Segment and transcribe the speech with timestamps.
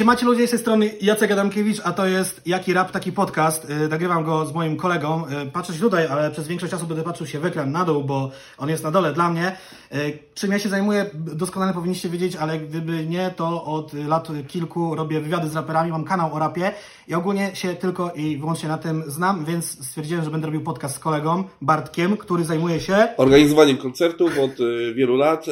[0.00, 3.68] Siemacie ludzie, z tej strony Jacek Adamkiewicz, a to jest Jaki Rap, taki podcast.
[3.68, 5.24] Yy, nagrywam go z moim kolegą.
[5.30, 8.04] Yy, patrzę się tutaj, ale przez większość czasu będę patrzył się w ekran na dół,
[8.04, 9.56] bo on jest na dole dla mnie.
[9.92, 14.94] Yy, czym ja się zajmuję, doskonale powinniście wiedzieć, ale gdyby nie, to od lat kilku
[14.94, 16.72] robię wywiady z raperami, mam kanał o rapie
[17.08, 20.96] i ogólnie się tylko i wyłącznie na tym znam, więc stwierdziłem, że będę robił podcast
[20.96, 23.08] z kolegą Bartkiem, który zajmuje się...
[23.16, 25.46] Organizowaniem koncertów od y, wielu lat.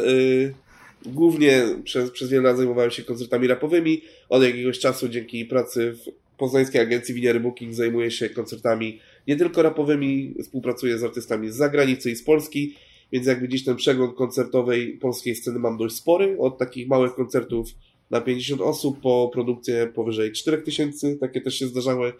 [1.06, 4.02] Y, Głównie przez, przez wiele lat zajmowałem się koncertami rapowymi.
[4.28, 8.98] Od jakiegoś czasu dzięki pracy w poznańskiej agencji Winiary Booking zajmuję się koncertami
[9.28, 12.74] nie tylko rapowymi, współpracuję z artystami z zagranicy i z Polski,
[13.12, 16.36] więc jakby gdzieś ten przegląd koncertowej polskiej sceny mam dość spory.
[16.40, 17.68] Od takich małych koncertów
[18.10, 22.12] na 50 osób po produkcję powyżej 4000, takie też się zdarzały,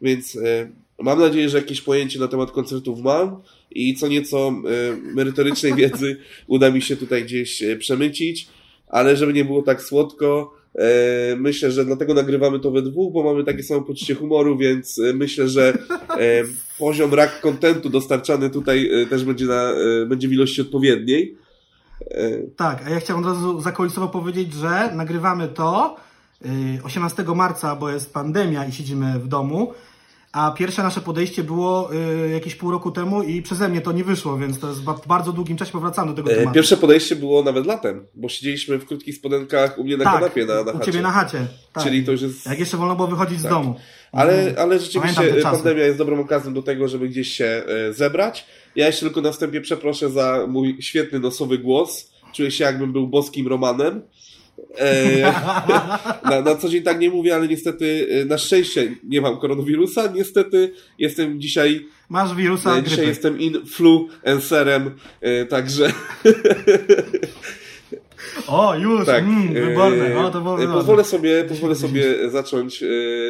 [0.00, 3.42] więc e, mam nadzieję, że jakieś pojęcie na temat koncertów mam
[3.74, 4.52] i co nieco e,
[5.14, 8.48] merytorycznej wiedzy uda mi się tutaj gdzieś e, przemycić,
[8.88, 13.22] ale żeby nie było tak słodko, e, myślę, że dlatego nagrywamy to we dwóch, bo
[13.22, 15.78] mamy takie samo poczucie humoru, więc myślę, że
[16.78, 19.74] poziom rak kontentu dostarczany tutaj też będzie, na,
[20.06, 21.36] będzie w ilości odpowiedniej.
[22.56, 25.96] Tak, a ja chciałem od razu zakulisowo powiedzieć, że nagrywamy to
[26.84, 29.72] 18 marca, bo jest pandemia i siedzimy w domu.
[30.34, 34.04] A pierwsze nasze podejście było y, jakieś pół roku temu i przeze mnie to nie
[34.04, 36.54] wyszło, więc to jest w bardzo długim czasie powracamy do tego e, tematu.
[36.54, 40.46] Pierwsze podejście było nawet latem, bo siedzieliśmy w krótkich spodenkach u mnie na tak, kanapie
[40.46, 40.78] na, na chacie.
[40.78, 41.46] u Ciebie na chacie.
[41.72, 41.84] Tak.
[41.84, 42.46] Czyli to już jest...
[42.46, 43.46] Jak jeszcze wolno było wychodzić tak.
[43.46, 43.74] z domu.
[44.12, 44.56] Ale, mhm.
[44.58, 48.46] ale rzeczywiście pandemia jest dobrą okazją do tego, żeby gdzieś się e, zebrać.
[48.76, 52.10] Ja jeszcze tylko na wstępie przeproszę za mój świetny nosowy głos.
[52.32, 54.02] Czuję się jakbym był boskim Romanem.
[54.78, 55.32] E,
[56.30, 60.12] na, na co dzień tak nie mówię, ale niestety e, na szczęście nie mam koronawirusa.
[60.14, 61.86] Niestety jestem dzisiaj.
[62.08, 62.76] Masz wirusa.
[62.78, 64.90] E, dzisiaj jestem influencerem,
[65.48, 65.92] także.
[68.46, 69.24] O, już, tak.
[69.24, 70.18] mm, wyborne.
[70.18, 72.84] O, to było pozwolę sobie, pozwolę sobie zacząć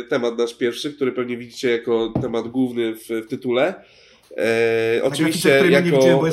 [0.08, 3.74] temat nasz pierwszy, który pewnie widzicie jako temat główny w, w tytule.
[4.36, 6.28] E, tak, oczywiście jako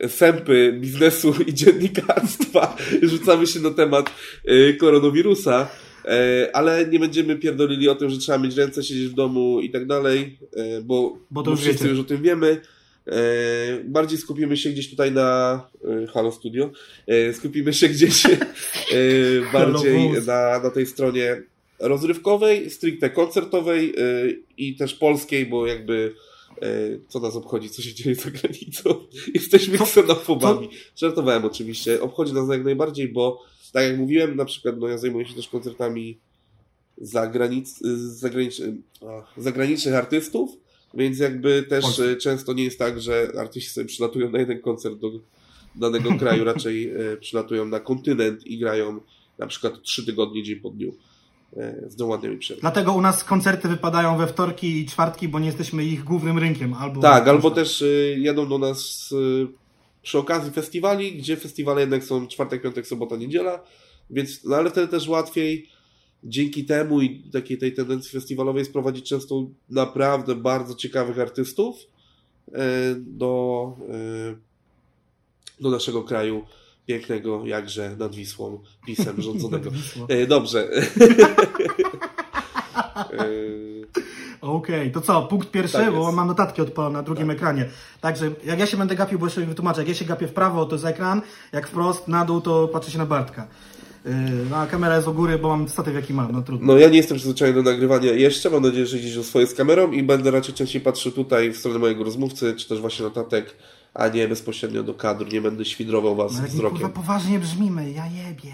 [0.00, 4.10] e, sępy biznesu i dziennikarstwa rzucamy się na temat
[4.44, 5.68] e, koronawirusa,
[6.04, 9.70] e, ale nie będziemy pierdolili o tym, że trzeba mieć ręce, siedzieć w domu i
[9.70, 11.88] tak dalej, e, bo, bo, to bo wszyscy wiecie.
[11.88, 12.60] już o tym wiemy.
[13.06, 13.14] E,
[13.84, 15.60] bardziej skupimy się gdzieś tutaj na
[16.14, 16.70] Halo Studio.
[17.32, 18.22] Skupimy się gdzieś
[19.52, 21.42] bardziej na, na tej stronie
[21.78, 23.94] rozrywkowej, stricte koncertowej
[24.56, 26.33] i też polskiej, bo jakby E,
[27.08, 28.94] co nas obchodzi, co się dzieje za granicą.
[29.34, 30.68] Jesteśmy ksenofobami.
[30.96, 32.02] Żartowałem oczywiście.
[32.02, 33.42] Obchodzi nas jak najbardziej, bo
[33.72, 36.18] tak jak mówiłem, na przykład no ja zajmuję się też koncertami
[36.98, 38.60] zagranic, zagranic,
[39.36, 40.50] zagranicznych artystów,
[40.94, 42.16] więc jakby też Polsce.
[42.16, 45.10] często nie jest tak, że artyści sobie przylatują na jeden koncert do
[45.74, 49.00] danego kraju, raczej e, przylatują na kontynent i grają
[49.38, 50.94] na przykład trzy tygodnie dzień po dniu.
[51.56, 52.60] E, z doładnymi przerwami.
[52.60, 56.74] Dlatego u nas koncerty wypadają we wtorki i czwartki, bo nie jesteśmy ich głównym rynkiem.
[56.74, 59.46] Albo tak, albo też y, jadą do nas y,
[60.02, 63.64] przy okazji festiwali, gdzie festiwale jednak są czwartek, piątek, sobota, niedziela,
[64.10, 65.68] więc, no ale wtedy też łatwiej
[66.24, 71.76] dzięki temu i takiej tej tendencji festiwalowej sprowadzić często naprawdę bardzo ciekawych artystów
[72.96, 73.76] do,
[75.60, 76.44] do naszego kraju
[76.86, 79.70] pięknego jakże nad Wisłą pisem rządzonego.
[80.08, 80.68] E, dobrze.
[82.96, 83.26] E,
[84.40, 87.36] Okej, okay, to co, punkt pierwszy, tak bo mam notatki odpalone na drugim tak.
[87.36, 87.68] ekranie.
[88.00, 90.66] Także jak ja się będę gapił, bo jeszcze wytłumaczę, jak ja się gapię w prawo,
[90.66, 91.22] to jest ekran,
[91.52, 93.46] jak wprost, na dół, to patrzy się na Bartka.
[94.04, 94.12] Yy,
[94.50, 96.66] no, a kamera jest u góry, bo mam statyw jaki mam, no trudno.
[96.66, 99.92] No ja nie jestem przyzwyczajony do nagrywania jeszcze, mam nadzieję, że gdzieś swoje z kamerą
[99.92, 103.56] i będę raczej częściej patrzył tutaj w stronę mojego rozmówcy, czy też właśnie notatek
[103.94, 105.28] a nie bezpośrednio do kadru.
[105.32, 106.78] Nie będę świdrował was no, wzrokiem.
[106.78, 108.52] Kurwa, poważnie brzmimy, ja jebie.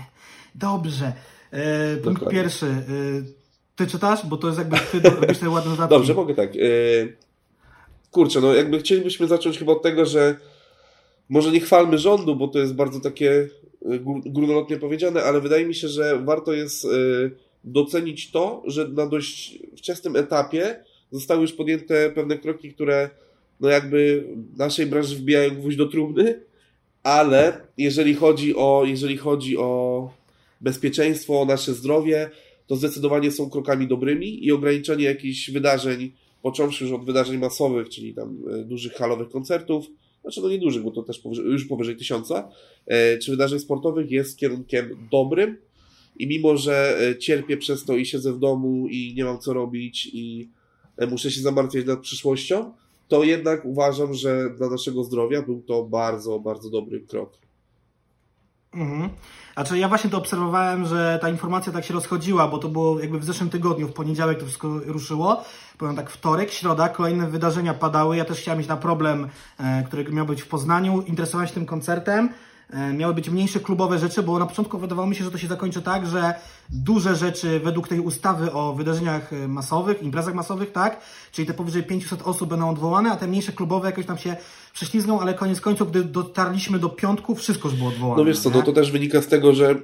[0.55, 1.13] Dobrze.
[1.51, 2.67] E, punkt pierwszy.
[2.67, 2.83] E,
[3.77, 4.27] ty czytasz?
[4.27, 5.89] Bo to jest jakby ty robisz te ładne zadania.
[5.89, 6.51] Dobrze, mogę tak.
[6.57, 6.59] E,
[8.11, 10.37] kurczę, no jakby chcielibyśmy zacząć chyba od tego, że
[11.29, 13.49] może nie chwalmy rządu, bo to jest bardzo takie
[13.83, 16.89] e, górnolotnie powiedziane, ale wydaje mi się, że warto jest e,
[17.65, 23.11] docenić to, że na dość wczesnym etapie zostały już podjęte pewne kroki, które
[23.61, 24.25] no jakby
[24.57, 26.41] naszej branży wbijają gwóźdź do trumny,
[27.03, 30.11] ale jeżeli chodzi o, jeżeli chodzi o
[30.61, 32.31] bezpieczeństwo, o nasze zdrowie,
[32.67, 36.13] to zdecydowanie są krokami dobrymi i ograniczenie jakichś wydarzeń,
[36.43, 39.87] począwszy już od wydarzeń masowych, czyli tam e, dużych halowych koncertów,
[40.23, 42.49] znaczy no nie dużych, bo to też powyżej, już powyżej tysiąca,
[42.87, 45.57] e, czy wydarzeń sportowych jest kierunkiem dobrym
[46.19, 49.53] i mimo, że e, cierpię przez to i siedzę w domu i nie mam co
[49.53, 50.49] robić i
[51.11, 52.73] muszę się zamartwiać nad przyszłością,
[53.11, 57.33] to jednak uważam, że dla naszego zdrowia był to bardzo, bardzo dobry krok.
[58.75, 59.11] Mhm.
[59.55, 63.19] Znaczy ja właśnie to obserwowałem, że ta informacja tak się rozchodziła, bo to było jakby
[63.19, 65.45] w zeszłym tygodniu, w poniedziałek to wszystko ruszyło.
[65.79, 68.17] Powiem tak, wtorek, środa, kolejne wydarzenia padały.
[68.17, 69.29] Ja też chciałem iść na problem,
[69.59, 71.03] e, który miał być w Poznaniu.
[71.03, 72.29] Interesowałem się tym koncertem.
[72.73, 75.47] E, miały być mniejsze klubowe rzeczy, bo na początku wydawało mi się, że to się
[75.47, 76.35] zakończy tak, że
[76.71, 81.01] duże rzeczy według tej ustawy o wydarzeniach e, masowych, imprezach masowych, tak,
[81.33, 84.37] czyli te powyżej 500 osób będą odwołane, a te mniejsze klubowe jakoś tam się
[84.73, 88.23] prześlizgną, ale koniec końców, gdy dotarliśmy do piątku, wszystko już było odwołane.
[88.23, 89.75] No wiesz co, no to też wynika z tego, że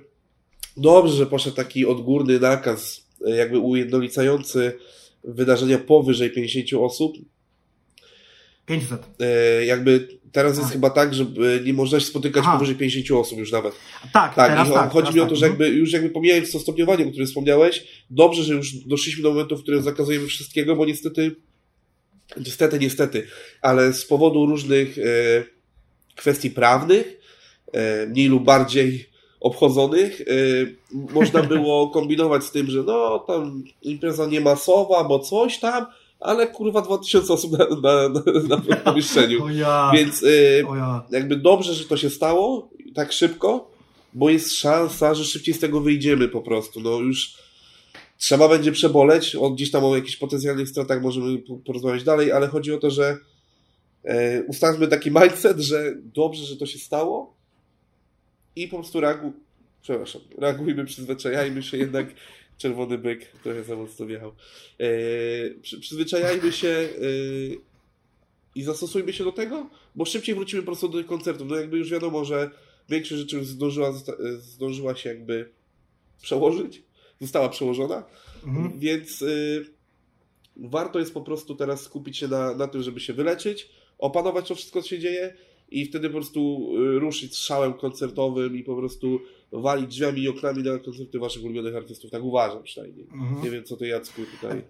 [0.77, 4.79] dobrze, że poszedł taki odgórny nakaz, e, jakby ujednolicający
[5.25, 7.17] wydarzenia powyżej 50 osób,
[8.67, 9.07] 500.
[9.21, 11.27] E, jakby teraz jest chyba tak, że
[11.65, 12.53] nie można się spotykać Aha.
[12.53, 13.75] powyżej 50 osób już nawet.
[14.13, 14.51] Tak, tak.
[14.51, 17.27] Teraz tak chodzi mi o to, że jakby, już jakby pomijając to stopniowanie, o którym
[17.27, 21.37] wspomniałeś, dobrze, że już doszliśmy do momentu, w którym zakazujemy wszystkiego, bo niestety,
[22.37, 23.27] niestety, niestety,
[23.63, 25.03] ale z powodu różnych e,
[26.17, 27.21] kwestii prawnych,
[27.73, 29.11] e, mniej lub bardziej
[29.41, 30.25] obchodzonych, e,
[30.93, 35.87] można było kombinować z tym, że no tam impreza nie masowa, bo coś tam,
[36.21, 39.49] ale kurwa 2000 osób na, na, na, na pomieszczeniu.
[39.49, 39.91] ja.
[39.95, 41.07] Więc y, ja.
[41.11, 43.71] jakby dobrze, że to się stało tak szybko,
[44.15, 46.81] bo jest szansa, że szybciej z tego wyjdziemy po prostu.
[46.81, 47.35] No już
[48.19, 52.73] trzeba będzie przeboleć, o, gdzieś tam o jakichś potencjalnych stratach możemy porozmawiać dalej, ale chodzi
[52.73, 53.19] o to, że
[54.05, 57.35] e, ustawmy taki mindset, że dobrze, że to się stało
[58.57, 59.33] i po prostu reagu...
[59.83, 62.07] Przepraszam, reagujmy, przyzwyczajajmy się jednak
[62.59, 64.33] czerwony byk trochę za mocno wjechał.
[64.79, 64.87] E,
[65.63, 66.89] przy, przyzwyczajajmy się e,
[68.55, 71.49] i zastosujmy się do tego, bo szybciej wrócimy po prostu do tych koncertów.
[71.49, 72.51] No jakby już wiadomo, że
[72.89, 73.93] większość rzeczy już zdążyła,
[74.39, 75.49] zdążyła się jakby
[76.23, 76.83] przełożyć,
[77.21, 78.05] została przełożona,
[78.47, 78.79] mhm.
[78.79, 79.25] więc
[80.57, 83.69] warto jest po prostu teraz skupić się na, na tym, żeby się wyleczyć,
[83.99, 85.35] opanować to wszystko, co się dzieje
[85.71, 89.21] i wtedy po prostu ruszyć strzałem koncertowym i po prostu
[89.53, 92.11] walić drzwiami i oknami na koncerty waszych ulubionych artystów.
[92.11, 93.07] Tak uważam przynajmniej.
[93.13, 93.43] Mhm.
[93.43, 94.63] Nie wiem, co ty Jacku tutaj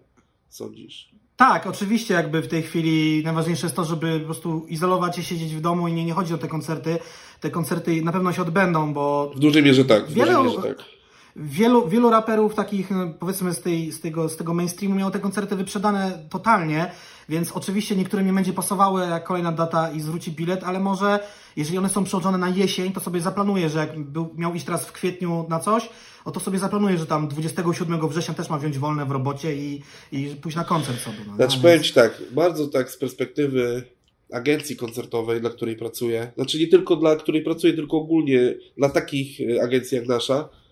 [0.49, 1.09] sądzisz.
[1.37, 5.55] Tak, oczywiście jakby w tej chwili najważniejsze jest to, żeby po prostu izolować się, siedzieć
[5.55, 6.99] w domu i nie, nie chodzi o te koncerty.
[7.41, 9.33] Te koncerty na pewno się odbędą, bo...
[9.37, 10.07] W dużej mierze tak.
[10.07, 10.96] W wiele, dużej mierze tak.
[11.39, 15.19] Wielu, wielu raperów takich, no, powiedzmy, z, tej, z, tego, z tego mainstreamu miało te
[15.19, 16.91] koncerty wyprzedane totalnie,
[17.29, 21.19] więc oczywiście niektórym nie będzie pasowały jak kolejna data i zwróci bilet, ale może
[21.57, 24.87] jeżeli one są przełożone na jesień, to sobie zaplanuje, że jak był, miał iść teraz
[24.87, 25.89] w kwietniu na coś,
[26.25, 29.83] o to sobie zaplanuje, że tam 27 września też ma wziąć wolne w robocie i,
[30.13, 31.19] i pójść na koncert sobie.
[31.27, 33.83] No, znaczy, no, powiem tak, bardzo tak z perspektywy
[34.33, 39.41] agencji koncertowej, dla której pracuję, znaczy nie tylko dla której pracuję, tylko ogólnie dla takich
[39.41, 40.66] e, agencji jak nasza, E,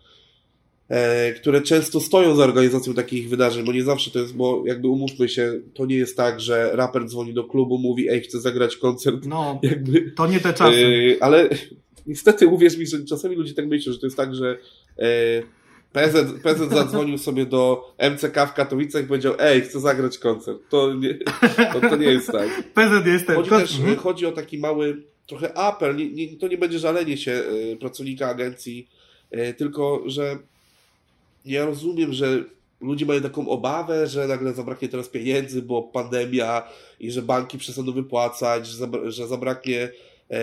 [1.37, 5.29] które często stoją za organizacją takich wydarzeń, bo nie zawsze to jest, bo jakby umówmy
[5.29, 9.27] się, to nie jest tak, że raper dzwoni do klubu, mówi, ej, chcę zagrać koncert.
[9.27, 11.17] No, jakby, to nie te czasy.
[11.21, 11.49] E, ale
[12.07, 14.59] niestety uwierz mi, że czasami ludzie tak myślą, że to jest tak, że
[14.99, 15.43] e,
[15.93, 20.59] PZ, PZ zadzwonił sobie do MCK w Katowicach i powiedział, ej, chcę zagrać koncert.
[20.69, 21.19] To nie,
[21.73, 22.49] to, to nie jest tak.
[22.75, 23.37] PZ jest ten.
[23.37, 23.97] Chodzi też mhm.
[23.97, 27.43] chodzi o taki mały trochę apel, nie, nie, to nie będzie żalenie się
[27.81, 28.89] pracownika agencji,
[29.57, 30.39] tylko że
[31.45, 32.45] ja rozumiem, że
[32.81, 36.63] ludzie mają taką obawę, że nagle zabraknie teraz pieniędzy, bo pandemia
[37.01, 39.89] i że banki przestaną wypłacać, że, zabra że zabraknie
[40.31, 40.41] e,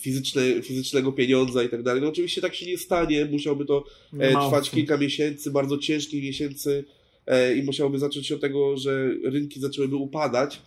[0.00, 2.02] fizyczne, fizycznego pieniądza i tak dalej.
[2.02, 3.84] No oczywiście tak się nie stanie, musiałoby to
[4.18, 6.84] e, trwać kilka miesięcy, bardzo ciężkich miesięcy
[7.26, 10.62] e, i musiałoby zacząć się od tego, że rynki zaczęłyby upadać.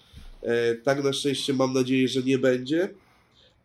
[0.83, 2.89] Tak na szczęście mam nadzieję, że nie będzie,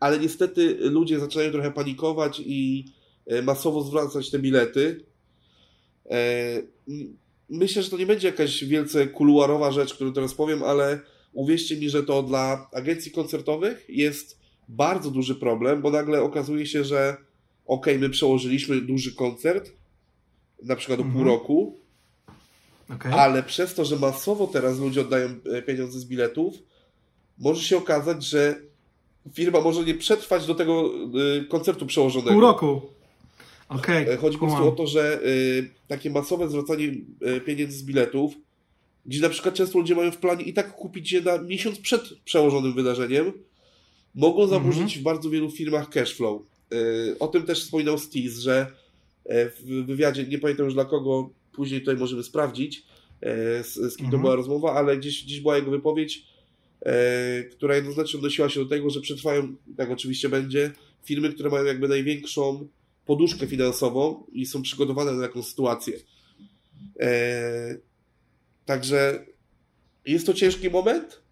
[0.00, 2.84] ale niestety ludzie zaczynają trochę panikować i
[3.42, 5.00] masowo zwracać te bilety,
[7.48, 11.00] myślę, że to nie będzie jakaś wielce kuluarowa rzecz, którą teraz powiem, ale
[11.32, 14.38] uwierzcie mi, że to dla agencji koncertowych jest
[14.68, 17.16] bardzo duży problem, bo nagle okazuje się, że
[17.66, 19.72] ok, my przełożyliśmy duży koncert,
[20.62, 21.16] na przykład mhm.
[21.16, 21.78] pół roku,
[22.94, 23.14] okay.
[23.14, 26.54] ale przez to, że masowo teraz ludzie oddają e, pieniądze z biletów,
[27.38, 28.56] może się okazać, że
[29.32, 30.90] firma może nie przetrwać do tego
[31.40, 32.32] e, koncertu przełożonego.
[32.32, 32.80] Pół roku.
[33.76, 36.94] Okay, e, Chodzi po prostu o to, że y, takie masowe zwracanie
[37.36, 38.34] y, pieniędzy z biletów,
[39.06, 42.02] gdzie na przykład często ludzie mają w planie i tak kupić je na miesiąc przed
[42.24, 43.32] przełożonym wydarzeniem,
[44.14, 44.98] mogą zaburzyć mm -hmm.
[44.98, 46.42] w bardzo wielu firmach cashflow.
[46.72, 48.66] Y, o tym też wspominał Steez, że
[49.26, 52.82] w wywiadzie, nie pamiętam już dla kogo, później tutaj możemy sprawdzić,
[53.62, 53.96] z, z kim mm -hmm.
[53.98, 54.22] to mhm.
[54.22, 56.26] była rozmowa, ale gdzieś, gdzieś była jego wypowiedź,
[57.52, 60.70] która jednoznacznie odnosiła się do tego, że przetrwają, tak oczywiście będzie,
[61.04, 62.68] firmy, które mają jakby największą
[63.06, 65.98] poduszkę finansową i są przygotowane na taką sytuację.
[67.00, 67.76] E,
[68.64, 69.26] także
[70.06, 71.22] jest to ciężki moment.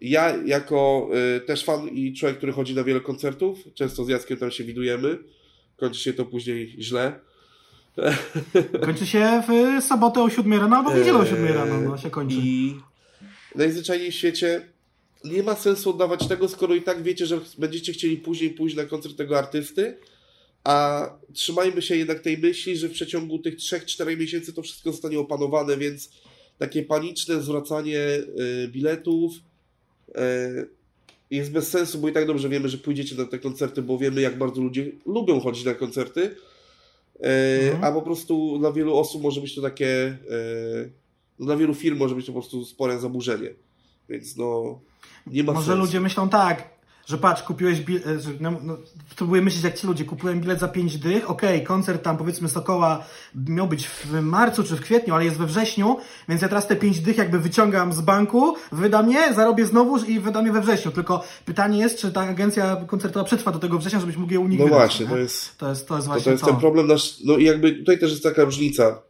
[0.00, 4.36] Ja, jako e, też fan i człowiek, który chodzi na wiele koncertów, często z Jackiem
[4.36, 5.18] tam się widujemy,
[5.76, 7.20] kończy się to później źle.
[8.84, 12.10] Kończy się w sobotę o 7 rano albo w niedzielę o 7 rano, no się
[12.10, 12.36] kończy.
[12.38, 12.74] I
[13.54, 14.68] najzwyczajniej w świecie
[15.24, 18.84] nie ma sensu oddawać tego, skoro i tak wiecie, że będziecie chcieli później pójść na
[18.84, 19.96] koncert tego artysty,
[20.64, 25.18] a trzymajmy się jednak tej myśli, że w przeciągu tych 3-4 miesięcy to wszystko zostanie
[25.18, 26.10] opanowane, więc
[26.58, 29.32] takie paniczne zwracanie y, biletów
[30.08, 30.12] y,
[31.30, 34.20] jest bez sensu, bo i tak dobrze wiemy, że pójdziecie na te koncerty, bo wiemy,
[34.20, 37.28] jak bardzo ludzie lubią chodzić na koncerty, y,
[37.62, 37.84] mhm.
[37.84, 40.18] a po prostu dla wielu osób może być to takie,
[41.38, 43.54] no dla wielu firm może być to po prostu spore zaburzenie.
[44.08, 44.80] Więc no,
[45.26, 45.80] nie ma Może sensu.
[45.80, 46.70] ludzie myślą tak,
[47.12, 48.04] że patrz, kupiłeś bilet,
[48.40, 48.76] no, no,
[49.16, 52.48] próbuję myśleć jak ci ludzie, kupiłem bilet za 5 dych, okej, okay, koncert tam powiedzmy
[52.48, 53.04] Sokoła
[53.34, 55.96] miał być w marcu czy w kwietniu, ale jest we wrześniu,
[56.28, 60.20] więc ja teraz te 5 dych jakby wyciągam z banku, wydam je, zarobię znowu i
[60.20, 64.00] wydam je we wrześniu, tylko pytanie jest, czy ta agencja koncertowa przetrwa do tego września,
[64.00, 66.30] żebyś mógł je u nich No właśnie, to jest, to jest, to jest właśnie to.
[66.30, 69.02] jest ten problem nasz, no i jakby tutaj też jest taka różnica,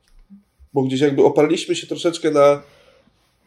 [0.72, 2.62] bo gdzieś jakby oparliśmy się troszeczkę na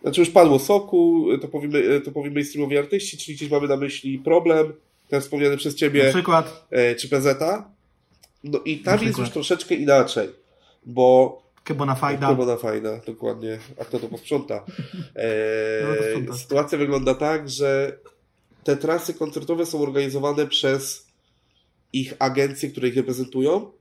[0.05, 4.19] znaczy już padło Soku, to powiemy, to powiemy mainstreamowi artyści, czyli gdzieś mamy na myśli
[4.19, 4.73] problem,
[5.09, 6.65] ten wspomniany przez Ciebie, na przykład.
[6.71, 7.43] E, czy PZ.
[8.43, 10.29] No i tam jest już troszeczkę inaczej,
[10.85, 12.27] bo Kebona fajna.
[12.27, 13.59] Kebona fajna, dokładnie.
[13.79, 14.63] A kto to posprząta?
[15.15, 17.97] E, sytuacja wygląda tak, że
[18.63, 21.07] te trasy koncertowe są organizowane przez
[21.93, 23.71] ich agencje, które ich reprezentują.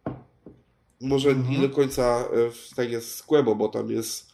[1.00, 1.54] Może mhm.
[1.54, 3.25] nie do końca w, tak jest z
[3.57, 4.33] bo tam jest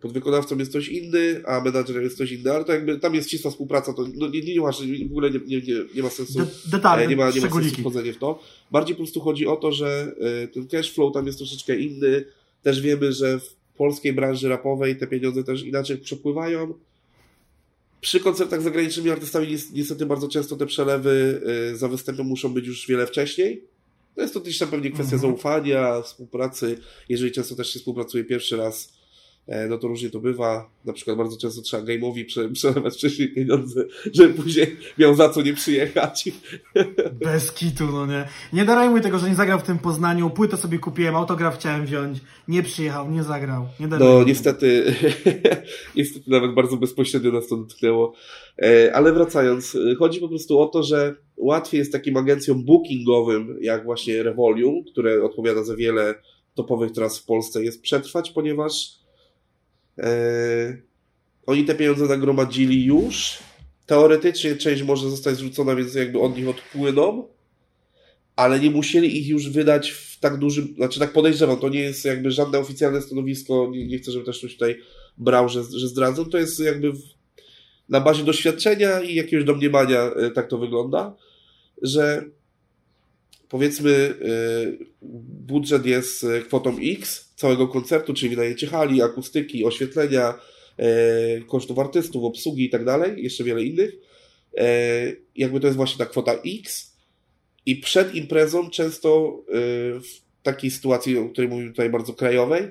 [0.00, 3.50] podwykonawcą jest ktoś inny, a menadżerem jest ktoś inny, ale to jakby tam jest ścisła
[3.50, 5.60] współpraca, to no, nie, nie, ma, w ogóle nie, nie,
[5.94, 8.42] nie, ma sensu De detale, nie ma, nie ma sensu wchodzenie w to.
[8.70, 12.24] Bardziej po prostu chodzi o to, że e, ten cash flow tam jest troszeczkę inny.
[12.62, 16.74] Też wiemy, że w polskiej branży rapowej te pieniądze też inaczej przepływają.
[18.00, 21.40] Przy koncertach z zagranicznymi artystami niestety bardzo często te przelewy
[21.72, 23.64] e, za występem muszą być już wiele wcześniej.
[24.14, 25.20] To jest to też pewnie kwestia mhm.
[25.32, 26.78] zaufania, współpracy.
[27.08, 29.03] Jeżeli często też się współpracuje pierwszy raz, E,
[29.68, 30.70] no to różnie to bywa.
[30.84, 35.54] Na przykład bardzo często trzeba game'owi przelewać wcześniej pieniądze, żeby później miał za co nie
[35.54, 36.28] przyjechać.
[37.24, 38.28] Bez kitu, no nie.
[38.52, 42.18] Nie darajmy tego, że nie zagrał w tym Poznaniu, płytę sobie kupiłem, autograf chciałem wziąć,
[42.48, 43.66] nie przyjechał, nie zagrał.
[43.80, 44.94] Nie no niestety,
[45.96, 48.14] niestety nawet bardzo bezpośrednio nas to dotknęło.
[48.62, 53.84] E, ale wracając, chodzi po prostu o to, że łatwiej jest takim agencjom bookingowym, jak
[53.84, 56.14] właśnie Revolium, które odpowiada za wiele
[56.54, 59.03] topowych tras w Polsce, jest przetrwać, ponieważ
[61.46, 63.38] oni te pieniądze nagromadzili już.
[63.86, 67.28] Teoretycznie część może zostać zwrócona, więc jakby od nich odpłyną,
[68.36, 72.04] ale nie musieli ich już wydać w tak dużym, znaczy tak podejrzewam, to nie jest
[72.04, 74.76] jakby żadne oficjalne stanowisko, nie, nie chcę, żeby też ktoś tutaj
[75.18, 77.02] brał, że, że zdradzą, to jest jakby w,
[77.88, 81.16] na bazie doświadczenia i jakiegoś domniemania yy, tak to wygląda,
[81.82, 82.24] że
[83.54, 84.86] powiedzmy yy,
[85.46, 90.34] budżet jest kwotą X, całego koncertu, czyli wynajęcie hali, akustyki, oświetlenia,
[90.78, 93.92] e, kosztów artystów, obsługi i tak dalej, jeszcze wiele innych.
[94.56, 94.66] E,
[95.36, 96.96] jakby to jest właśnie ta kwota X
[97.66, 99.42] i przed imprezą często
[100.02, 102.62] w takiej sytuacji, o której mówimy tutaj bardzo krajowej,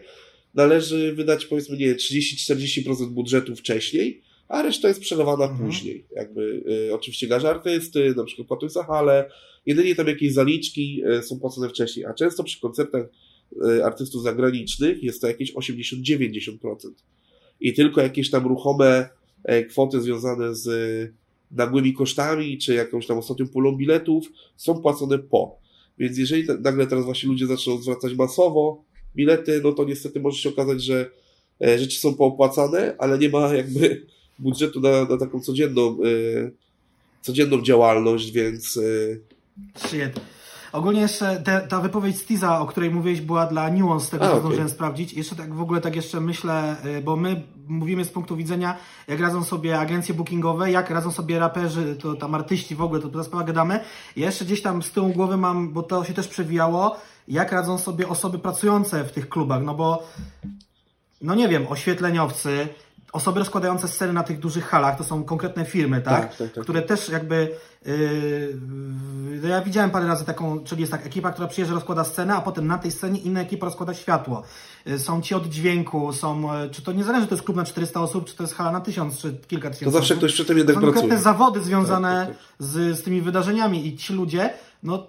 [0.53, 5.65] należy wydać powiedzmy nie 30-40% budżetu wcześniej, a reszta jest przelewana mhm.
[5.65, 6.05] później.
[6.15, 9.29] Jakby y, oczywiście garze artysty, na przykład płatność za halę,
[9.65, 13.05] jedynie tam jakieś zaliczki y, są płacone wcześniej, a często przy koncertach
[13.61, 16.57] Y, artystów zagranicznych jest to jakieś 80-90%.
[17.61, 19.09] I tylko jakieś tam ruchome
[19.43, 20.67] e, kwoty związane z
[21.51, 25.57] nagłymi kosztami, czy jakąś tam ostatnią pulą biletów są płacone po.
[25.97, 28.83] Więc jeżeli nagle teraz właśnie ludzie zaczną zwracać masowo
[29.15, 31.09] bilety, no to niestety może się okazać, że
[31.61, 34.05] e, rzeczy są poopłacane, ale nie ma jakby
[34.39, 36.51] budżetu na, na taką codzienną, e,
[37.21, 38.79] codzienną działalność, więc.
[39.77, 40.19] Shit.
[40.73, 44.31] Ogólnie jeszcze te, ta wypowiedź Stiza, o której mówiłeś, była dla Nuance, tego A, co
[44.31, 44.41] okay.
[44.41, 45.13] zdążyłem sprawdzić.
[45.13, 49.19] Jeszcze tak w ogóle tak jeszcze myślę, y, bo my mówimy z punktu widzenia, jak
[49.19, 53.23] radzą sobie agencje bookingowe, jak radzą sobie raperzy, to tam artyści w ogóle, to ta
[53.23, 53.79] sprawa gadamy.
[54.15, 57.77] Ja jeszcze gdzieś tam z tyłu głowy mam, bo to się też przewijało, jak radzą
[57.77, 60.03] sobie osoby pracujące w tych klubach, no bo
[61.21, 62.67] no nie wiem, oświetleniowcy,
[63.13, 66.21] osoby rozkładające sceny na tych dużych halach, to są konkretne firmy, tak?
[66.21, 66.63] tak, tak, tak.
[66.63, 67.49] Które też jakby.
[67.85, 72.41] Yy, ja widziałem parę razy taką, czyli jest tak ekipa, która przyjeżdża, rozkłada scenę, a
[72.41, 74.43] potem na tej scenie inna ekipa rozkłada światło.
[74.85, 76.61] Yy, są ci od dźwięku, są.
[76.61, 78.55] Yy, czy to nie zależy, czy to jest klub na 400 osób, czy to jest
[78.55, 79.85] hala na 1000, czy kilka tysięcy.
[79.85, 80.17] To zawsze osób.
[80.17, 80.93] ktoś przy tym jednak pracuje.
[80.93, 82.67] Są konkretne zawody związane tak, tak, tak.
[82.67, 84.53] z, z tymi wydarzeniami i ci ludzie,
[84.83, 85.07] no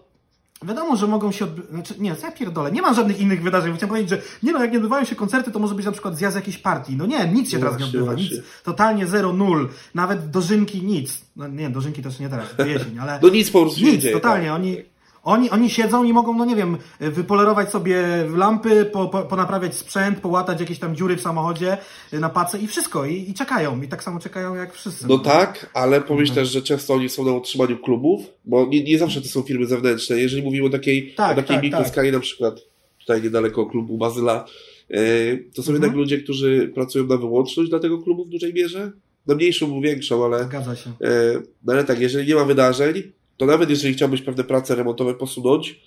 [0.64, 3.76] Wiadomo, że mogą się odbywać, znaczy nie, ja pierdolę, nie ma żadnych innych wydarzeń.
[3.76, 6.16] Chciałem powiedzieć, że nie no, jak nie odbywają się koncerty, to może być na przykład
[6.16, 6.96] zjazd jakiejś partii.
[6.96, 8.32] No nie, nic się no teraz nie odbywa, nic.
[8.64, 9.68] Totalnie zero, nul.
[9.94, 11.24] Nawet dożynki nic.
[11.36, 13.18] No nie, dożynki też nie teraz, jesień, ale...
[13.22, 14.46] No nic po prostu Nic, totalnie.
[14.46, 14.56] Tak.
[14.56, 14.76] Oni,
[15.24, 18.04] Oni, oni siedzą i mogą, no nie wiem, wypolerować sobie
[18.36, 21.78] lampy, po, po, ponaprawiać sprzęt, połatać jakieś tam dziury w samochodzie
[22.12, 23.06] na pacę i wszystko.
[23.06, 23.82] I, I, czekają.
[23.82, 25.06] I tak samo czekają jak wszyscy.
[25.08, 26.46] No tak, ale pomyśl mhm.
[26.46, 29.66] też, że często oni są na utrzymaniu klubów, bo nie, nie zawsze to są firmy
[29.66, 30.16] zewnętrzne.
[30.20, 32.14] Jeżeli mówimy o takiej, tak, o takiej tak, mikroskali, tak.
[32.14, 32.60] na przykład
[32.98, 34.44] tutaj niedaleko klubu Bazyla,
[34.90, 34.98] e,
[35.36, 35.74] to są mhm.
[35.74, 38.92] jednak ludzie, którzy pracują na wyłączność dla tego klubu w dużej mierze.
[39.26, 40.44] Na mniejszą lub większą, ale.
[40.44, 40.90] Zgadza się.
[40.90, 43.02] E, no ale tak, jeżeli nie ma wydarzeń,
[43.36, 45.80] to nawet jeżeli chciałbyś pewne prace remontowe posunąć,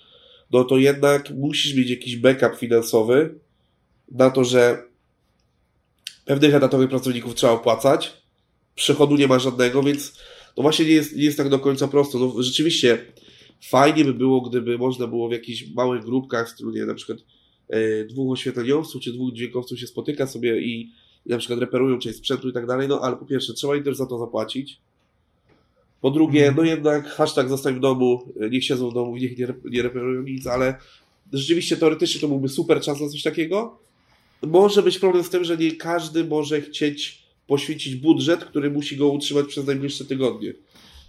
[0.50, 3.34] no to jednak musisz mieć jakiś backup finansowy
[4.12, 4.82] na to, że
[6.24, 8.12] pewnych etatowych pracowników trzeba opłacać,
[8.74, 10.12] przychodu nie ma żadnego, więc
[10.56, 12.18] no właśnie nie jest, nie jest tak do końca prosto.
[12.18, 12.98] No rzeczywiście
[13.70, 17.18] fajnie by było, gdyby można było w jakichś małych grupkach, w stylu nie, na przykład
[17.68, 20.92] e, dwóch oświetleniowców czy dwóch dźwiękowców się spotyka sobie i
[21.26, 23.96] na przykład reperują część sprzętu i tak dalej, no ale po pierwsze trzeba im też
[23.96, 24.80] za to zapłacić,
[26.00, 26.56] po drugie, mhm.
[26.56, 30.22] no jednak hashtag zostań w domu, niech siedzą w domu i niech nie, nie reperują
[30.22, 30.74] nic, ale
[31.32, 33.78] rzeczywiście teoretycznie to byłby super czas na coś takiego.
[34.42, 39.08] Może być problem z tym, że nie każdy może chcieć poświęcić budżet, który musi go
[39.08, 40.52] utrzymać przez najbliższe tygodnie.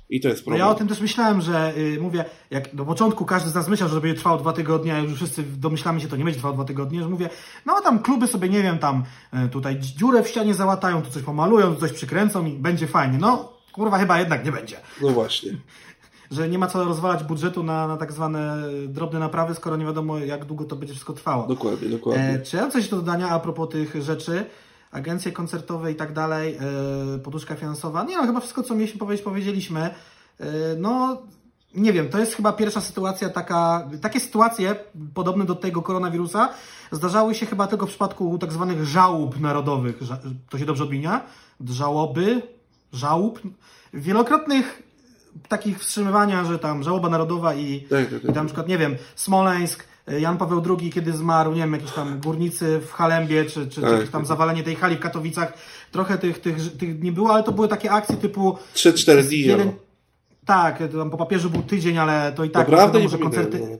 [0.09, 0.59] I to jest problem.
[0.59, 3.67] No ja o tym też myślałem, że yy, mówię, jak do początku każdy z nas
[3.67, 6.55] myślał, że będzie trwało dwa tygodnie, a już wszyscy domyślamy się, to nie będzie trwało
[6.55, 7.29] dwa tygodnie, że mówię,
[7.65, 9.03] no tam kluby sobie, nie wiem, tam
[9.45, 13.17] y, tutaj dziurę w ścianie załatają, tu coś pomalują, tu coś przykręcą i będzie fajnie.
[13.17, 14.77] No, kurwa chyba jednak nie będzie.
[15.01, 15.51] No właśnie.
[16.31, 18.57] Że nie ma co rozwalać budżetu na, na tak zwane
[18.87, 21.47] drobne naprawy, skoro nie wiadomo jak długo to będzie wszystko trwało.
[21.47, 22.23] Dokładnie, dokładnie.
[22.23, 24.45] E, czy ja coś do dodania a propos tych rzeczy?
[24.91, 26.57] Agencje koncertowe i tak dalej,
[27.15, 28.03] e, poduszka finansowa.
[28.03, 29.79] Nie no, chyba wszystko co mieliśmy powiedzieć, powiedzieliśmy.
[30.39, 30.45] E,
[30.77, 31.21] no,
[31.75, 34.75] nie wiem, to jest chyba pierwsza sytuacja taka, takie sytuacje
[35.13, 36.49] podobne do tego koronawirusa
[36.91, 39.99] zdarzały się chyba tylko w przypadku tak zwanych żałób narodowych.
[40.49, 41.21] To się dobrze odmienia?
[41.69, 42.41] Żałoby?
[42.93, 43.41] Żałób,
[43.93, 44.83] wielokrotnych
[45.47, 48.31] takich wstrzymywania, że tam żałoba narodowa i, tak, tak, tak.
[48.31, 51.91] i tam na przykład, nie wiem, Smoleńsk, Jan Paweł II, kiedy zmarł, nie wiem, jakieś
[51.91, 55.53] tam górnicy w Halembie, czy, czy, tak, czy tam zawalenie tej hali w Katowicach,
[55.91, 58.57] trochę tych, tych, tych nie było, ale to były takie akcje typu...
[58.75, 59.39] 3-4 dni.
[59.39, 59.71] Jeden...
[60.45, 62.67] Tak, tam po papieżu był tydzień, ale to i tak...
[62.67, 63.79] Naprawdę nie koncerty...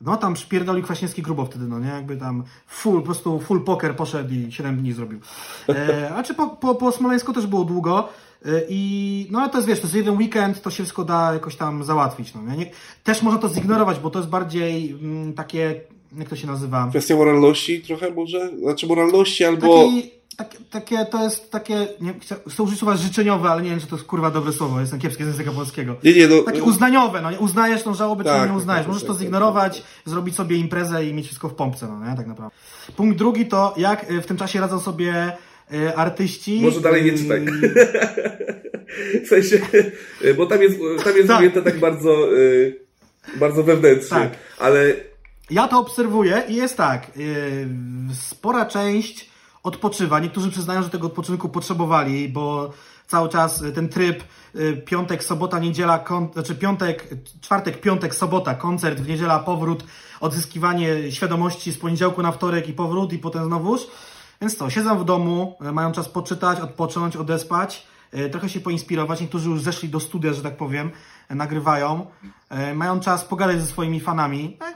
[0.00, 1.88] No tam przypierdolił Kwaśniewski grubo wtedy, no nie?
[1.88, 5.20] Jakby tam full, po prostu full poker poszedł i 7 dni zrobił.
[5.68, 8.08] E, a czy po, po, po Smoleńsku też było długo.
[8.46, 11.56] E, I no to jest, wiesz, to jest jeden weekend, to się wszystko da jakoś
[11.56, 12.34] tam załatwić.
[12.34, 12.70] No, nie?
[13.04, 15.80] Też można to zignorować, bo to jest bardziej mm, takie,
[16.18, 16.86] jak to się nazywa?
[16.90, 18.50] Kwestia moralności trochę może?
[18.58, 19.84] Znaczy moralności albo...
[19.84, 22.14] Taki takie, takie, to jest takie, nie,
[22.50, 25.24] chcę użyć słowa życzeniowe, ale nie wiem, czy to jest kurwa dobre słowo, jestem kiepski
[25.24, 25.96] z języka polskiego.
[26.04, 28.82] Nie, nie, no, takie uznaniowe, no nie uznajesz tą żałobę, tak, czy nie uznajesz.
[28.82, 32.10] Tak, Możesz to tak, zignorować, tak, zrobić sobie imprezę i mieć wszystko w pompce, no
[32.10, 32.56] nie, tak naprawdę.
[32.96, 35.32] Punkt drugi to, jak y, w tym czasie radzą sobie
[35.72, 36.60] y, artyści.
[36.62, 37.46] Może dalej nie czytaj.
[39.24, 39.60] w sensie,
[40.24, 41.64] y, bo tam jest, tam jest tak.
[41.64, 42.28] tak bardzo,
[43.36, 44.30] bardzo wewnętrznie, tak.
[44.58, 44.92] ale...
[45.50, 47.10] Ja to obserwuję i jest tak,
[48.14, 49.29] spora część
[49.62, 50.20] odpoczywa.
[50.20, 52.72] Niektórzy przyznają, że tego odpoczynku potrzebowali, bo
[53.06, 57.08] cały czas ten tryb y, piątek, sobota, niedziela, kon, znaczy piątek,
[57.40, 59.84] czwartek, piątek, sobota, koncert, w niedziela powrót,
[60.20, 63.86] odzyskiwanie świadomości z poniedziałku na wtorek i powrót i potem znowuż.
[64.40, 69.20] Więc to, siedzą w domu, y, mają czas poczytać, odpocząć, odespać, y, trochę się poinspirować.
[69.20, 70.90] Niektórzy już zeszli do studia, że tak powiem,
[71.30, 72.06] nagrywają,
[72.74, 74.56] mają czas pogadać ze swoimi fanami.
[74.60, 74.66] No,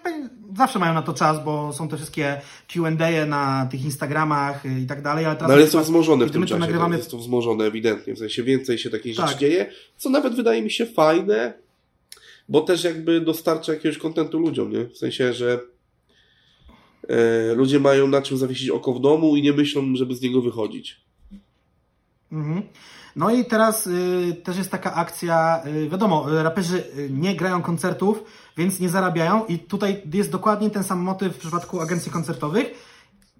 [0.56, 5.02] zawsze mają na to czas, bo są te wszystkie Q&A na tych Instagramach i tak
[5.02, 5.48] dalej, ale teraz...
[5.48, 6.96] No ale są wzmożone w tym czasie, nagrywamy...
[6.96, 9.28] jest to wzmożone ewidentnie, w sensie więcej się takich tak.
[9.28, 11.54] rzeczy dzieje, co nawet wydaje mi się fajne,
[12.48, 14.86] bo też jakby dostarcza jakiegoś kontentu ludziom, nie?
[14.86, 15.60] W sensie, że
[17.08, 20.42] e, ludzie mają na czym zawiesić oko w domu i nie myślą, żeby z niego
[20.42, 21.04] wychodzić.
[22.32, 22.62] Mhm.
[23.16, 28.24] No i teraz y, też jest taka akcja, y, wiadomo, raperzy y, nie grają koncertów,
[28.56, 32.66] więc nie zarabiają i tutaj jest dokładnie ten sam motyw w przypadku agencji koncertowych.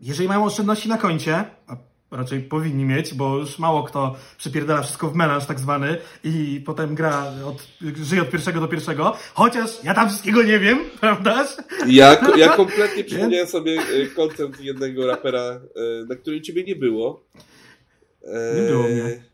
[0.01, 1.77] Jeżeli mają oszczędności na koncie, a
[2.11, 6.95] raczej powinni mieć, bo już mało kto przypierdala wszystko w melanż tak zwany i potem
[6.95, 7.67] gra, od,
[7.97, 11.47] żyje od pierwszego do pierwszego, chociaż ja tam wszystkiego nie wiem, prawda?
[11.87, 13.79] Ja, ja kompletnie przypomniałem sobie
[14.17, 15.61] koncert jednego rapera,
[16.09, 17.25] na którym ciebie nie było.
[18.27, 19.25] Nie było mnie.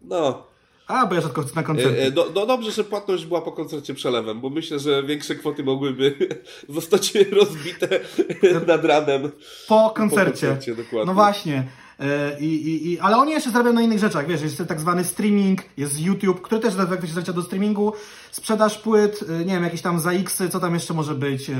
[0.00, 0.46] No.
[0.86, 2.02] A, bo ja rzadko na koncerty.
[2.02, 5.64] E, no, no dobrze, że płatność była po koncercie przelewem, bo myślę, że większe kwoty
[5.64, 6.14] mogłyby
[6.68, 8.00] zostać rozbite
[8.66, 9.30] nad ranem.
[9.68, 10.46] Po koncercie.
[10.46, 11.06] Po koncercie dokładnie.
[11.06, 11.66] No właśnie.
[12.00, 15.04] E, I, i, i, ale oni jeszcze zarabiają na innych rzeczach, wiesz, jest tak zwany
[15.04, 17.92] streaming, jest YouTube, który też efekty się do streamingu,
[18.30, 21.50] sprzedaż płyt, nie wiem, jakieś tam za X, co tam jeszcze może być,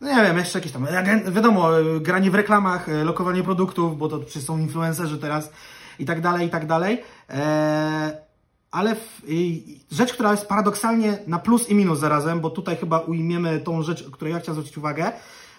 [0.00, 0.86] no nie wiem, jeszcze jakieś tam,
[1.32, 1.68] wiadomo,
[2.00, 5.50] granie w reklamach, lokowanie produktów, bo to przecież są influencerzy teraz,
[5.98, 7.02] i tak dalej, i tak dalej.
[7.28, 8.12] Eee,
[8.70, 9.22] ale w,
[9.90, 14.10] rzecz, która jest paradoksalnie na plus i minus zarazem, bo tutaj chyba ujmiemy tą rzecz,
[14.10, 15.12] której ja chciałem zwrócić uwagę,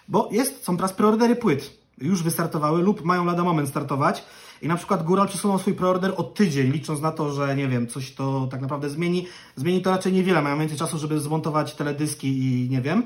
[0.08, 1.78] bo jest, są teraz preordery płyt.
[1.98, 4.24] Już wystartowały lub mają lada moment startować.
[4.62, 7.88] I na przykład Góral przesunął swój preorder o tydzień, licząc na to, że nie wiem,
[7.88, 9.28] coś to tak naprawdę zmieni.
[9.56, 13.04] Zmieni to raczej niewiele, mają więcej czasu, żeby zmontować teledyski i nie wiem.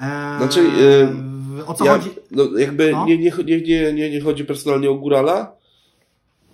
[0.00, 0.62] Eee, znaczy,
[1.56, 2.10] yy, o co ja, chodzi?
[2.30, 3.06] No, jakby no?
[3.06, 5.56] Nie, nie, nie, nie, nie chodzi personalnie o Górala,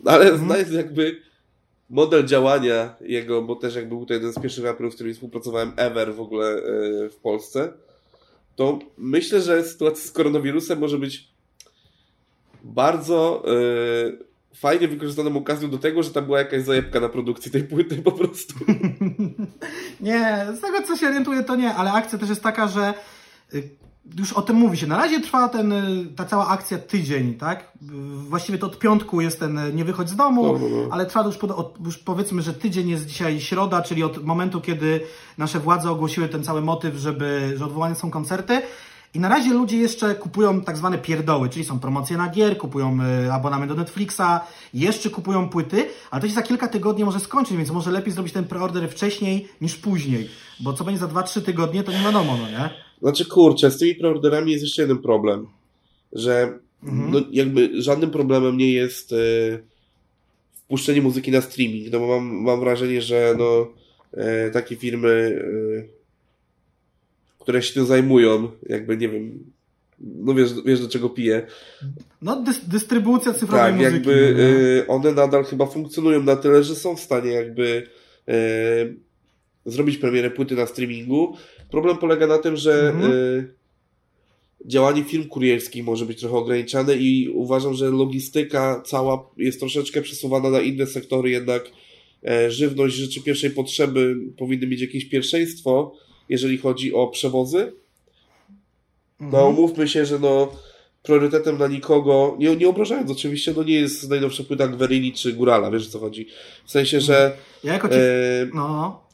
[0.05, 0.45] ale mhm.
[0.47, 1.23] znając jakby
[1.91, 5.73] model działania jego, bo też jakby był to jeden z pierwszych raperów, z którymi współpracowałem
[5.77, 7.73] ever w ogóle yy, w Polsce,
[8.57, 11.29] to myślę, że sytuacja z koronawirusem może być
[12.65, 17.65] bardzo yy, fajnie wykorzystaną okazją do tego, że tam była jakaś zajebka na produkcji tej
[17.65, 18.55] płyty po prostu.
[20.01, 22.95] nie, z tego co się orientuję to nie, ale akcja też jest taka, że y,
[24.17, 24.87] już o tym mówi się.
[24.87, 27.73] Na razie trwa ten, y, ta cała akcja tydzień, tak?
[28.29, 30.89] Właściwie to od piątku jest ten y, nie wychodź z domu, no, no, no.
[30.91, 34.61] ale trwa już, pod, od, już powiedzmy, że tydzień jest dzisiaj środa, czyli od momentu,
[34.61, 35.01] kiedy
[35.39, 38.63] nasze władze ogłosiły ten cały motyw, żeby, że odwołane są koncerty.
[39.15, 42.99] I na razie ludzie jeszcze kupują tak zwane pierdoły, czyli są promocje na gier, kupują
[43.27, 44.41] y, abonament do Netflixa,
[44.75, 48.33] jeszcze kupują płyty, ale to się za kilka tygodni może skończyć, więc może lepiej zrobić
[48.33, 50.31] ten preorder wcześniej niż później,
[50.61, 52.88] bo co będzie za 2-3 tygodnie, to nie wiadomo, no nie?
[53.03, 55.47] Znaczy kurczę, z tymi preorderami jest jeszcze jeden problem,
[56.13, 57.11] że mhm.
[57.13, 59.63] no, jakby żadnym problemem nie jest y,
[60.53, 63.69] wpuszczenie muzyki na streaming, no bo mam, mam wrażenie, że no,
[64.47, 65.89] y, takie firmy y,
[67.39, 69.45] które się tym zajmują, jakby nie wiem,
[70.01, 71.47] no wiesz, wiesz do czego piję.
[72.23, 73.95] No, dys dystrybucja cyfrowej tak, muzyki.
[73.95, 77.87] jakby y, one nadal chyba funkcjonują na tyle, że są w stanie jakby
[79.67, 81.37] zrobić premierę płyty na streamingu.
[81.71, 83.13] Problem polega na tym, że mhm.
[83.13, 83.55] y,
[84.67, 90.51] działanie firm kurierskich może być trochę ograniczane i uważam, że logistyka cała jest troszeczkę przesuwana
[90.51, 91.71] na inne sektory, jednak
[92.29, 95.95] e, żywność, rzeczy pierwszej potrzeby powinny mieć jakieś pierwszeństwo
[96.29, 97.73] jeżeli chodzi o przewozy.
[99.21, 99.47] No, mhm.
[99.47, 100.53] umówmy się, że no,
[101.03, 105.71] priorytetem dla nikogo, nie, nie obrażając oczywiście, no nie jest najnowsza płyta Gweryli czy Górala,
[105.71, 106.29] wiesz o co chodzi.
[106.65, 107.95] W sensie, że ja jako ci...
[107.95, 108.01] e,
[108.55, 109.08] no.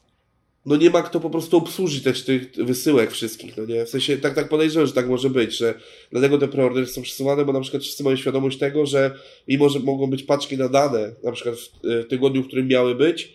[0.67, 3.87] No nie ma kto po prostu obsłużyć też tych wysyłek wszystkich, no nie?
[3.87, 5.75] W sensie, tak, tak podejrzewam, że tak może być, że
[6.11, 9.81] dlatego te preordery są przesuwane, bo na przykład wszyscy mają świadomość tego, że mimo, że
[9.81, 13.35] mogą być paczki nadane, na przykład w, w tygodniu, w którym miały być,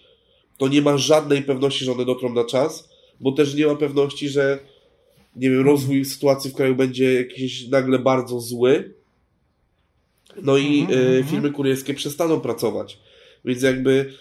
[0.58, 2.90] to nie ma żadnej pewności, że one dotrą na czas,
[3.20, 4.60] bo też nie ma pewności, że
[5.36, 8.94] nie wiem, rozwój sytuacji w kraju będzie jakiś nagle bardzo zły.
[10.42, 11.30] No i mm -hmm.
[11.30, 13.00] firmy kurierskie przestaną pracować.
[13.46, 14.14] Więc jakby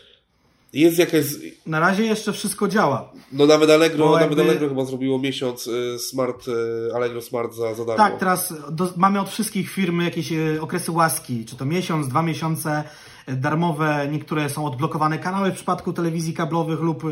[0.73, 1.25] jest jakaś.
[1.67, 3.13] Na razie jeszcze wszystko działa.
[3.33, 4.43] No nawet Allegro, nawet jakby...
[4.43, 8.05] Allegro chyba zrobiło miesiąc e, Smart, e, Allegro Smart za, za darmo.
[8.05, 12.85] Tak, teraz do, mamy od wszystkich firm jakieś okresy łaski, czy to miesiąc, dwa miesiące
[13.37, 17.05] darmowe, niektóre są odblokowane kanały w przypadku telewizji kablowych lub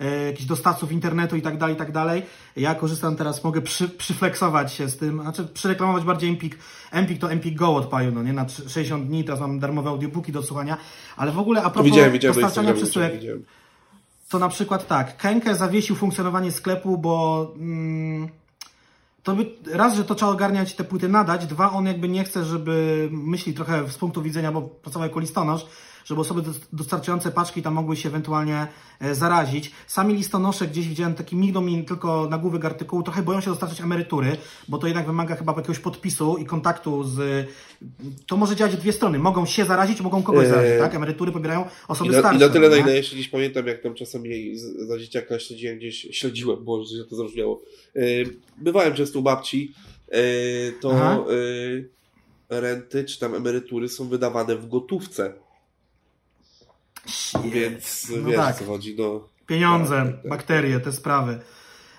[0.00, 2.22] e, jakichś dostawców internetu i tak dalej, i tak dalej.
[2.56, 6.58] Ja korzystam teraz, mogę przy, przyflexować się z tym, znaczy przyreklamować bardziej Empik.
[6.90, 10.42] Empik to Empik Go odpalił, no nie, na 60 dni, teraz mam darmowe audiobooki do
[10.42, 10.76] słuchania,
[11.16, 13.12] ale w ogóle a propos widziałem, widziałem, dostarczania przesyłek,
[14.28, 17.52] to na przykład tak, Kenke zawiesił funkcjonowanie sklepu, bo...
[17.56, 18.28] Mm,
[19.24, 22.44] to by, raz, że to trzeba ogarniać te płyty nadać, dwa, on jakby nie chce,
[22.44, 25.66] żeby myśli trochę z punktu widzenia, bo pracował jako listonosz,
[26.04, 28.66] żeby osoby dostarczające paczki tam mogły się ewentualnie
[29.00, 29.70] e, zarazić.
[29.86, 34.36] Sami listonosze gdzieś widziałem taki migną mi tylko nagłówek artykułu, trochę boją się dostarczać emerytury,
[34.68, 37.46] bo to jednak wymaga chyba jakiegoś podpisu i kontaktu z...
[38.26, 39.18] To może działać w dwie strony.
[39.18, 40.80] Mogą się zarazić, mogą kogoś zarazić, eee...
[40.80, 40.94] tak?
[40.94, 42.36] Emerytury pobierają osoby I na, starsze.
[42.36, 45.78] I na tyle, na ile jeszcze dziś pamiętam, jak tam czasem jej za dzieciaka śledziłem
[45.78, 47.60] gdzieś, śledziłem, bo że to zabrzmiało.
[47.96, 48.00] E,
[48.58, 49.74] bywałem często u babci,
[50.08, 50.22] e,
[50.80, 51.24] to Aha.
[52.48, 55.43] renty czy tam emerytury są wydawane w gotówce.
[57.44, 58.56] Więc no wiesz tak.
[58.58, 58.96] co chodzi.
[58.98, 60.28] No, Pieniądze, tak, tak.
[60.28, 61.40] bakterie, te sprawy.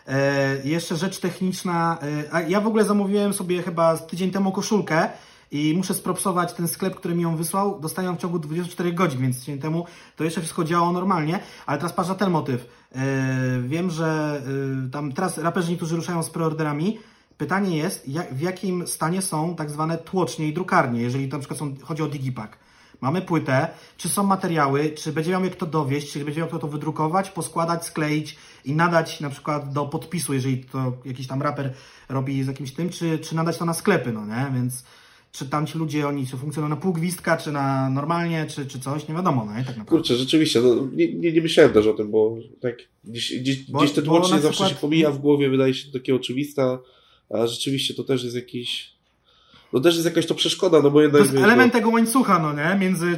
[0.08, 1.98] E, jeszcze rzecz techniczna.
[2.34, 5.10] E, ja w ogóle zamówiłem sobie chyba tydzień temu koszulkę
[5.52, 7.80] i muszę spropsować ten sklep, który mi ją wysłał.
[7.80, 11.40] Dostaję ją w ciągu 24 godzin, więc tydzień temu to jeszcze wszystko działało normalnie.
[11.66, 12.68] Ale teraz patrz na ten motyw.
[12.96, 12.98] E,
[13.62, 14.42] wiem, że
[14.88, 17.00] e, tam teraz raperzy niektórzy ruszają z preorderami.
[17.38, 21.60] Pytanie jest, jak, w jakim stanie są tak zwane tłocznie i drukarnie, jeżeli na przykład
[21.60, 22.58] są, chodzi o Digipack.
[23.02, 26.60] Mamy płytę, czy są materiały, czy będzie miał je kto dowieść, czy będzie miał kto
[26.60, 31.74] to wydrukować, poskładać, skleić i nadać na przykład do podpisu, jeżeli to jakiś tam raper
[32.10, 34.52] robi z jakimś tym, czy, czy nadać to na sklepy, no nie?
[34.54, 34.84] Więc
[35.32, 38.80] czy tam ci ludzie, oni czy funkcjonują na pół gwizdka, czy na normalnie, czy, czy
[38.80, 39.58] coś, nie wiadomo, no nie?
[39.58, 39.90] Tak naprawdę.
[39.90, 43.80] Kurczę, rzeczywiście, no, nie, nie, nie myślałem też o tym, bo tak gdzieś, gdzieś, bo,
[43.80, 46.78] gdzieś te tłocznie zawsze się pomija w głowie, wydaje się takie oczywiste,
[47.30, 48.95] a rzeczywiście to też jest jakiś
[49.76, 51.22] no też jest jakaś to przeszkoda, no bo jednak...
[51.22, 52.80] To jest element tego łańcucha, no nie?
[52.80, 53.18] Między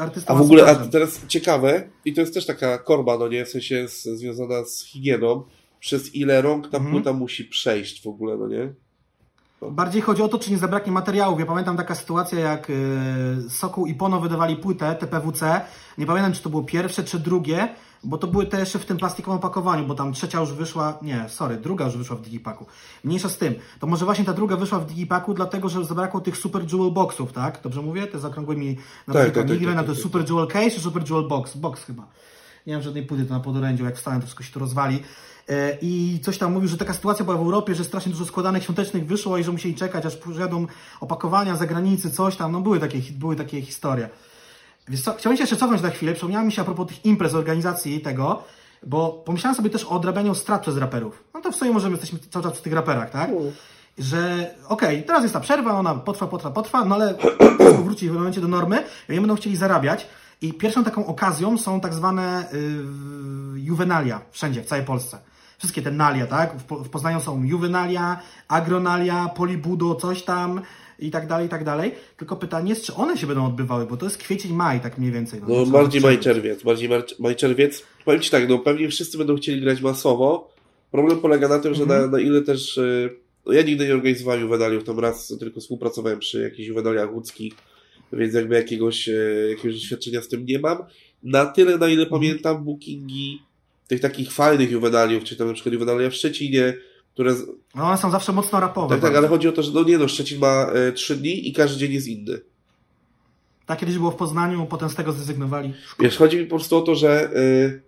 [0.00, 3.44] artystą a w ogóle, a teraz ciekawe, i to jest też taka korba, no nie?
[3.44, 5.44] W sensie z, związana z higieną,
[5.80, 6.94] przez ile rąk ta mhm.
[6.94, 8.72] płyta musi przejść w ogóle, no nie?
[9.70, 11.40] Bardziej chodzi o to, czy nie zabraknie materiałów.
[11.40, 15.60] Ja pamiętam taka sytuacja, jak yy, Sokół i Pono wydawali płytę TPWC.
[15.98, 17.68] Nie pamiętam, czy to było pierwsze, czy drugie,
[18.04, 21.28] bo to były te jeszcze w tym plastikowym opakowaniu, bo tam trzecia już wyszła, nie,
[21.28, 22.66] sorry, druga już wyszła w Digipaku.
[23.04, 23.54] Mniejsza z tym.
[23.80, 27.32] To może właśnie ta druga wyszła w Digipaku, dlatego, że zabrakło tych Super Jewel Boxów,
[27.32, 27.60] tak?
[27.62, 28.06] Dobrze mówię?
[28.06, 30.80] Te z okrągłymi na tak, tak, tak, tak, tak, to jest Super Jewel Case czy
[30.80, 31.56] Super Jewel Box?
[31.56, 32.06] Box chyba.
[32.66, 35.02] Nie mam żadnej płyty to na podorędziu, jak wstałem to wszystko się tu rozwali.
[35.48, 38.62] E, I coś tam mówił, że taka sytuacja była w Europie, że strasznie dużo składanych
[38.62, 40.66] świątecznych wyszło i że musieli czekać, aż przyjadą
[41.00, 42.52] opakowania za granicy, coś tam.
[42.52, 44.08] No były takie, były takie historie.
[44.88, 46.12] Więc co, chciałem się jeszcze cofnąć na chwilę.
[46.12, 48.42] Przypomniała mi się a propos tych imprez, organizacji tego,
[48.86, 51.24] bo pomyślałem sobie też o odrabianiu strat przez raperów.
[51.34, 53.30] No to w sumie możemy, jesteśmy cały czas przy tych raperach, tak?
[53.30, 53.42] Mm.
[53.98, 57.14] Że okej, okay, teraz jest ta przerwa, ona potrwa, potrwa, potrwa, no ale
[57.84, 60.06] wróci w momencie do normy i oni będą chcieli zarabiać.
[60.40, 65.18] I pierwszą taką okazją są tak zwane yy, juvenalia wszędzie, w całej Polsce
[65.62, 66.54] wszystkie te nalia, tak?
[66.56, 70.60] W, Poznaniu są juvenalia, agronalia, polibudo, coś tam
[71.02, 71.92] i tak dalej, i tak dalej.
[72.16, 75.12] Tylko pytanie jest, czy one się będą odbywały, bo to jest kwiecień, maj, tak mniej
[75.12, 75.40] więcej.
[75.40, 76.88] No, no bardziej maj, czerwiec, bardziej
[77.18, 77.82] maj, czerwiec.
[78.04, 80.52] Powiem Ci tak, no pewnie wszyscy będą chcieli grać masowo.
[80.90, 82.10] Problem polega na tym, że na, mhm.
[82.10, 86.42] na ile też, y, no ja nigdy nie organizowałem juwenaliów, tam raz tylko współpracowałem przy
[86.42, 87.54] jakichś juwenaliach łódzkich,
[88.12, 90.78] więc jakby jakiegoś, y, jakiegoś doświadczenia z tym nie mam.
[91.22, 92.20] Na tyle, na ile mhm.
[92.20, 93.42] pamiętam, bookingi
[93.88, 96.74] tych takich fajnych juwenaliów, czy tam na przykład juwenalia w Szczecinie,
[97.12, 97.34] które...
[97.74, 98.94] No one są zawsze mocno rapowe.
[98.94, 101.48] Tak, tak, ale chodzi o to, że no nie no, Szczecin ma e, trzy dni
[101.48, 102.40] i każdy dzień jest inny.
[103.66, 105.74] Tak kiedyś było w Poznaniu, potem z tego zrezygnowali.
[106.00, 107.82] Wiesz, chodzi mi po prostu o to, że y,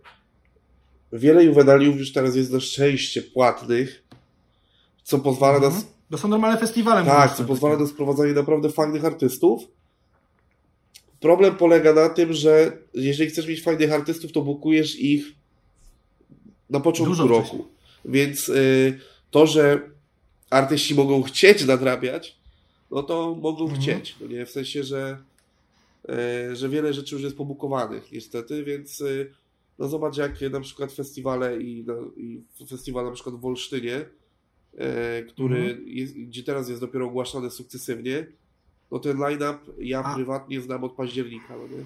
[1.13, 4.05] wiele juwenaliów już teraz jest na szczęście płatnych,
[5.03, 5.73] co pozwala mhm.
[5.73, 5.87] nas...
[6.11, 7.05] To są normalne festiwale.
[7.05, 9.63] Tak, co pozwala na sprowadzanie naprawdę fajnych artystów.
[11.21, 15.27] Problem polega na tym, że jeżeli chcesz mieć fajnych artystów, to bukujesz ich
[16.71, 17.47] na początku Dużo roku.
[17.47, 17.69] Wcześniej.
[18.05, 19.01] Więc y,
[19.35, 19.91] to, że
[20.51, 22.37] artyści mogą chcieć nadrabiać,
[22.91, 23.81] no to mogą mhm.
[23.81, 24.17] chcieć.
[24.21, 24.47] No nie?
[24.47, 25.19] W sensie, że,
[26.51, 29.33] y, że wiele rzeczy już jest pobukowanych niestety, więc y,
[29.79, 35.27] no zobacz jak na przykład festiwale i, no, i festiwal na przykład w Olsztynie, y,
[35.29, 35.89] który mhm.
[35.89, 38.27] jest, gdzie teraz jest dopiero ogłaszany sukcesywnie,
[38.91, 40.15] no ten line-up ja A.
[40.15, 41.85] prywatnie znam od października, no nie?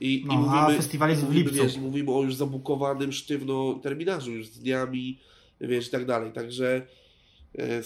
[0.00, 1.54] I, no, i mówimy, a festiwal jest w lipcu.
[1.54, 5.18] Wiesz, mówimy o już zabukowanym sztywno terminarzu, już z dniami,
[5.60, 6.32] wiesz, i tak dalej.
[6.32, 6.86] Także
[7.58, 7.82] e,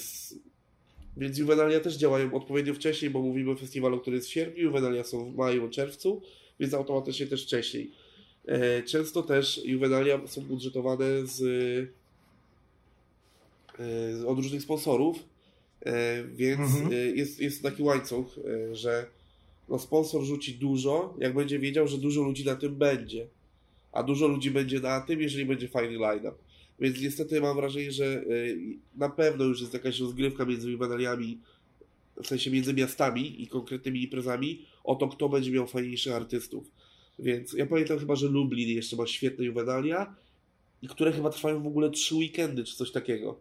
[1.17, 5.05] więc Juvenalia też działają odpowiednio wcześniej, bo mówimy o festiwalu, który jest w sierpniu, Juvenalia
[5.05, 6.23] są w maju, czerwcu,
[6.61, 7.91] więc automatycznie też wcześniej.
[8.47, 11.43] E, często też Juvenalia są budżetowane z,
[13.79, 15.25] e, od różnych sponsorów,
[16.35, 17.17] więc mhm.
[17.17, 18.39] Jest, jest taki łańcuch,
[18.73, 19.07] że
[19.69, 23.27] no sponsor rzuci dużo, jak będzie wiedział, że dużo ludzi na tym będzie.
[23.93, 26.37] A dużo ludzi będzie na tym, jeżeli będzie fajny line-up.
[26.81, 28.59] Więc niestety mam wrażenie, że y,
[28.97, 31.39] na pewno już jest jakaś rozgrywka między juwenaliami,
[32.23, 36.71] w sensie między miastami i konkretnymi imprezami, o to, kto będzie miał fajniejszych artystów.
[37.19, 40.15] Więc ja pamiętam chyba, że Lublin jeszcze ma świetne juwenalia,
[40.83, 43.41] i które chyba trwają w ogóle trzy weekendy, czy coś takiego.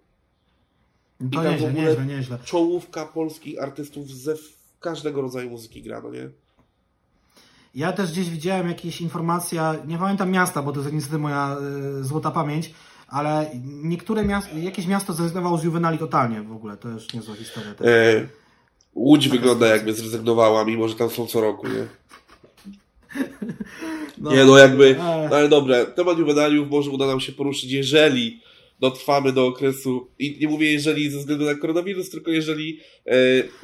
[1.22, 2.39] I to tam nieźle, w ogóle nieźle, nieźle.
[2.46, 4.36] czołówka polskich artystów ze
[4.80, 6.30] każdego rodzaju muzyki gra, no nie?
[7.76, 11.58] Ja też gdzieś widziałem jakieś informacje, nie pamiętam miasta, bo to jest niestety moja
[12.00, 12.74] y, złota pamięć,
[13.12, 17.71] ale niektóre miasto, jakieś miasto zrezygnowało z Juvenali totalnie w ogóle, to już niezła historia.
[17.82, 18.28] E,
[18.95, 19.76] Łódź Taka wygląda sytuacja.
[19.76, 21.88] jakby zrezygnowała, mimo że tam są co roku, nie?
[24.17, 24.95] No, nie, no jakby,
[25.30, 28.41] no ale dobra, temat Juvenaliów może uda nam się poruszyć, jeżeli
[28.80, 32.80] dotrwamy do okresu, i nie mówię jeżeli ze względu na koronawirus, tylko jeżeli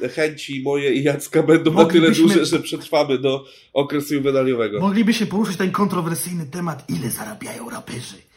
[0.02, 4.80] e, chęci moje i Jacka będą na tyle duże, że przetrwamy do okresu juwenaliowego.
[4.80, 8.27] Moglibyśmy poruszyć ten kontrowersyjny temat, ile zarabiają raperzy.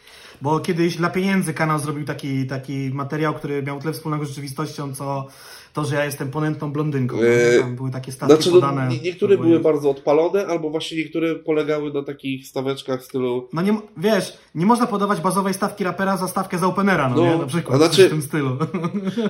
[0.42, 4.94] Bo kiedyś dla pieniędzy kanał zrobił taki, taki materiał, który miał tyle wspólnego z rzeczywistością,
[4.94, 5.26] co
[5.72, 7.16] to, że ja jestem ponętną blondynką.
[7.16, 8.88] Eee, tam były takie statki znaczy, no, podane.
[8.88, 13.48] No, niektóre były bardzo odpalone, albo właśnie niektóre polegały na takich staweczkach w stylu...
[13.52, 17.22] No nie, wiesz, nie można podawać bazowej stawki rapera za stawkę za openera, no, no
[17.22, 17.38] nie?
[17.38, 18.56] Na przykład, znaczy, w tym stylu.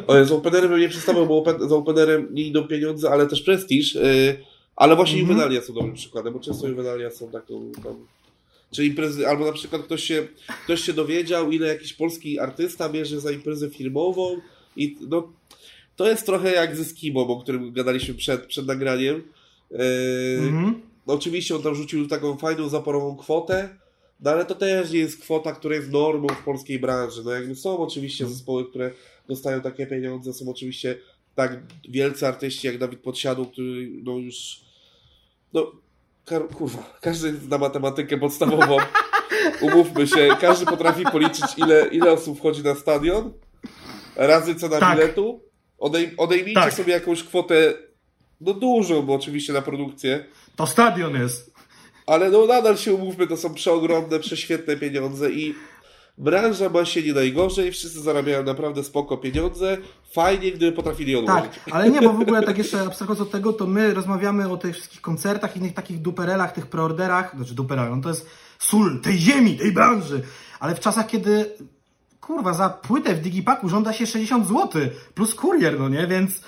[0.07, 3.42] O, z openerem bym nie przestawał, bo open, za openerem nie idą pieniądze, ale też
[3.42, 3.94] prestiż.
[3.94, 4.37] Yy,
[4.77, 5.33] ale właśnie mm -hmm.
[5.33, 7.72] juwenalia są dobrym przykładem, bo często juwenalia są taką...
[7.85, 7.94] Tam,
[8.73, 10.29] czy imprezy, albo na przykład ktoś się,
[10.65, 14.41] ktoś się dowiedział, ile jakiś polski artysta bierze za imprezę firmową
[14.77, 15.33] i no,
[15.97, 19.23] to jest trochę jak ze Skimą, o którym gadaliśmy przed, przed nagraniem.
[19.71, 20.73] Yy, mm-hmm.
[21.07, 23.77] no, oczywiście on tam rzucił taką fajną, zaporową kwotę,
[24.21, 27.23] no ale to też nie jest kwota, która jest normą w polskiej branży.
[27.25, 28.91] No jakby są oczywiście zespoły, które
[29.29, 30.99] dostają takie pieniądze, są oczywiście
[31.35, 34.61] tak wielcy artyści jak Dawid Podsiadł, który no już
[35.53, 35.73] no
[36.27, 38.77] kurwa, każdy zna matematykę podstawową.
[39.61, 43.33] Umówmy się, każdy potrafi policzyć ile, ile osób wchodzi na stadion,
[44.17, 44.99] razy cena tak.
[44.99, 45.41] biletu.
[45.79, 46.73] Odej, odejmijcie tak.
[46.73, 47.75] sobie jakąś kwotę,
[48.41, 50.25] no dużą, bo oczywiście na produkcję.
[50.57, 51.53] To stadion jest.
[52.07, 55.55] Ale no nadal się umówmy, to są przeogromne, prześwietne pieniądze i
[56.23, 59.79] branża ma się nie najgorzej, wszyscy zarabiają naprawdę spoko pieniądze,
[60.13, 61.51] fajnie, gdyby potrafili odłożyć.
[61.65, 64.57] Tak, ale nie, bo w ogóle tak jeszcze abstrahując od tego, to my rozmawiamy o
[64.57, 68.27] tych wszystkich koncertach, innych takich duperelach, tych preorderach, znaczy duperelach, no to jest
[68.59, 70.23] sól tej ziemi, tej branży,
[70.61, 71.51] ale w czasach, kiedy
[72.21, 74.83] kurwa, za płytę w Digipaku żąda się 60 zł,
[75.15, 76.41] plus kurier, no nie, więc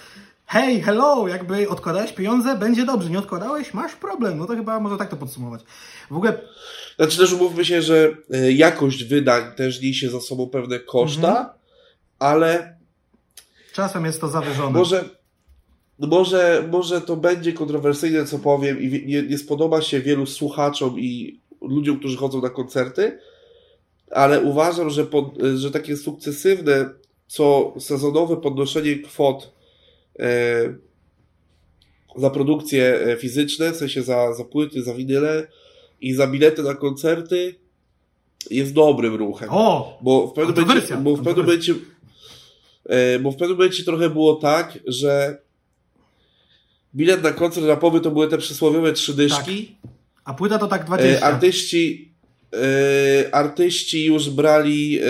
[0.54, 4.96] hej, hello, jakby odkładałeś pieniądze, będzie dobrze, nie odkładałeś, masz problem, no to chyba może
[4.96, 5.62] tak to podsumować.
[6.10, 6.40] W ogóle
[6.96, 11.48] znaczy też umówmy się, że e, jakość wydań też niesie za sobą pewne koszta, mhm.
[12.18, 12.76] ale.
[13.72, 14.78] Czasem jest to zawyżone.
[14.78, 15.04] Może,
[15.98, 21.40] może, może to będzie kontrowersyjne, co powiem, i nie, nie spodoba się wielu słuchaczom i
[21.60, 23.18] ludziom, którzy chodzą na koncerty,
[24.10, 26.90] ale uważam, że, pod, że takie sukcesywne,
[27.26, 29.53] co sezonowe podnoszenie kwot
[32.16, 35.46] za produkcje e, fizyczne, w sensie za, za płyty, za winyle,
[36.00, 37.54] i za bilety na koncerty
[38.50, 39.48] jest dobrym ruchem.
[39.52, 39.98] O!
[40.02, 41.74] Bo w pewnym momencie, bo w pewnym momencie,
[42.84, 45.38] e, bo w pewnym momencie trochę było tak, że
[46.94, 49.66] bilet na koncert rapowy to były te przysłowiowe trzy dyszki.
[49.66, 49.92] Tak.
[50.24, 51.18] A płyta to tak 20.
[51.18, 52.14] E, artyści,
[52.52, 55.00] e, artyści już brali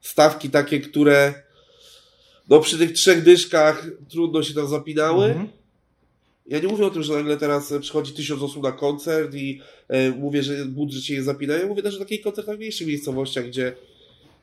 [0.00, 1.34] stawki takie, które
[2.50, 5.24] no przy tych trzech dyszkach trudno się tam zapinały.
[5.24, 5.48] Mhm.
[6.46, 10.10] Ja nie mówię o tym, że nagle teraz przychodzi tysiąc osób na koncert i e,
[10.10, 11.54] mówię, że budżet się nie zapina.
[11.54, 13.72] Ja mówię też o takich koncertach w mniejszych miejscowościach, gdzie,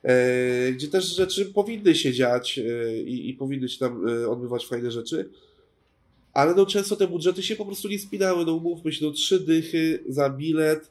[0.04, 4.66] e, gdzie też rzeczy powinny się dziać e, i, i powinny się tam e, odbywać
[4.66, 5.30] fajne rzeczy.
[6.34, 8.46] Ale no często te budżety się po prostu nie spinały.
[8.46, 10.90] No umówmy się, no trzy dychy za bilet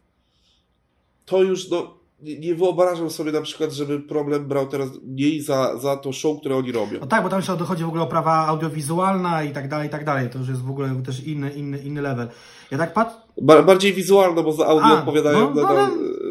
[1.26, 5.96] to już no nie wyobrażam sobie na przykład, żeby problem brał teraz mniej za, za
[5.96, 7.00] to show, które oni robią.
[7.00, 9.90] No tak, bo tam się dochodzi w ogóle o prawa audiowizualna i tak dalej, i
[9.90, 10.30] tak dalej.
[10.30, 12.28] To już jest w ogóle też inny, inny, inny level.
[12.70, 13.16] Ja tak patrzę...
[13.42, 15.90] Ba bardziej wizualne, bo za audio A, odpowiadają no, na, no,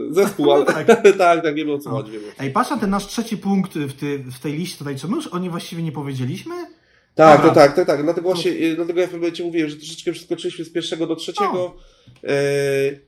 [0.09, 0.87] zespół, ale no, tak.
[1.17, 1.95] tak, tak, nie wiem o co no.
[1.95, 2.11] chodzi.
[2.39, 5.15] Ej, patrz na ten nasz trzeci punkt w, ty, w tej liście tutaj, czy my
[5.15, 6.55] już o niej właściwie nie powiedzieliśmy?
[7.15, 8.03] Tak, to tak, tak, tak.
[8.03, 8.75] Dlatego właśnie, to...
[8.75, 11.75] dlatego ja w momencie mówiłem, że troszeczkę przeskoczyliśmy z pierwszego do trzeciego,
[12.23, 12.29] e,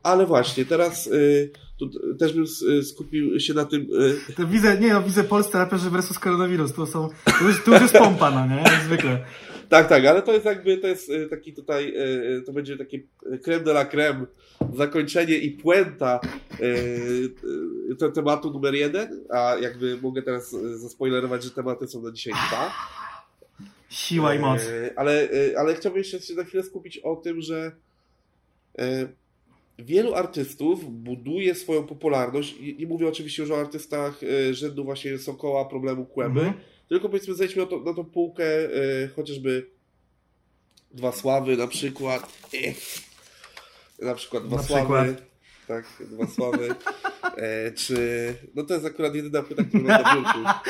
[0.03, 1.07] ale właśnie, teraz...
[1.07, 1.89] E, tu
[2.19, 2.45] też bym
[2.83, 3.87] skupił się na tym.
[4.29, 6.73] E, to widzę, nie no, widzę polscy raperzy versus koronawirus.
[6.73, 8.61] To są, to już, to już jest pompa, no nie?
[8.61, 9.19] Jak zwykle.
[9.69, 11.93] Tak, tak, ale to jest jakby, to jest taki tutaj,
[12.45, 12.99] to będzie takie
[13.43, 14.25] creme de la creme,
[14.75, 16.19] zakończenie i puenta
[17.99, 22.71] to tematu numer jeden, a jakby mogę teraz zaspoilerować, że tematy są na dzisiaj dwa.
[23.89, 24.61] Siła i moc.
[24.95, 27.71] Ale, ale chciałbym jeszcze się na chwilę skupić o tym, że
[29.79, 32.55] wielu artystów buduje swoją popularność.
[32.79, 36.59] Nie mówię oczywiście już o artystach e, rzędu właśnie Sokoła, problemu Kłęby, mhm.
[36.89, 39.67] tylko powiedzmy zejdźmy na, to, na tą półkę e, chociażby
[40.91, 42.33] Dwa Sławy na przykład.
[44.01, 45.03] Na przykład Dwa na Sławy.
[45.03, 45.27] Przykład.
[45.67, 46.75] Tak, Dwa Sławy.
[47.37, 47.95] E, czy...
[48.55, 50.61] No to jest akurat jedyna płyta, którą mam na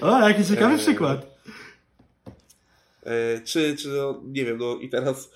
[0.00, 1.35] O, jaki ciekawy e, przykład.
[3.06, 5.30] E, czy, czy no, nie wiem, no i teraz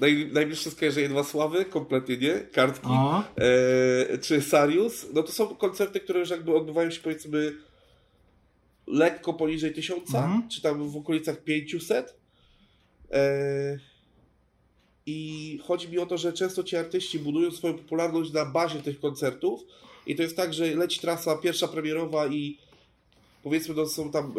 [0.00, 2.88] Naj, najbliższe skojarzenie Dwa Sławy, kompletnie nie, kartki,
[3.36, 7.52] e, czy Sarius, no to są koncerty, które już jakby odbywają się powiedzmy
[8.86, 10.48] lekko poniżej tysiąca, mhm.
[10.48, 12.16] czy tam w okolicach 500.
[13.10, 13.78] E,
[15.06, 19.00] I chodzi mi o to, że często ci artyści budują swoją popularność na bazie tych
[19.00, 19.60] koncertów
[20.06, 22.58] i to jest tak, że leci trasa pierwsza premierowa i
[23.42, 24.32] powiedzmy, no są tam e,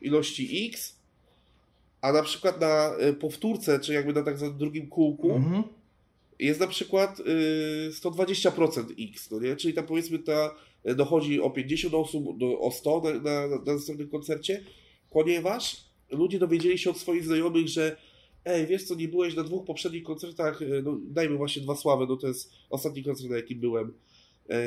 [0.00, 0.93] ilości X,
[2.04, 5.62] a na przykład na y, powtórce, czy jakby na tak zwanym drugim kółku, mhm.
[6.38, 9.56] jest na przykład y, 120% X, no nie?
[9.56, 10.54] Czyli tam powiedzmy ta
[10.88, 14.64] y, dochodzi o 50 osób, do, o 100 na, na, na następnym koncercie,
[15.10, 17.96] ponieważ ludzie dowiedzieli się od swoich znajomych, że
[18.44, 22.06] ej, wiesz co, nie byłeś na dwóch poprzednich koncertach, y, no dajmy właśnie dwa sławy,
[22.08, 23.92] no to jest ostatni koncert, na jakim byłem.
[24.50, 24.64] E,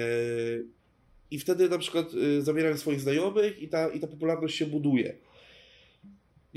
[1.31, 5.26] I wtedy na przykład zabierają swoich znajomych i ta, i ta popularność się buduje.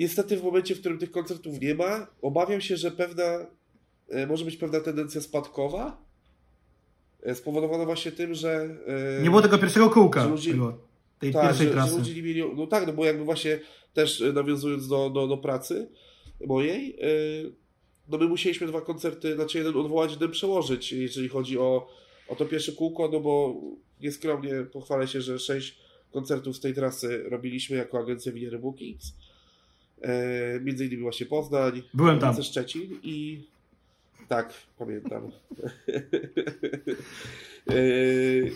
[0.00, 3.46] Niestety w momencie, w którym tych koncertów nie ma, obawiam się, że pewna,
[4.08, 6.04] e, może być pewna tendencja spadkowa,
[7.22, 8.76] e, spowodowana właśnie tym, że...
[9.18, 10.26] E, nie było tego pierwszego kółka.
[10.26, 10.78] Ludzi, tego,
[11.18, 11.90] tej tak, pierwszej że, trasy.
[11.90, 13.60] Że ludzie nie mieli, no tak, no bo jakby właśnie
[13.94, 15.88] też nawiązując do, do, do pracy
[16.46, 16.98] mojej,
[18.08, 21.88] no my musieliśmy dwa koncerty, znaczy jeden odwołać, jeden przełożyć, jeżeli chodzi o,
[22.28, 23.60] o to pierwsze kółko, no bo
[24.00, 25.78] nieskromnie pochwalę się, że sześć
[26.12, 29.12] koncertów z tej trasy robiliśmy jako agencja Winiery Bookings
[30.02, 31.82] E, między innymi właśnie Poznań.
[31.94, 32.42] Byłem tam.
[32.42, 33.46] Szczecin i
[34.28, 35.30] tak, pamiętam.
[37.70, 37.82] e,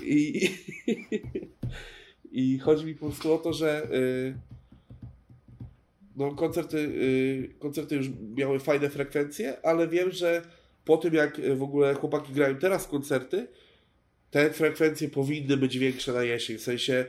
[0.05, 0.51] i,
[2.33, 3.89] I chodzi mi po prostu o to, że e,
[6.17, 6.93] no, koncerty,
[7.59, 10.43] koncerty już miały fajne frekwencje, ale wiem, że
[10.85, 13.47] po tym jak w ogóle chłopaki grają teraz koncerty,
[14.31, 16.59] te frekwencje powinny być większe na jesień.
[16.59, 17.07] W sensie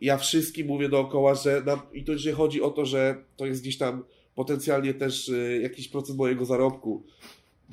[0.00, 3.62] ja wszystkim mówię dookoła, że na, i to że chodzi o to, że to jest
[3.62, 7.02] gdzieś tam potencjalnie też y, jakiś procent mojego zarobku.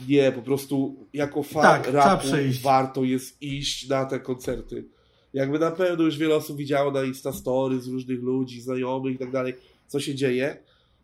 [0.07, 2.28] Nie, po prostu jako fan tak, rapu
[2.61, 4.86] warto jest iść na te koncerty.
[5.34, 9.32] Jakby na pewno już wiele osób widziało na Instastory z różnych ludzi, znajomych i tak
[9.32, 9.53] dalej,
[9.88, 10.57] co się dzieje,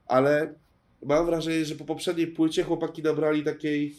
[0.07, 0.53] ale
[1.05, 3.95] mam wrażenie, że po poprzedniej płycie chłopaki nabrali takiej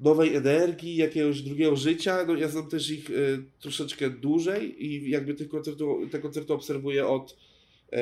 [0.00, 2.18] nowej energii, jakiegoś drugiego życia.
[2.26, 7.06] No, ja znam też ich y, troszeczkę dłużej i jakby tych koncertów, te koncerty obserwuję
[7.06, 7.36] od
[7.92, 7.98] e,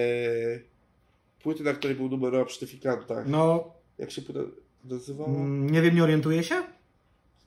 [1.43, 3.29] płyty, na której był numer o Sztyfikantach.
[3.29, 3.73] No.
[3.99, 4.41] Jak się płyta
[4.85, 5.29] nazywała?
[5.29, 6.63] Mm, nie wiem, nie orientuję się?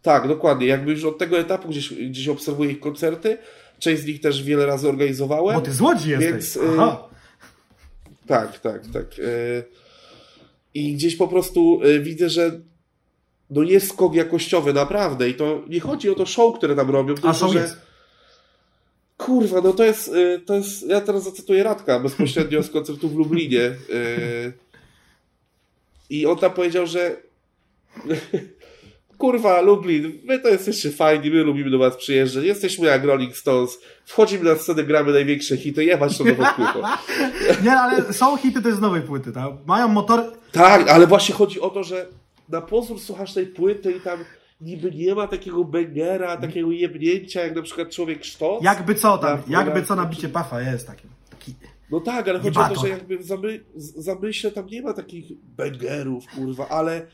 [0.01, 0.67] Tak, dokładnie.
[0.67, 3.37] Jakby już od tego etapu gdzieś, gdzieś obserwuję ich koncerty.
[3.79, 5.55] Część z nich też wiele razy organizowałem.
[5.55, 6.31] Bo ty z Łodzi jesteś.
[6.31, 7.09] Więc, y, Aha.
[8.27, 9.19] tak, tak, tak.
[9.19, 9.63] Y,
[10.73, 12.61] I gdzieś po prostu widzę, że
[13.49, 15.29] no jest skok jakościowy, naprawdę.
[15.29, 17.59] I to nie chodzi o to show, które tam robią, tylko, A show że...
[17.59, 17.77] Jest.
[19.17, 23.15] Kurwa, no to jest, y, to jest, ja teraz zacytuję Radka bezpośrednio z koncertu w
[23.15, 23.61] Lublinie.
[23.61, 24.53] Y,
[26.09, 27.17] I on tam powiedział, że
[29.17, 33.79] kurwa, Lublin, my to jesteście fajni, my lubimy do was przyjeżdżać, jesteśmy jak Rolling Stones,
[34.05, 36.81] wchodzimy na scenę, gramy największe hity, jebać to nową płytą.
[37.63, 39.51] Nie, ale są hity też z nowej płyty, tak?
[39.65, 40.23] Mają motor...
[40.51, 42.07] Tak, ale właśnie chodzi o to, że
[42.49, 44.19] na pozór słuchasz tej płyty i tam
[44.61, 48.63] niby nie ma takiego bangera, takiego jebnięcia, jak na przykład Człowiek Sztos.
[48.63, 51.07] Jakby co tam, na, jakby co na bicie Pafa jest taki.
[51.29, 51.53] taki
[51.91, 55.25] no tak, ale chodzi o to, że jakby w zamy, zamyśle tam nie ma takich
[55.43, 57.07] bangerów, kurwa, ale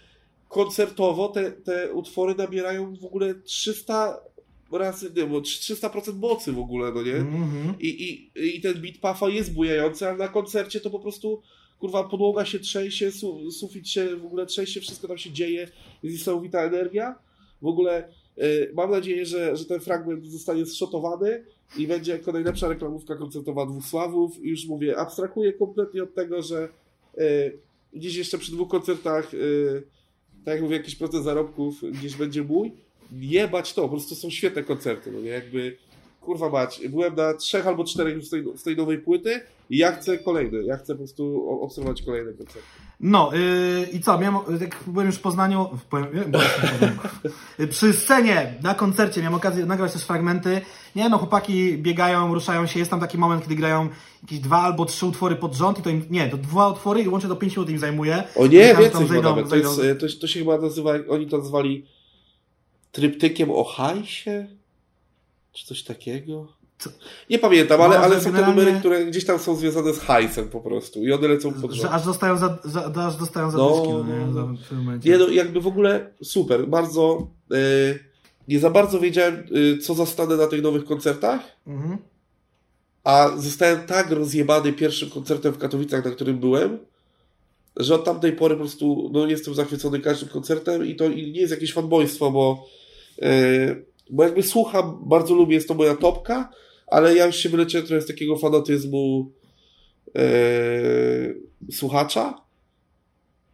[0.47, 4.17] koncertowo te, te utwory nabierają w ogóle 300
[4.71, 7.15] razy, nie, bo 300% mocy w ogóle, no nie?
[7.15, 7.73] Mm -hmm.
[7.79, 11.41] I, i, I ten beat Pafa jest bujający, ale na koncercie to po prostu
[11.81, 15.67] kurwa, podłoga się trzęsie, su, sufit się w ogóle trzęsie, wszystko tam się dzieje,
[16.03, 17.15] jest niesamowita energia.
[17.61, 18.07] W ogóle
[18.37, 21.43] y, mam nadzieję, że, że ten fragment zostanie zszotowany
[21.77, 24.43] i będzie jako najlepsza reklamówka koncertowa dwóch sławów.
[24.43, 26.69] I już mówię, abstrahuję kompletnie od tego, że
[27.17, 27.57] y,
[27.93, 29.83] gdzieś jeszcze przy dwóch koncertach, y,
[30.45, 32.71] tak jak mówię, jakiś procent zarobków gdzieś będzie mój.
[33.19, 35.29] Jebać to, po prostu są świetne koncerty, no nie?
[35.29, 35.77] Jakby
[36.21, 39.77] kurwa mać, byłem na trzech albo czterech już z tej, z tej nowej płyty i
[39.77, 42.67] ja chcę kolejne, ja chcę po prostu obserwować kolejne koncerty.
[42.99, 46.47] No yy, i co, miałem, jak byłem już w Poznaniu, byłem, byłem
[47.59, 50.61] w przy scenie, na koncercie miałem okazję nagrać też fragmenty,
[50.95, 53.89] nie no, chłopaki biegają, ruszają się, jest tam taki moment, kiedy grają
[54.21, 57.07] jakieś dwa albo trzy utwory pod rząd i to im, nie, to dwa utwory i
[57.07, 58.23] łącznie do pięciu minut im zajmuje.
[58.35, 61.85] O nie, więcej zejdą, nawet, to, jest, to, to się chyba nazywa, oni to nazwali
[62.91, 64.60] tryptykiem o hajsie?
[65.53, 66.47] Czy coś takiego?
[66.79, 66.89] Co?
[67.29, 68.55] Nie pamiętam, ale, ale są generalnie...
[68.55, 71.71] te numery, które gdzieś tam są związane z hajsem po prostu i one lecą pod
[71.71, 71.81] rząd.
[71.81, 74.25] Że aż dostają za, za, aż dostają za no, dyski, no, nie?
[74.25, 74.47] No.
[74.47, 75.09] w tym momencie.
[75.09, 77.99] Nie, no jakby w ogóle super, bardzo yy,
[78.47, 81.97] nie za bardzo wiedziałem, yy, co zastanę na tych nowych koncertach, mhm.
[83.03, 86.79] a zostałem tak rozjebany pierwszym koncertem w Katowicach, na którym byłem,
[87.77, 91.51] że od tamtej pory po prostu no, jestem zachwycony każdym koncertem i to nie jest
[91.51, 92.67] jakieś fanboystwo, bo
[93.21, 96.49] yy, bo jakby słucham, bardzo lubię, jest to moja topka,
[96.87, 99.31] ale ja już się wyleciałem trochę z takiego fanatyzmu
[100.15, 102.41] yy, słuchacza.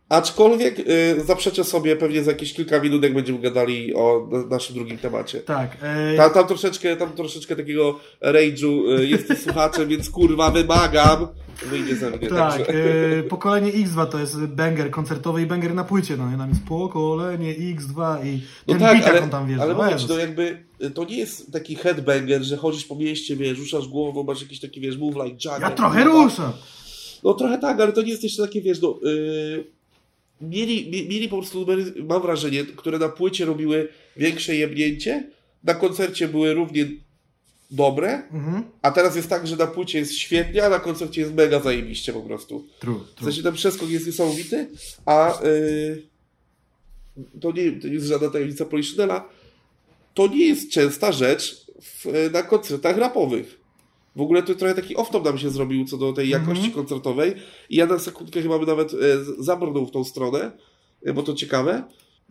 [0.09, 4.97] Aczkolwiek yy, zaprzeczę sobie pewnie za jakieś kilka minut, jak będziemy gadali o naszym drugim
[4.97, 5.39] temacie.
[5.39, 5.77] Tak.
[6.11, 6.17] Yy...
[6.17, 11.27] Tam, tam, troszeczkę, tam troszeczkę takiego rage'u yy, jest słuchaczem, więc kurwa wymagam.
[11.65, 12.27] Wyjdzie ze mnie.
[12.27, 12.59] Tak.
[12.59, 16.17] Yy, pokolenie X2 to jest banger koncertowy i banger na płycie.
[16.17, 19.63] No, nam jest pokolenie X2 i no ten no tak, beat, ale, on tam wjeżdża.
[19.63, 23.87] Ale mówić, no jakby to nie jest taki headbanger, że chodzisz po mieście, wiesz, ruszasz
[23.87, 25.69] głową, masz jakiś taki, wiesz, move like Jagger.
[25.69, 26.51] Ja trochę ruszam.
[27.23, 28.99] No trochę tak, ale to nie jest jeszcze takie, wiesz, no...
[29.03, 29.76] Yy
[30.41, 35.29] mieli, mieli po prostu numery, mam wrażenie, które na płycie robiły większe jebnięcie,
[35.63, 36.87] na koncercie były równie
[37.71, 38.63] dobre, mhm.
[38.81, 42.13] a teraz jest tak, że na płycie jest świetnie, a na koncercie jest mega zajebiście
[42.13, 42.67] po prostu.
[42.79, 43.05] True, true.
[43.15, 44.67] W sensie ten przeskok jest niesamowity,
[45.05, 46.03] a yy,
[47.41, 49.29] to, nie, to nie jest żadna tajemnica Poliszynela,
[50.13, 53.56] to nie jest częsta rzecz w, na koncertach rapowych.
[54.17, 56.75] W ogóle to trochę taki off-top nam się zrobił co do tej jakości mm -hmm.
[56.75, 57.33] koncertowej
[57.69, 58.97] i ja na sekundkę chyba by nawet e,
[59.39, 60.51] zabrnął w tą stronę,
[61.05, 61.83] e, bo to ciekawe.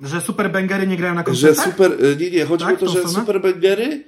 [0.03, 1.65] Że super bangery nie grają na koncertach?
[1.65, 3.19] Że super, e, nie, nie, chodzi tak, o to, że stronę?
[3.19, 4.05] super bangery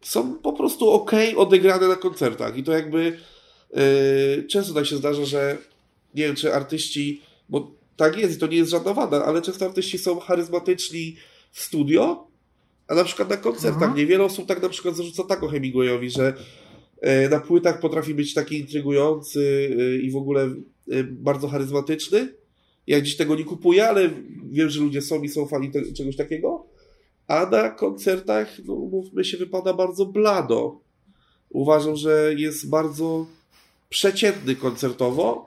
[0.00, 3.18] są po prostu ok odegrane na koncertach i to jakby
[4.48, 5.58] często tak się zdarza, że
[6.14, 9.98] nie wiem, czy artyści, bo tak jest, to nie jest żadna wada, ale często artyści
[9.98, 11.16] są charyzmatyczni
[11.52, 12.25] w studio,
[12.88, 13.94] a na przykład na koncertach Aha.
[13.96, 16.34] niewiele osób tak na przykład zarzuca tako Hemingwayowi, że
[17.00, 22.34] e, na płytach potrafi być taki intrygujący e, i w ogóle e, bardzo charyzmatyczny.
[22.86, 24.10] Ja dziś tego nie kupuję, ale
[24.50, 26.66] wiem, że ludzie są i są fani te, czegoś takiego.
[27.26, 30.80] A na koncertach, no mówmy się, wypada bardzo blado.
[31.50, 33.26] Uważam, że jest bardzo
[33.88, 35.46] przeciętny koncertowo,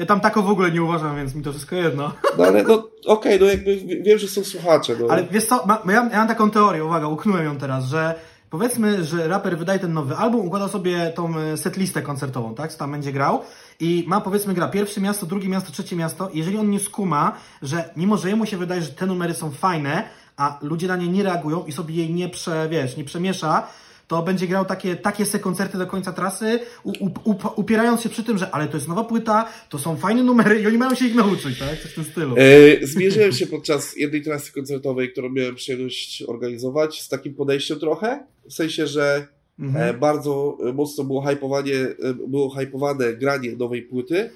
[0.00, 2.12] ja tam tako w ogóle nie uważam, więc mi to wszystko jedno.
[2.38, 4.96] No ale no okej, okay, no jakby wiem, że są słuchacze.
[5.00, 5.06] No.
[5.10, 8.14] Ale wiesz co, ma, ja, ja mam taką teorię, uwaga, uknąłem ją teraz, że
[8.50, 12.78] powiedzmy, że raper wydaje ten nowy album, układa sobie tą e, setlistę koncertową, tak, co
[12.78, 13.42] tam będzie grał
[13.80, 16.30] i ma powiedzmy gra pierwsze miasto, drugie miasto, trzecie miasto.
[16.34, 17.32] Jeżeli on nie skuma,
[17.62, 20.04] że mimo, że jemu się wydaje, że te numery są fajne,
[20.36, 23.66] a ludzie na nie nie reagują i sobie jej nie prze, wiesz, nie przemiesza,
[24.10, 26.90] to będzie grał takie, takie se koncerty do końca trasy, u,
[27.24, 30.60] u, upierając się przy tym, że ale to jest nowa płyta, to są fajne numery
[30.60, 31.82] i oni mają się ich nauczyć, tak?
[31.82, 32.36] Coś w tym stylu.
[32.38, 38.26] E, zmierzyłem się podczas jednej trasy koncertowej, którą miałem przyjemność organizować, z takim podejściem trochę,
[38.48, 39.26] w sensie, że
[39.58, 39.88] mhm.
[39.88, 44.30] e, bardzo mocno było hypowanie, e, było hypowane granie nowej płyty,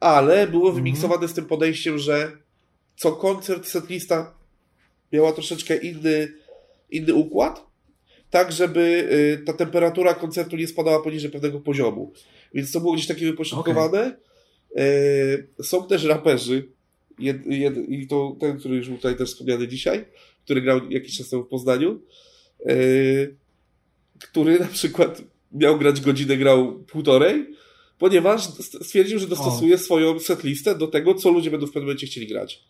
[0.00, 0.84] ale było mhm.
[0.84, 2.32] wymiksowane z tym podejściem, że
[2.96, 4.34] co koncert setlista
[5.12, 6.32] miała troszeczkę inny,
[6.90, 7.73] inny układ,
[8.34, 9.08] tak żeby
[9.40, 12.12] y, ta temperatura koncertu nie spadała poniżej pewnego poziomu.
[12.54, 14.16] Więc to było gdzieś takie wypośrodkowane.
[14.72, 15.46] Okay.
[15.62, 16.68] Są też raperzy,
[17.18, 20.04] jed, jed, i to ten, który już był tutaj też wspomniany dzisiaj,
[20.44, 22.00] który grał jakiś czas temu w Poznaniu,
[22.70, 23.34] y,
[24.20, 25.22] który na przykład
[25.52, 27.46] miał grać godzinę, grał półtorej,
[27.98, 28.44] ponieważ
[28.82, 29.78] stwierdził, że dostosuje o.
[29.78, 32.64] swoją setlistę do tego, co ludzie będą w pewnym momencie chcieli grać.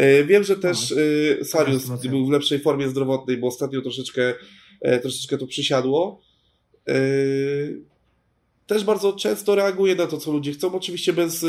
[0.00, 0.94] Y, wiem, że też
[1.42, 4.34] Sarius był w lepszej formie zdrowotnej, bo ostatnio troszeczkę
[5.02, 6.20] troszeczkę to przysiadło.
[6.88, 6.94] E,
[8.66, 11.46] też bardzo często reaguje na to, co ludzie chcą, oczywiście bez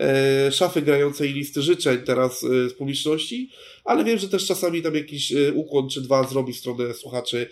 [0.00, 3.50] e, szafy grającej listy życzeń teraz z publiczności,
[3.84, 7.48] ale wiem, że też czasami tam jakiś ukłon czy dwa zrobi w stronę słuchaczy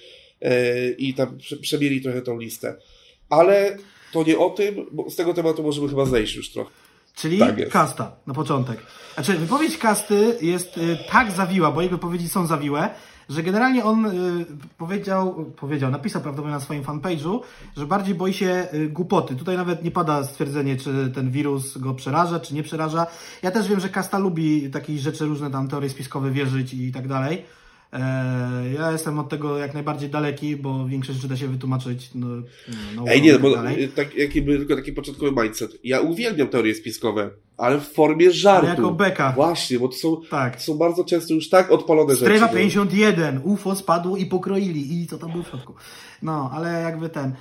[0.98, 2.76] i tam przemieli trochę tą listę.
[3.28, 3.76] Ale
[4.12, 6.70] to nie o tym, bo z tego tematu możemy chyba zejść już trochę.
[7.16, 8.86] Czyli tak kasta na początek.
[9.14, 12.90] Znaczy, wypowiedź kasty jest tak zawiła, bo jego wypowiedzi są zawiłe,
[13.32, 14.46] że generalnie on y,
[14.78, 17.40] powiedział, powiedział, napisał prawdopodobnie na swoim fanpage'u,
[17.76, 19.36] że bardziej boi się y, głupoty.
[19.36, 23.06] Tutaj nawet nie pada stwierdzenie, czy ten wirus go przeraża, czy nie przeraża.
[23.42, 27.08] Ja też wiem, że Kasta lubi takich rzeczy różne, tam teorie spiskowe wierzyć i tak
[27.08, 27.44] dalej.
[27.92, 32.10] E, ja jestem od tego jak najbardziej daleki, bo większość rzeczy da się wytłumaczyć.
[32.14, 32.26] No,
[32.96, 33.54] no, Ej, nie, bo
[33.96, 35.78] tak, jaki był tylko taki początkowy mindset.
[35.84, 38.66] Ja uwielbiam teorie spiskowe, ale w formie żartu.
[38.66, 39.32] Ale jako beka.
[39.32, 40.56] Właśnie, bo to są, tak.
[40.56, 42.38] to są bardzo często już tak odpalone Strefa rzeczy.
[42.38, 45.74] Strefa 51, UFO spadło i pokroili i co tam było w środku.
[46.22, 47.34] No, ale jakby ten.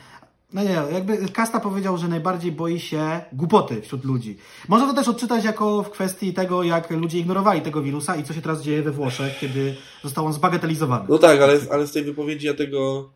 [0.53, 4.37] No nie, jakby Kasta powiedział, że najbardziej boi się głupoty wśród ludzi.
[4.67, 8.33] Można to też odczytać jako w kwestii tego, jak ludzie ignorowali tego wirusa i co
[8.33, 11.05] się teraz dzieje we Włoszech, kiedy został on zbagatelizowany.
[11.09, 13.11] No tak, ale, ale z tej wypowiedzi ja tego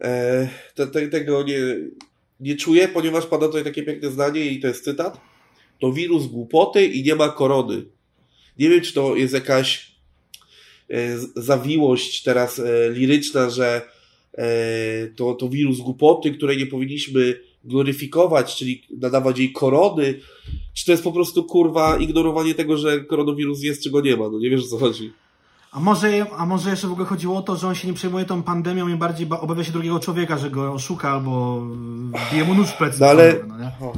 [0.00, 1.58] e, te, te, tego nie,
[2.40, 5.20] nie czuję, ponieważ pada tutaj takie piękne zdanie i to jest cytat.
[5.80, 7.84] To wirus głupoty i nie ma korony.
[8.58, 9.92] Nie wiem, czy to jest jakaś
[10.90, 13.97] e, zawiłość teraz e, liryczna, że
[15.16, 20.20] to, to wirus głupoty, której nie powinniśmy gloryfikować, czyli nadawać jej korony,
[20.74, 24.38] czy to jest po prostu kurwa ignorowanie tego, że koronawirus jest, czego nie ma, no
[24.38, 25.12] nie wiesz o co chodzi.
[25.72, 28.24] A może, a może jeszcze w ogóle chodziło o to, że on się nie przejmuje
[28.24, 31.62] tą pandemią i bardziej obawia się drugiego człowieka, że go oszuka albo
[32.32, 33.00] bije mu nóż w plecy.
[33.00, 33.54] No ale, no.
[33.80, 33.92] No,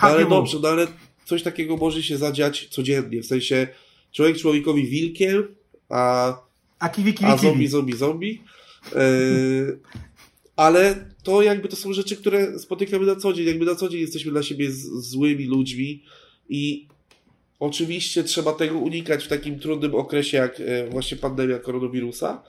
[0.00, 0.86] ale dobrze, no ale
[1.24, 3.68] coś takiego może się zadziać codziennie, w sensie
[4.12, 5.54] człowiek człowiekowi wilkiem,
[5.88, 6.32] a,
[6.78, 8.28] a, kiwi, kiwi, a zombie, zombie, zombie.
[8.30, 8.55] Yy,
[10.56, 13.46] ale to jakby to są rzeczy, które spotykamy na co dzień.
[13.46, 16.02] Jakby na co dzień jesteśmy dla siebie złymi ludźmi
[16.48, 16.88] i
[17.60, 22.42] oczywiście trzeba tego unikać w takim trudnym okresie jak e, właśnie pandemia koronawirusa.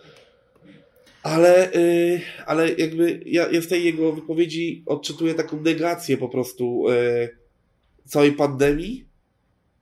[1.23, 6.85] Ale, yy, ale jakby ja, ja z tej jego wypowiedzi odczytuję taką negację po prostu
[6.87, 7.37] yy,
[8.05, 9.05] całej pandemii,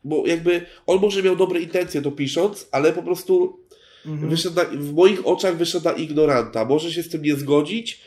[0.04, 3.60] bo jakby on może miał dobre intencje to pisząc, ale po prostu
[4.08, 4.30] Mhm.
[4.30, 6.66] Wyszedł na, w moich oczach wyszedł na ignoranta.
[6.66, 8.02] Może się z tym nie zgodzić.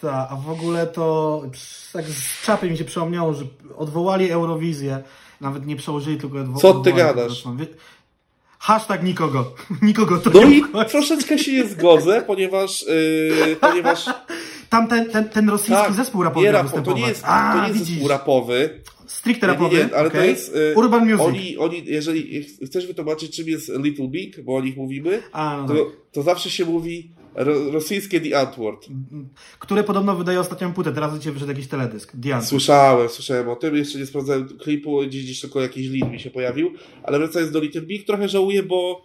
[0.00, 1.42] Tak, a w ogóle to
[1.92, 3.44] tak z czapy mi się przypomniało, że
[3.76, 5.02] odwołali Eurowizję.
[5.40, 6.62] Nawet nie przełożyli, tylko odwołali.
[6.62, 7.44] Co ty gadasz?
[8.58, 9.52] Hashtag nikogo.
[9.82, 14.06] Nikogo to No i troszeczkę się nie zgodzę, ponieważ yy, ponieważ
[14.70, 17.62] tam ten, ten, ten rosyjski tak, zespół rapowy nie, rap, to nie jest, A, to
[17.62, 18.80] nie jest zespół rapowy.
[19.26, 19.76] Stricte rapowy?
[19.76, 20.20] Nie, nie, ale okay.
[20.20, 20.56] to jest...
[20.56, 21.20] Y, Urban Music.
[21.20, 25.74] Oni, oni, jeżeli chcesz wytłumaczyć, czym jest Little Big, bo o nich mówimy, A, no
[25.74, 25.94] to, tak.
[26.12, 28.86] to zawsze się mówi Ro, rosyjskie The Antwoord.
[29.58, 32.12] Które podobno wydaje ostatnią płytę, teraz dzisiaj wyszedł jakiś teledysk.
[32.12, 32.46] The Antwoord.
[32.46, 36.30] Słyszałem, słyszałem o tym, jeszcze nie sprawdzałem klipu, gdzieś, gdzieś tylko jakiś link mi się
[36.30, 36.72] pojawił,
[37.02, 39.02] ale wracając do Little Big, trochę żałuję, bo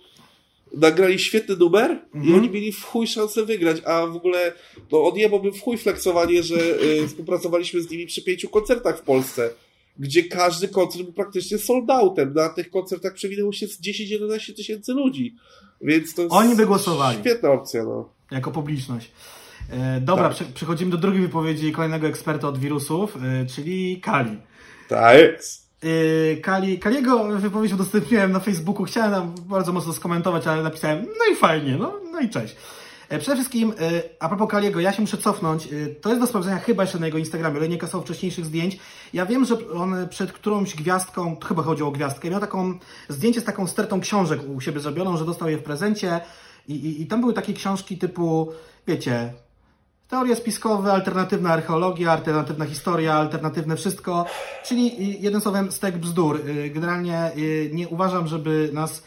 [0.73, 2.25] nagrali świetny numer mhm.
[2.25, 4.53] i oni mieli w chuj szansę wygrać, a w ogóle
[4.91, 9.49] no odjebałbym w chuj flexowanie, że y, współpracowaliśmy z nimi przy pięciu koncertach w Polsce,
[10.01, 12.33] gdzie każdy koncert był praktycznie sold outem.
[12.33, 15.35] Na tych koncertach przewinęło się z 10-11 tysięcy ludzi.
[15.81, 17.19] Więc to Oni by głosowali.
[17.19, 18.09] Świetna opcja, no.
[18.31, 19.11] Jako publiczność.
[19.69, 20.47] E, dobra, tak.
[20.47, 24.37] przechodzimy do drugiej wypowiedzi kolejnego eksperta od wirusów, e, czyli Kali.
[24.89, 25.17] Tak
[25.83, 31.35] e, Kali, Kaliego wypowiedź udostępniłem na Facebooku, chciałem bardzo mocno skomentować, ale napisałem, no i
[31.35, 32.55] fajnie, no, no i cześć.
[33.11, 35.67] E, przede wszystkim, e, a propos Kaliego, ja się muszę cofnąć.
[35.67, 38.79] E, to jest do sprawdzenia chyba jeszcze na jego Instagramie, ale nie kasował wcześniejszych zdjęć.
[39.13, 43.43] Ja wiem, że on przed którąś gwiazdką, chyba chodziło o gwiazdkę, miał taką zdjęcie z
[43.43, 46.21] taką stertą książek u siebie zrobioną, że dostał je w prezencie.
[46.67, 48.51] I, i, i tam były takie książki typu,
[48.87, 49.33] wiecie,
[50.07, 54.25] teorie spiskowe, alternatywna archeologia, alternatywna historia, alternatywne wszystko,
[54.65, 56.41] czyli jeden słowem stek bzdur.
[56.69, 57.31] Generalnie
[57.71, 59.03] nie uważam, żeby nas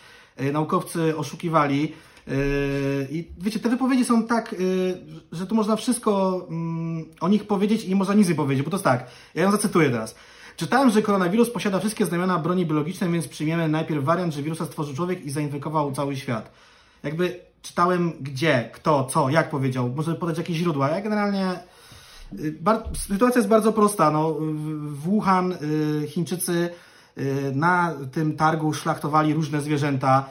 [0.53, 1.93] naukowcy oszukiwali.
[2.27, 4.99] Yy, I wiecie, te wypowiedzi są tak, yy,
[5.33, 8.71] że tu można wszystko mm, o nich powiedzieć i nie można nic nie powiedzieć, bo
[8.71, 10.15] to jest tak, ja ją zacytuję teraz.
[10.57, 14.95] Czytałem, że koronawirus posiada wszystkie znamiona broni biologicznej, więc przyjmiemy najpierw wariant, że wirusa stworzył
[14.95, 16.51] człowiek i zainfekował cały świat.
[17.03, 20.89] Jakby czytałem gdzie, kto, co, jak powiedział, może podać jakieś źródła.
[20.89, 21.59] Ja generalnie
[22.33, 22.55] yy,
[23.09, 24.11] sytuacja jest bardzo prosta.
[24.11, 25.55] No, w Wuhan
[26.09, 26.71] Chińczycy
[27.55, 30.25] na tym targu szlachtowali różne zwierzęta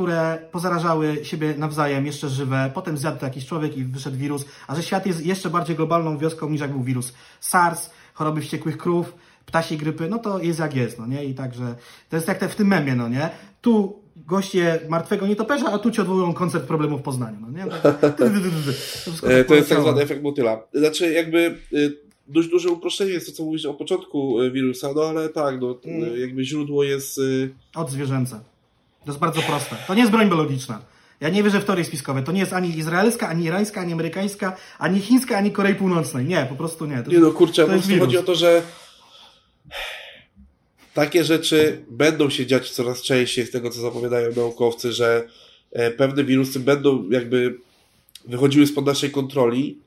[0.00, 2.70] które pozarażały siebie nawzajem, jeszcze żywe.
[2.74, 4.44] Potem zjadł to jakiś człowiek i wyszedł wirus.
[4.66, 8.78] A że świat jest jeszcze bardziej globalną wioską niż jak był wirus SARS, choroby wściekłych
[8.78, 9.14] krów,
[9.46, 11.24] ptasiej grypy, no to jest jak jest, no nie?
[11.24, 11.74] I także
[12.08, 13.30] to jest jak te w tym memie, no nie?
[13.60, 17.70] Tu goście martwego nietoperza, a tu ci odwołują koncert problemu w Poznaniu, no nie?
[17.82, 17.92] To,
[19.48, 20.62] to jest tak zwany efekt motyla.
[20.74, 21.96] Znaczy jakby y,
[22.28, 25.78] dość duże uproszczenie jest to, co mówisz o początku y, wirusa, no ale tak, no,
[25.84, 26.20] mm.
[26.20, 27.18] jakby źródło jest...
[27.18, 28.40] Y, Od zwierzęce.
[29.04, 29.76] To jest bardzo proste.
[29.86, 30.82] To nie jest broń biologiczna.
[31.20, 32.22] Ja nie wierzę w teorie spiskowe.
[32.22, 36.26] To nie jest ani izraelska, ani irańska, ani amerykańska, ani chińska, ani Korei Północnej.
[36.26, 37.02] Nie, po prostu nie.
[37.02, 38.62] To, nie no kurczę, po prostu chodzi o to, że
[40.94, 45.28] takie rzeczy będą się dziać coraz częściej z tego, co zapowiadają naukowcy, że
[45.72, 47.58] e, pewne wirusy będą jakby
[48.24, 49.78] wychodziły spod naszej kontroli,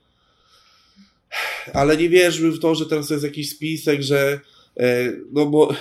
[1.73, 4.39] ale nie wierzmy w to, że teraz to jest jakiś spisek, że
[4.77, 5.73] e, no bo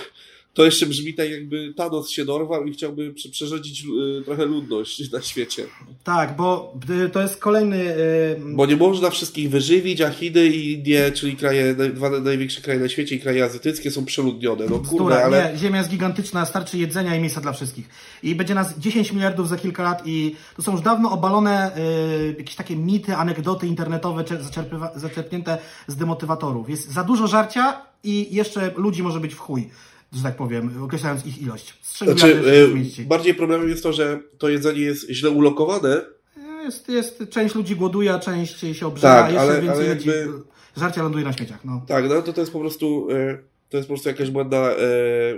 [0.53, 3.83] to jeszcze brzmi tak, jakby Thanos się dorwał i chciałby przerządzić
[4.19, 5.65] y, trochę ludność na świecie.
[6.03, 6.73] Tak, bo
[7.05, 7.97] y, to jest kolejny.
[7.97, 12.79] Y, bo nie można wszystkich wyżywić, a Chiny i Indie, czyli kraje, dwa największe kraje
[12.79, 14.65] na świecie i kraje azjatyckie są przeludnione.
[14.69, 15.51] No kurde, ale...
[15.51, 17.89] Nie, Ziemia jest gigantyczna, starczy jedzenia i miejsca dla wszystkich.
[18.23, 21.71] I będzie nas 10 miliardów za kilka lat i to są już dawno obalone
[22.37, 24.23] jakieś takie mity, anegdoty internetowe
[24.95, 26.69] zaczerpnięte z demotywatorów.
[26.69, 29.69] Jest za dużo żarcia i jeszcze ludzi może być w chuj
[30.15, 31.73] że tak powiem, określając ich ilość.
[31.97, 32.41] Znaczy,
[32.99, 36.01] e, bardziej problemem jest to, że to jedzenie jest źle ulokowane.
[36.63, 40.31] Jest, jest, część ludzi głoduje, a część się obrzyda, tak, jeszcze ale, więcej ale jakby...
[40.77, 41.65] żarcia ląduje na śmieciach.
[41.65, 41.81] No.
[41.87, 43.37] Tak, no to to jest po prostu e,
[43.73, 44.75] to jest po prostu jakaś błędna, e,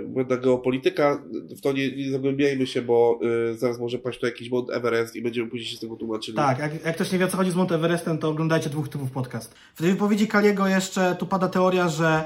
[0.06, 1.22] błędna geopolityka.
[1.56, 3.20] W to nie, nie zagłębiajmy się, bo
[3.54, 6.36] zaraz może paść tu jakiś Mount Everest i będziemy później się z tego tłumaczyli.
[6.36, 8.88] Tak, jak, jak ktoś nie wie, o co chodzi z Mount Everestem, to oglądajcie dwóch
[8.88, 9.54] typów podcast.
[9.74, 12.24] W tej wypowiedzi Kaliego jeszcze tu pada teoria, że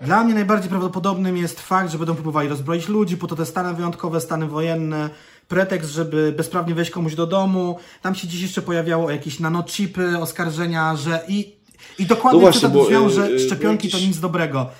[0.00, 3.74] dla mnie najbardziej prawdopodobnym jest fakt, że będą próbowali rozbroić ludzi, po to te stany
[3.74, 5.10] wyjątkowe, stany wojenne,
[5.48, 7.78] pretekst, żeby bezprawnie wejść komuś do domu.
[8.02, 11.56] Tam się dziś jeszcze pojawiało jakieś nanochipy, oskarżenia, że i,
[11.98, 14.00] i dokładnie no właśnie, bo, brzmiał, że yy, szczepionki jakiś...
[14.00, 14.70] to nic dobrego.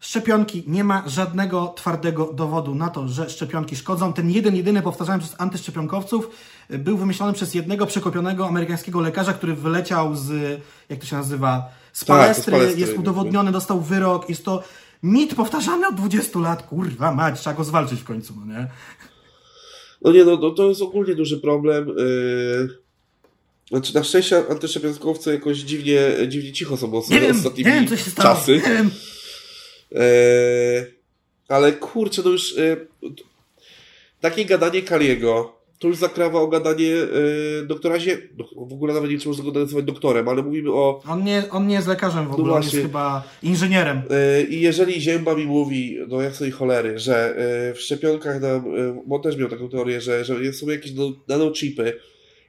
[0.00, 4.12] Szczepionki, nie ma żadnego twardego dowodu na to, że szczepionki szkodzą.
[4.12, 6.30] Ten jeden, jedyny powtarzany przez antyszczepionkowców
[6.70, 11.68] był wymyślony przez jednego przekopionego amerykańskiego lekarza, który wyleciał z, jak to się nazywa,
[12.00, 14.62] z palestry, tak, z palestry jest udowodniony, dostał wyrok, jest to
[15.02, 18.66] mit powtarzany od 20 lat, kurwa mać, trzeba go zwalczyć w końcu, no nie?
[20.02, 21.88] No nie, no, no to jest ogólnie duży problem.
[21.88, 22.68] Yy...
[23.70, 28.36] Znaczy, na szczęście antyszczepionkowcy jakoś dziwnie, dziwnie cicho są ostatnimi nie wiem, co się stało.
[28.36, 28.52] czasy.
[28.52, 28.90] Nie wiem.
[29.90, 30.00] Yy...
[31.48, 32.86] Ale kurczę, no już yy...
[34.20, 38.18] takie gadanie Kaliego to już zakrawa o gadanie yy, doktora Zie...
[38.68, 41.02] W ogóle nawet nie trzeba go nazywać doktorem, ale mówimy o...
[41.08, 44.02] On nie, on nie jest lekarzem w ogóle, no on jest chyba inżynierem.
[44.10, 47.34] Yy, I jeżeli Zięba mi mówi, no jak sobie cholery, że
[47.68, 48.72] yy, w szczepionkach nam...
[48.76, 50.92] Yy, on też miał taką teorię, że, że są jakieś
[51.28, 51.92] nanochipy,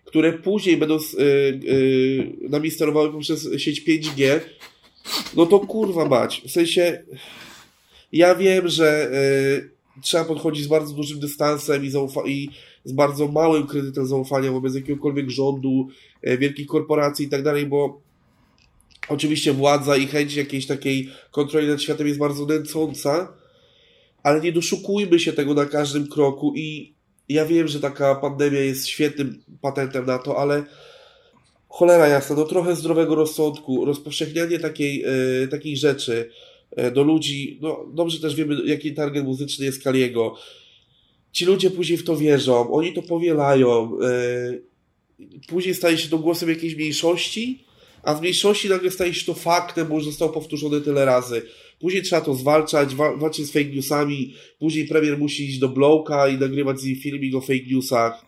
[0.05, 4.39] które później będą yy, nami sterowały poprzez sieć 5G,
[5.35, 6.41] no to kurwa mać.
[6.45, 7.03] W sensie...
[8.11, 9.11] Ja wiem, że...
[9.61, 12.49] Yy, trzeba podchodzić z bardzo dużym dystansem i, zaufa- i
[12.83, 15.87] z bardzo małym kredytem zaufania wobec jakiegokolwiek rządu,
[16.21, 18.01] e, wielkich korporacji i tak dalej, bo
[19.09, 23.33] oczywiście władza i chęć jakiejś takiej kontroli nad światem jest bardzo nęcąca,
[24.23, 26.93] ale nie doszukujmy się tego na każdym kroku i
[27.29, 30.63] ja wiem, że taka pandemia jest świetnym patentem na to, ale
[31.69, 35.05] cholera jasna, no trochę zdrowego rozsądku, rozpowszechnianie takiej,
[35.63, 36.29] yy, rzeczy
[36.77, 40.35] yy, do ludzi, no dobrze też wiemy, jaki target muzyczny jest Kaliego.
[41.31, 43.91] Ci ludzie później w to wierzą, oni to powielają,
[45.19, 47.63] yy, później staje się to głosem jakiejś mniejszości,
[48.03, 51.41] a z mniejszości nagle staje się to faktem, bo już zostało powtórzone tyle razy.
[51.79, 56.37] Później trzeba to zwalczać, walczyć z fake newsami, później premier musi iść do Blowka i
[56.37, 58.25] nagrywać z nim filmik o fake newsach.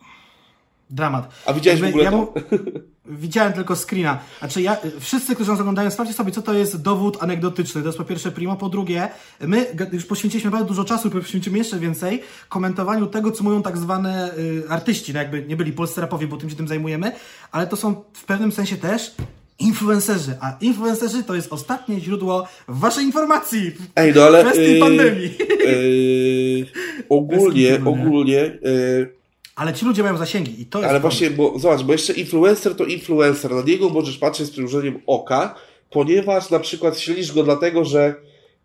[0.90, 1.28] Dramat.
[1.46, 2.32] A widziałeś Jakby, w ogóle ja mu...
[3.06, 4.18] Widziałem tylko screena.
[4.38, 7.82] Znaczy ja, wszyscy, którzy nas oglądają, sprawdźcie sobie, co to jest dowód anegdotyczny.
[7.82, 8.56] To jest po pierwsze primo.
[8.56, 9.08] Po drugie,
[9.40, 14.34] my już poświęciliśmy bardzo dużo czasu poświęcimy jeszcze więcej komentowaniu tego, co mówią tak zwane
[14.38, 15.12] y, artyści.
[15.12, 17.12] No jakby nie byli polscy rapowie, bo tym się tym zajmujemy,
[17.52, 19.14] ale to są w pewnym sensie też
[19.58, 24.80] influencerzy, a influencerzy to jest ostatnie źródło waszej informacji w Ej, no ale, kwestii yy,
[24.80, 25.30] pandemii.
[25.60, 26.66] Yy,
[27.08, 28.58] ogólnie, ogólnie...
[28.62, 29.23] Yy,
[29.56, 30.90] ale ci ludzie mają zasięgi i to jest...
[30.90, 35.00] Ale właśnie, bo zobacz, bo jeszcze influencer to influencer, na niego możesz patrzeć z przymrużeniem
[35.06, 35.54] oka,
[35.90, 38.14] ponieważ na przykład śledzisz go dlatego, że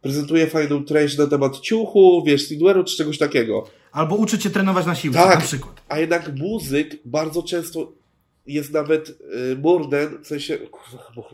[0.01, 3.67] prezentuje fajną treść na temat ciuchu, wiesz, streetwearu czy czegoś takiego.
[3.91, 5.81] Albo uczy cię trenować na siłę, tak, na przykład.
[5.89, 7.93] a jednak muzyk bardzo często
[8.47, 9.15] jest nawet y,
[9.63, 11.29] mordem, w sensie, kurwa,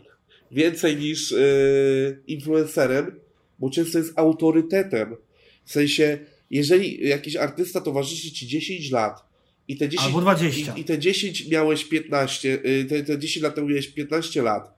[0.50, 3.20] więcej niż y, influencerem,
[3.58, 5.16] bo często jest autorytetem.
[5.64, 6.18] W sensie,
[6.50, 9.26] jeżeli jakiś artysta towarzyszy ci 10 lat
[9.68, 10.74] i te 10, Albo 20.
[10.76, 14.76] I, i te 10 miałeś 15, y, te, te 10 lat temu miałeś 15 lat.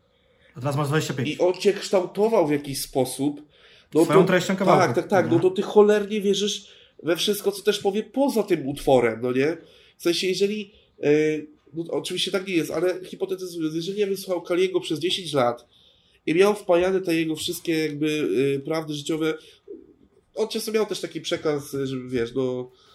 [0.54, 1.28] A teraz masz 25.
[1.28, 3.42] I on cię kształtował w jakiś sposób.
[3.94, 4.86] No Swoją to, treścią kawałku.
[4.86, 5.30] Tak, tak, tak.
[5.30, 6.66] No to ty cholernie wierzysz
[7.02, 9.56] we wszystko, co też powie poza tym utworem, no nie?
[9.96, 10.72] W sensie, jeżeli
[11.74, 15.66] no, oczywiście tak nie jest, ale hipotetyzując, jeżeli ja wysłuchał Kaliego przez 10 lat
[16.26, 18.06] i miał wpajane te jego wszystkie jakby
[18.56, 19.34] y, prawdy życiowe,
[20.34, 22.87] on często miał też taki przekaz, że wiesz, no y,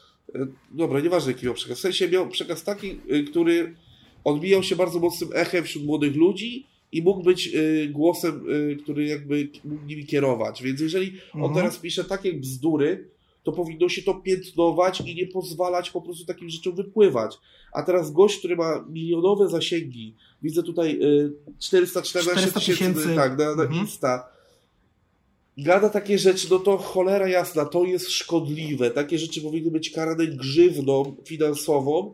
[0.71, 3.75] dobra, nieważne jaki miał przekaz, w sensie miał przekaz taki, y, który
[4.23, 8.45] odbijał się bardzo mocnym echem wśród młodych ludzi i mógł być y, głosem,
[8.83, 11.43] który jakby mógł nimi kierować, więc jeżeli mhm.
[11.43, 13.13] on teraz pisze takie bzdury,
[13.43, 17.37] to powinno się to piętnować i nie pozwalać po prostu takim rzeczom wypływać.
[17.73, 23.63] A teraz gość, który ma milionowe zasięgi, widzę tutaj y, 414 tysięcy tak, na, na
[23.63, 23.81] mhm.
[23.81, 24.32] Insta,
[25.57, 28.91] gada takie rzeczy, no to cholera jasna, to jest szkodliwe.
[28.91, 32.13] Takie rzeczy powinny być karane grzywną finansową.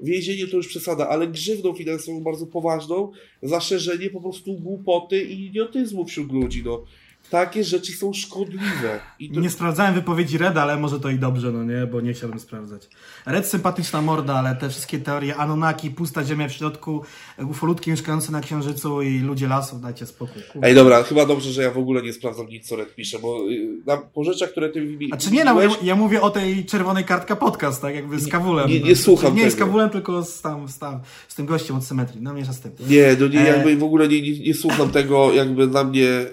[0.00, 3.12] Więzienie to już przesada, ale grzywną finansową bardzo poważną
[3.42, 6.62] za szerzenie po prostu głupoty i idiotyzmu wśród ludzi.
[6.64, 6.84] No.
[7.30, 9.00] Takie rzeczy są szkodliwe.
[9.34, 9.40] To...
[9.40, 12.88] Nie sprawdzałem wypowiedzi Reda, ale może to i dobrze, no nie, bo nie chciałbym sprawdzać.
[13.26, 17.02] Red sympatyczna morda, ale te wszystkie teorie Anonaki, pusta ziemia w środku,
[17.50, 20.42] ufolutki mieszkające na Księżycu i ludzie lasu, dajcie spokój.
[20.62, 23.50] Ej, dobra, chyba dobrze, że ja w ogóle nie sprawdzam nic, co Red pisze, bo
[23.50, 26.30] y, na, po rzeczach, które ty mi A czy nie, no, ja, ja, mówię o
[26.30, 28.68] tej czerwonej kartka podcast, tak jakby z Kawulem.
[28.68, 29.56] Nie, nie, nie słucham Nie tego.
[29.56, 32.60] z Kawulem, tylko z, tam, z, tam, z tym gościem od symetrii, no mniejsza z
[32.60, 32.72] tym.
[32.88, 33.46] Nie, no nie, e...
[33.46, 36.28] jakby w ogóle nie, nie, nie słucham tego, jakby na mnie e,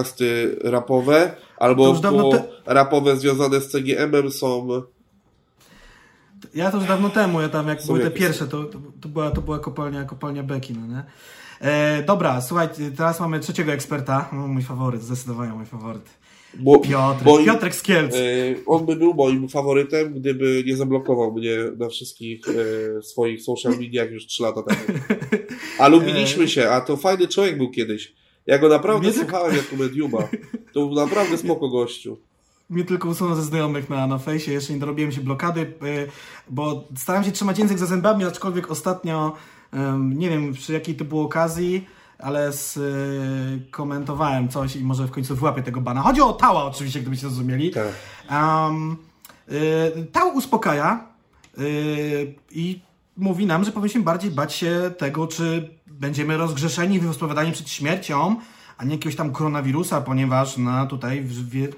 [0.00, 2.44] podcasty rapowe, albo te...
[2.66, 4.68] rapowe związane z CGM-em są...
[6.54, 9.30] Ja to już dawno temu, ja tam jak były te pierwsze, to, to, to, była,
[9.30, 11.04] to była kopalnia, kopalnia Beki, no nie?
[11.60, 16.10] E, dobra, słuchaj, teraz mamy trzeciego eksperta, no, mój faworyt, zdecydowanie mój faworyt.
[16.54, 18.14] Bo, Piotrek, moim, Piotrek Skielc.
[18.14, 18.18] E,
[18.66, 24.10] on by był moim faworytem, gdyby nie zablokował mnie na wszystkich e, swoich social mediach
[24.10, 24.98] już 3 lata temu.
[25.78, 28.12] A lubiliśmy się, a to fajny człowiek był kiedyś.
[28.50, 30.18] Ja go naprawdę Mnie słuchałem jako mediuma.
[30.74, 32.16] To był naprawdę spoko gościu.
[32.70, 36.08] Mnie tylko usunął ze znajomych na, na fejsie, jeszcze nie dorobiłem się blokady, y,
[36.48, 39.32] bo starałem się trzymać język za zębami, aczkolwiek ostatnio,
[39.98, 41.86] nie wiem przy jakiej to było okazji,
[42.18, 46.00] ale skomentowałem y, coś i może w końcu wyłapię tego bana.
[46.00, 47.70] Chodzi o Tała oczywiście, gdybyście zrozumieli.
[47.70, 47.88] Tak.
[48.30, 48.96] Um,
[50.12, 51.06] Tał uspokaja
[52.50, 52.80] i
[53.16, 55.70] mówi nam, że powinniśmy bardziej bać się tego, czy
[56.00, 58.36] będziemy rozgrzeszeni wyspowiadani przed śmiercią,
[58.78, 61.70] a nie jakiegoś tam koronawirusa, ponieważ na tutaj w, yy,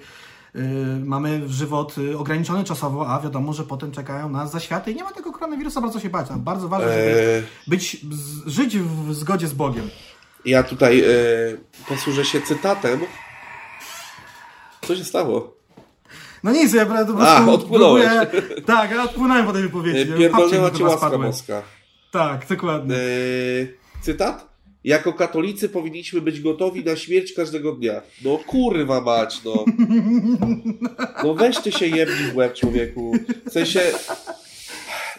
[1.05, 5.12] mamy żywot y, ograniczony czasowo, a wiadomo, że potem czekają nas zaświaty i nie ma
[5.12, 6.27] tego koronawirusa bardzo się bać.
[6.37, 7.43] Bardzo ważne, żeby eee...
[7.66, 8.07] być,
[8.47, 9.91] żyć w zgodzie z Bogiem.
[10.45, 13.01] Ja tutaj yy, posłużę się cytatem.
[14.83, 15.57] Co się stało?
[16.43, 18.07] No nic, ja po prostu A, odpłynąłeś.
[18.31, 18.62] Próbuję...
[18.66, 20.12] Tak, ja odpłynąłem po tej wypowiedzi.
[20.12, 21.62] Pierdolnęła ci łaska boska.
[22.11, 22.95] Tak, dokładnie.
[22.95, 24.53] Yy, cytat?
[24.85, 28.03] Jako katolicy powinniśmy być gotowi na śmierć każdego dnia.
[28.25, 29.65] No kurwa mać, no.
[31.25, 33.13] No się jebni w łeb, człowieku.
[33.47, 33.81] W sensie,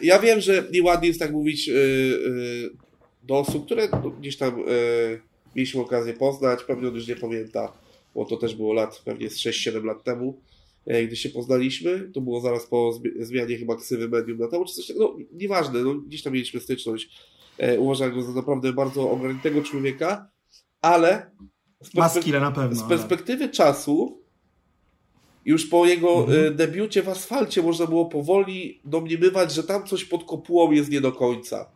[0.02, 2.70] ja wiem, że nieładnie jest tak mówić yy, yy,
[3.24, 5.22] do osób, które no, gdzieś tam yy,
[5.56, 7.74] mieliśmy okazję poznać, pewnie on już nie pamięta,
[8.16, 10.42] bo to też było lat, pewnie 6-7 lat temu,
[10.86, 14.74] e, gdy się poznaliśmy, to było zaraz po zmianie chyba ksywy medium na temu, czy
[14.74, 17.10] coś no nieważne, no gdzieś tam mieliśmy styczność,
[17.80, 20.30] uważam go za naprawdę bardzo ogarniętego człowieka,
[20.82, 21.32] ale
[21.84, 23.54] z, perspek- na pewno, z perspektywy ale...
[23.54, 24.22] czasu
[25.45, 26.47] już po jego mhm.
[26.47, 31.01] E, debiucie w asfalcie można było powoli domniemywać, że tam coś pod kopułą jest nie
[31.01, 31.74] do końca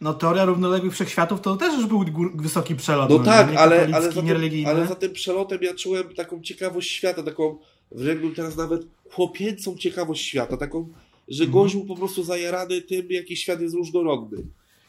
[0.00, 3.10] no teoria równoległych wszechświatów to też już był wysoki przelot.
[3.10, 6.90] No, no tak, ale, ale, za tym, ale za tym przelotem ja czułem taką ciekawość
[6.90, 7.58] świata, taką
[7.90, 10.88] wręcz teraz nawet chłopięcą ciekawość świata, taką,
[11.28, 11.68] że mhm.
[11.70, 14.38] był po prostu zajarany tym, jaki świat jest różnorodny.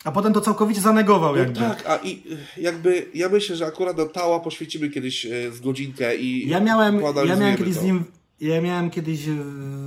[0.05, 1.59] A potem to całkowicie zanegował no jakby.
[1.59, 2.23] tak, a i
[2.57, 7.01] jakby ja myślę, że akurat na Tała poświęcimy kiedyś e, z godzinkę i Ja miałem,
[7.27, 7.81] ja miałem kiedyś to.
[7.81, 8.03] z nim
[8.41, 9.19] ja miałem kiedyś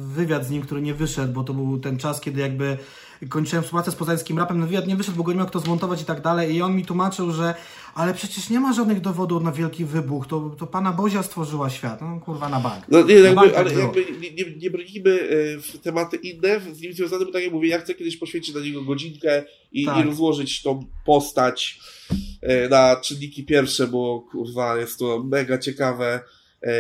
[0.07, 2.79] wywiad z nim, który nie wyszedł, bo to był ten czas, kiedy jakby
[3.29, 6.03] kończyłem współpracę z poznańskim rapem, no wywiad nie wyszedł, bo go nie miał kto zmontować
[6.03, 7.55] i tak dalej i on mi tłumaczył, że
[7.95, 12.01] ale przecież nie ma żadnych dowodów na wielki wybuch, to, to Pana Bozia stworzyła świat,
[12.01, 12.85] no kurwa na bank.
[12.89, 16.61] No nie, jakby, bank ale tak jakby nie, nie, nie bronimy e, w tematy inne,
[16.73, 19.85] z nim związane, bo tak jak mówię, ja chcę kiedyś poświęcić na niego godzinkę i,
[19.85, 20.05] tak.
[20.05, 21.81] i rozłożyć tą postać
[22.41, 26.21] e, na czynniki pierwsze, bo kurwa jest to mega ciekawe,
[26.63, 26.71] e,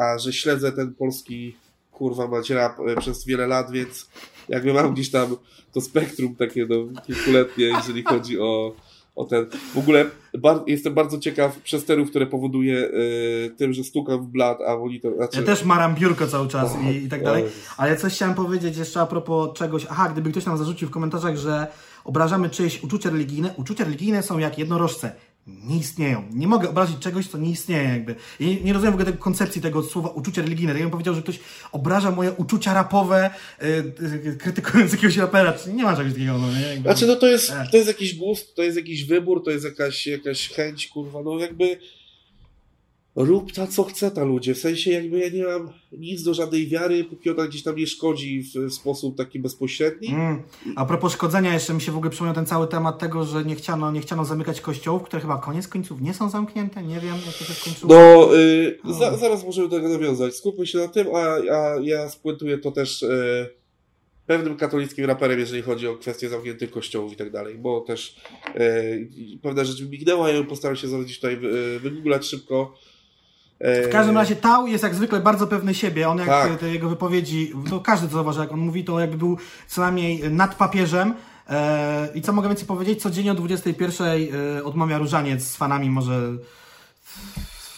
[0.00, 1.56] a że śledzę ten polski
[1.92, 4.08] kurwa mać rap przez wiele lat, więc
[4.48, 5.36] jakby mam gdzieś tam
[5.72, 8.74] to spektrum takie no, kilkuletnie, jeżeli chodzi o,
[9.16, 9.46] o ten.
[9.74, 10.06] W ogóle
[10.38, 15.00] bar jestem bardzo ciekaw przesterów, które powoduje y, tym, że stukam w blat, a oni
[15.00, 15.14] to.
[15.14, 15.40] Znaczy...
[15.40, 17.44] Ja też maram biurko cały czas i, i tak dalej.
[17.76, 19.86] Ale coś chciałem powiedzieć jeszcze a propos czegoś.
[19.90, 21.66] Aha, gdyby ktoś nam zarzucił w komentarzach, że
[22.04, 23.54] obrażamy czyjeś uczucia religijne.
[23.56, 25.12] Uczucia religijne są jak jednorożce
[25.64, 26.24] nie istnieją.
[26.32, 28.14] Nie mogę obrazić czegoś, co nie istnieje jakby.
[28.40, 30.72] I nie, rozumiem w ogóle tej koncepcji tego słowa uczucie religijne.
[30.72, 31.40] Tak ja bym powiedział, że ktoś
[31.72, 33.30] obraża moje uczucia rapowe,
[34.22, 35.54] yy, krytykując jakiegoś rapera.
[35.74, 36.38] Nie ma czegoś takiego.
[36.38, 36.60] No, nie?
[36.60, 39.64] Jakby, znaczy, no to jest, to jest jakiś gust, to jest jakiś wybór, to jest
[39.64, 41.78] jakaś, jakaś chęć, kurwa, no jakby
[43.18, 44.54] rób ta co chce ta ludzie.
[44.54, 47.86] W sensie jakby ja nie mam nic do żadnej wiary, póki ona gdzieś tam nie
[47.86, 50.08] szkodzi w, sposób taki bezpośredni.
[50.08, 50.42] Mm.
[50.76, 53.54] A propos szkodzenia, jeszcze mi się w ogóle przypomniał ten cały temat tego, że nie
[53.54, 56.82] chciano, nie chciano zamykać kościołów, które chyba koniec końców nie są zamknięte.
[56.82, 57.94] Nie wiem, jak to się skończyło.
[57.94, 60.34] No, yy, za, zaraz możemy do tego nawiązać.
[60.34, 61.18] Skupmy się na tym, a,
[61.54, 63.08] a ja spuentuję to też yy,
[64.26, 68.16] pewnym katolickim raperem, jeżeli chodzi o kwestie zamkniętych kościołów i tak dalej, bo też
[68.54, 72.74] yy, pewna rzecz mi mignęła, ja postaram się zaraz tutaj wy, wygooglać szybko.
[73.60, 76.08] W każdym razie Tał jest jak zwykle bardzo pewny siebie.
[76.08, 76.58] On jak tak.
[76.58, 80.30] te jego wypowiedzi, to każdy to zauważy, jak on mówi, to jakby był co najmniej
[80.30, 81.14] nad papieżem.
[81.48, 83.02] E, I co mogę więcej powiedzieć?
[83.02, 86.32] Codziennie o 21 e, odmawia różaniec z fanami, może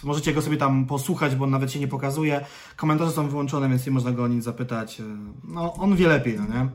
[0.02, 2.44] możecie go sobie tam posłuchać, bo on nawet się nie pokazuje.
[2.76, 5.00] Komentarze są wyłączone, więc nie można go o nic zapytać.
[5.00, 5.04] E,
[5.44, 6.68] no, on wie lepiej, no nie?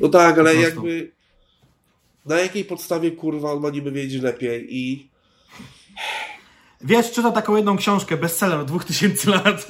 [0.00, 1.12] No tak, ale jakby
[2.26, 5.10] na jakiej podstawie kurwa on ma niby wiedzieć lepiej i
[6.80, 9.66] Wiesz, czyta taką jedną książkę, bestseller od 2000 lat.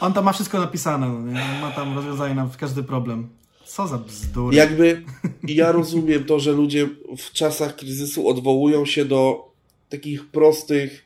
[0.00, 3.28] On tam ma wszystko napisane, no ma tam rozwiązanie na każdy problem.
[3.64, 4.56] Co za bzdury.
[4.56, 5.02] Jakby
[5.48, 6.88] ja rozumiem to, że ludzie
[7.18, 9.50] w czasach kryzysu odwołują się do
[9.88, 11.04] takich prostych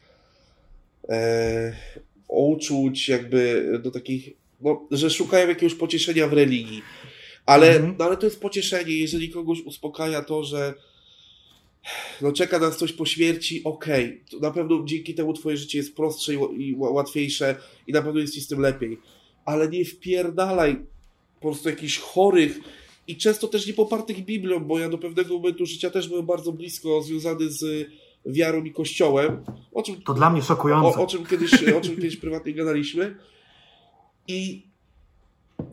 [1.09, 1.73] e,
[2.29, 4.31] uczuć, jakby do takich,
[4.61, 6.83] no, że szukają jakiegoś pocieszenia w religii.
[7.47, 7.95] Ale, mhm.
[7.99, 10.75] no, ale to jest pocieszenie, jeżeli kogoś uspokaja to, że
[12.21, 14.41] no czeka nas coś po śmierci, okej, okay.
[14.41, 18.41] na pewno dzięki temu twoje życie jest prostsze i łatwiejsze i na pewno jest ci
[18.41, 18.99] z tym lepiej.
[19.45, 20.77] Ale nie wpierdalaj
[21.41, 22.61] po prostu jakichś chorych
[23.09, 26.53] i często też nie popartych Biblią, bo ja do pewnego momentu życia też byłem bardzo
[26.53, 27.91] blisko związany z
[28.27, 29.45] wiarą i kościołem.
[29.73, 30.99] O czym, to dla mnie szokujące.
[30.99, 33.17] O, o, czym kiedyś, o czym kiedyś prywatnie gadaliśmy.
[34.29, 34.68] I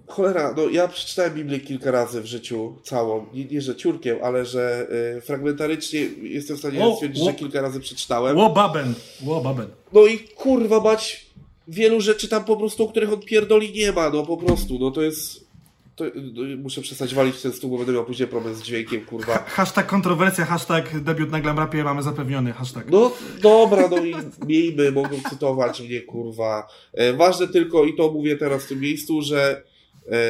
[0.08, 3.26] Cholera, no ja przeczytałem Biblię kilka razy w życiu całą.
[3.34, 7.34] Nie, nie że ciurkiem, ale że y, fragmentarycznie jestem w stanie o, stwierdzić, o, że
[7.34, 8.38] kilka razy przeczytałem.
[8.38, 9.68] Łobaben, łobaben.
[9.94, 11.26] No i kurwa mać,
[11.68, 14.92] wielu rzeczy tam po prostu, o których on pierdoli nie ma, no po prostu, no
[14.92, 15.46] to jest...
[15.96, 19.34] To, no, muszę przestać walić ten stół, bo będę miał później problem z dźwiękiem, kurwa.
[19.34, 22.90] Ha, hashtag kontrowersja, hashtag debiut na Glam Rapie mamy zapewniony, hashtag.
[22.90, 23.12] No
[23.42, 24.16] dobra, no i
[24.48, 26.68] miejmy, mogą cytować mnie, kurwa.
[26.94, 29.64] E, ważne tylko, i to mówię teraz w tym miejscu, że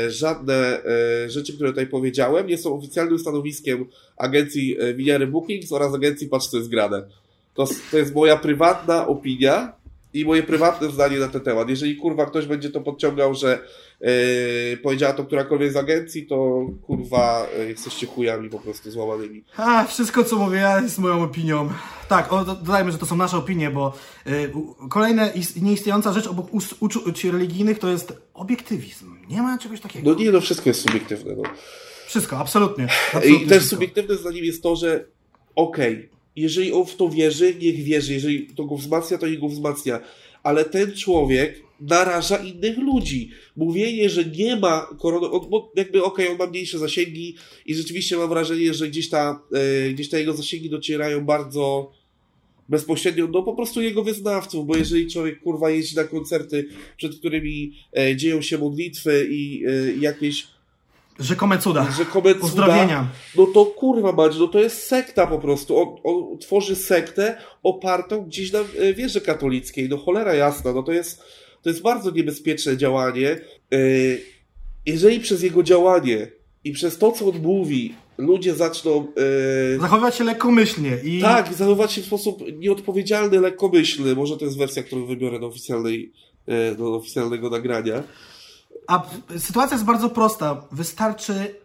[0.08, 3.86] żadne e, rzeczy, które tutaj powiedziałem, nie są oficjalnym stanowiskiem
[4.18, 7.08] agencji e, Winiary Bookings oraz agencji Patrz co jest grane.
[7.54, 9.74] To, to jest moja prywatna opinia
[10.16, 11.70] i moje prywatne zdanie na ten temat.
[11.70, 13.60] Jeżeli kurwa ktoś będzie to podciągał, że
[14.02, 14.08] yy,
[14.84, 19.44] powiedziała to którakolwiek z agencji, to kurwa yy, jesteście chujami po prostu złamanymi.
[19.58, 21.70] A, wszystko co mówię ja jest moją opinią.
[22.10, 23.94] Tak, o, dodajmy, że to są nasze opinie, bo
[24.26, 24.52] yy,
[24.90, 25.30] kolejna
[25.62, 26.48] nieistniejąca rzecz obok
[26.80, 30.10] uczuć religijnych to jest obiektywizm Nie ma czegoś takiego.
[30.10, 31.36] No nie, no wszystko jest subiektywne.
[31.36, 31.44] No.
[32.08, 32.88] Wszystko, absolutnie.
[33.14, 33.76] absolutnie I też wszystko.
[33.76, 35.06] subiektywne zdaniem jest to, że
[35.56, 38.14] okej, okay, jeżeli on w to wierzy, niech wierzy.
[38.14, 40.00] Jeżeli to go wzmacnia, to niech go wzmacnia.
[40.44, 43.30] Ale ten człowiek naraża innych ludzi.
[43.56, 48.18] Mówienie, że nie ma korony, bo jakby okej, okay, on ma mniejsze zasięgi i rzeczywiście
[48.18, 51.92] mam wrażenie, że gdzieś, ta, e, gdzieś ta jego zasięgi docierają bardzo
[52.70, 56.68] bezpośrednio do po prostu jego wyznawców, bo jeżeli człowiek kurwa jeździ na koncerty,
[56.98, 60.48] przed którymi e, dzieją się modlitwy i e, jakieś
[61.20, 61.92] Rzekome cuda.
[61.98, 63.08] Rzekome cuda.
[63.38, 65.78] No to kurwa mać, no to jest sekta po prostu.
[65.78, 69.90] On, on tworzy sektę opartą gdzieś na e, wierze katolickiej.
[69.90, 71.24] No cholera jasna, no to jest,
[71.62, 73.30] to jest bardzo niebezpieczne działanie.
[73.30, 73.78] E,
[74.86, 76.28] jeżeli przez jego działanie
[76.64, 79.08] i przez to, co on mówi, ludzie zaczną.
[79.72, 79.80] Yy...
[79.82, 80.98] Zachowywać się lekkomyślnie.
[81.04, 81.22] I...
[81.22, 84.16] Tak, zachowywać się w sposób nieodpowiedzialny, lekkomyślny.
[84.16, 86.12] Może to jest wersja, którą wybiorę do, oficjalnej,
[86.78, 88.04] do oficjalnego nagrania.
[88.88, 89.08] A
[89.38, 90.68] sytuacja jest bardzo prosta.
[90.72, 91.56] Wystarczy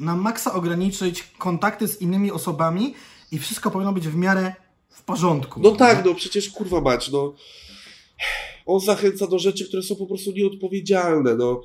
[0.00, 2.94] na maksa ograniczyć kontakty z innymi osobami
[3.32, 4.54] i wszystko powinno być w miarę
[4.90, 5.60] w porządku.
[5.60, 7.34] No tak, no przecież kurwa mać, no.
[8.66, 11.62] On zachęca do rzeczy, które są po prostu nieodpowiedzialne, no.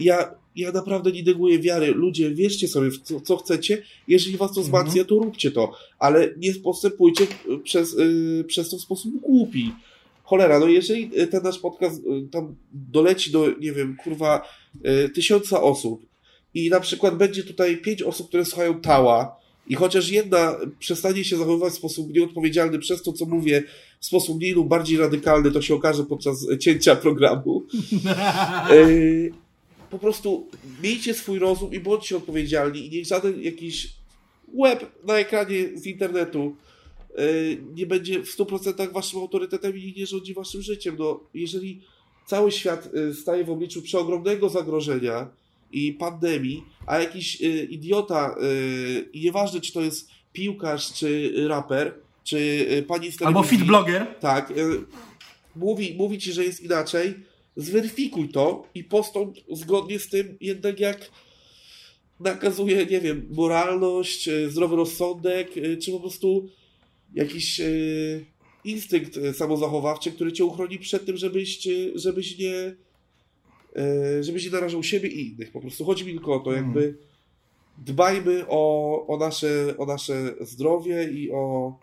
[0.00, 1.86] Ja, ja naprawdę nie neguję wiary.
[1.86, 3.82] Ludzie, wierzcie sobie w co, co chcecie.
[4.08, 4.66] Jeżeli was to mhm.
[4.66, 5.72] wzmacnia, to róbcie to.
[5.98, 7.26] Ale nie postępujcie
[7.64, 9.72] przez, yy, przez to w sposób głupi
[10.32, 14.48] cholera, no jeżeli e, ten nasz podcast e, tam doleci do, nie wiem, kurwa,
[14.84, 16.06] e, tysiąca osób
[16.54, 21.36] i na przykład będzie tutaj pięć osób, które słuchają Tała i chociaż jedna przestanie się
[21.36, 23.62] zachowywać w sposób nieodpowiedzialny przez to, co mówię,
[24.00, 27.62] w sposób mniej lub bardziej radykalny, to się okaże podczas cięcia programu.
[29.90, 30.46] po prostu
[30.82, 33.92] miejcie swój rozum i bądźcie odpowiedzialni i niech żaden jakiś
[34.62, 36.56] web na ekranie z internetu
[37.74, 40.96] nie będzie w 100% waszym autorytetem i nie rządzi waszym życiem.
[40.98, 41.80] No, jeżeli
[42.26, 45.28] cały świat e, staje w obliczu przeogromnego zagrożenia
[45.72, 48.36] i pandemii, a jakiś e, idiota,
[49.12, 51.94] i nieważne czy to jest piłkarz, czy raper,
[52.24, 54.06] czy pani z Albo fit blogger.
[54.20, 54.52] Tak,
[55.56, 57.14] mówi, mówi ci, że jest inaczej,
[57.56, 61.10] zweryfikuj to i postąp zgodnie z tym, jednak jak
[62.20, 65.50] nakazuje, nie wiem, moralność, zdrowy rozsądek,
[65.82, 66.48] czy po prostu
[67.14, 67.64] jakiś e,
[68.64, 72.74] instynkt e, samozachowawczy, który cię uchroni przed tym, żebyś, żebyś nie
[73.76, 75.52] e, żebyś nie narażał siebie i innych.
[75.52, 76.64] Po prostu chodzi mi tylko o to, hmm.
[76.64, 76.98] jakby
[77.78, 81.74] dbajmy o, o, nasze, o nasze zdrowie i o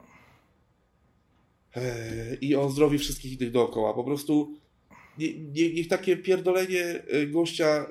[2.41, 3.93] i o zdrowie wszystkich innych dookoła.
[3.93, 4.53] Po prostu
[5.17, 7.86] nie, nie, niech takie pierdolenie gościa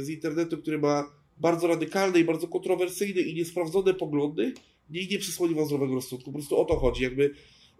[0.00, 4.54] z internetu, który ma bardzo radykalne i bardzo kontrowersyjne i niesprawdzone poglądy,
[4.90, 6.32] nikt nie przysłoni wam zdrowego rozsądku.
[6.32, 7.02] Po prostu o to chodzi.
[7.02, 7.34] Jakby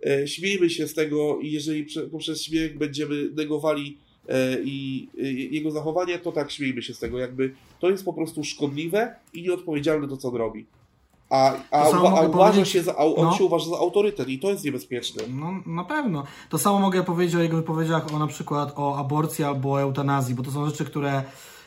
[0.06, 3.98] e, śmiejmy się z tego i jeżeli prze, poprzez śmiech będziemy negowali
[4.28, 7.18] e, i e, jego zachowanie, to tak śmiejmy się z tego.
[7.18, 10.66] Jakby to jest po prostu szkodliwe i nieodpowiedzialne to, co on robi.
[11.30, 13.32] A, a, a uważa się za, on no.
[13.32, 15.22] się uważa za autorytet i to jest niebezpieczne.
[15.28, 16.24] No, na pewno.
[16.48, 20.34] To samo mogę powiedzieć o jego wypowiedziach o na przykład o aborcji albo o eutanazji,
[20.34, 21.22] bo to są rzeczy, które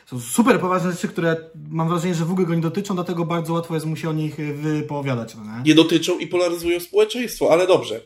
[0.06, 1.36] są super poważne rzeczy, które
[1.70, 4.12] mam wrażenie, że w ogóle go nie dotyczą, dlatego bardzo łatwo jest mu się o
[4.12, 5.34] nich wypowiadać.
[5.34, 5.62] No nie?
[5.62, 8.00] nie dotyczą i polaryzują społeczeństwo, ale dobrze.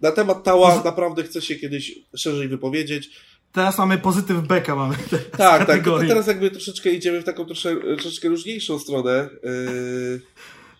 [0.00, 0.84] Na temat Tała Z...
[0.84, 3.10] naprawdę chcę się kiedyś szerzej wypowiedzieć.
[3.52, 4.94] Teraz mamy pozytyw beka, mamy.
[5.36, 5.84] Tak, tak.
[6.08, 9.28] teraz jakby troszeczkę idziemy w taką trosze, troszeczkę różniejszą stronę.
[9.42, 10.20] Yy...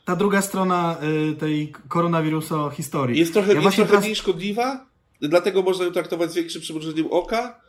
[0.05, 3.19] Ta druga strona yy, tej koronawirusa historii.
[3.19, 4.05] Jest trochę, ja jest trochę teraz...
[4.05, 4.87] mniej szkodliwa,
[5.21, 7.61] dlatego można ją traktować z większym przymrużeniem oka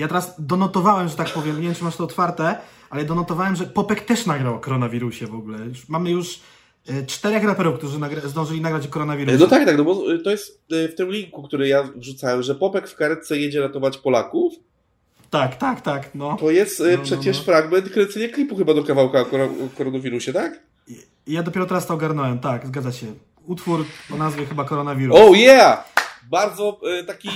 [0.00, 2.56] ja teraz donotowałem, że tak powiem, nie wiem czy masz to otwarte,
[2.90, 5.58] ale donotowałem, że Popek też nagrał o koronawirusie w ogóle.
[5.58, 6.40] Już mamy już
[6.88, 9.38] e, czterech raperów, którzy nagra zdążyli nagrać o koronawirusie.
[9.38, 12.54] No tak, tak, no bo to jest e, w tym linku, który ja wrzucałem, że
[12.54, 14.54] Popek w karetce jedzie ratować Polaków.
[15.30, 16.14] Tak, tak, tak.
[16.14, 16.36] No.
[16.40, 20.32] To jest e, no, no, przecież no, fragment kręcenia klipu chyba do kawałka o koronawirusie,
[20.32, 20.62] tak?
[21.26, 23.06] Ja dopiero teraz to ogarnąłem, tak, zgadza się.
[23.46, 23.84] Utwór
[24.14, 25.16] o nazwie chyba koronawirus.
[25.18, 25.99] Oh yeah!
[26.30, 27.28] Bardzo e, taki.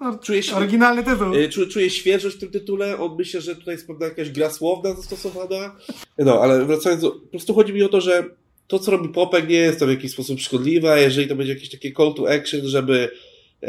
[0.00, 1.34] No, czuję się, oryginalny tytuł.
[1.34, 2.98] E, czuję, czuję świeżość w tym tytule.
[2.98, 5.76] On myślę, że tutaj jest pewna jakaś gra słowna zastosowana.
[6.18, 7.10] No, ale wracając do.
[7.10, 8.24] Po prostu chodzi mi o to, że
[8.66, 11.02] to, co robi Popek, nie jest to w jakiś sposób szkodliwe.
[11.02, 13.10] Jeżeli to będzie jakieś takie call to action, żeby
[13.62, 13.68] e,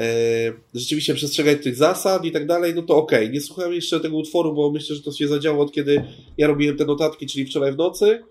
[0.73, 3.19] rzeczywiście przestrzegać tych zasad i tak dalej, no to okej.
[3.19, 3.34] Okay.
[3.34, 6.05] Nie słuchałem jeszcze tego utworu, bo myślę, że to się zadziało od kiedy
[6.38, 8.23] ja robiłem te notatki, czyli wczoraj w nocy.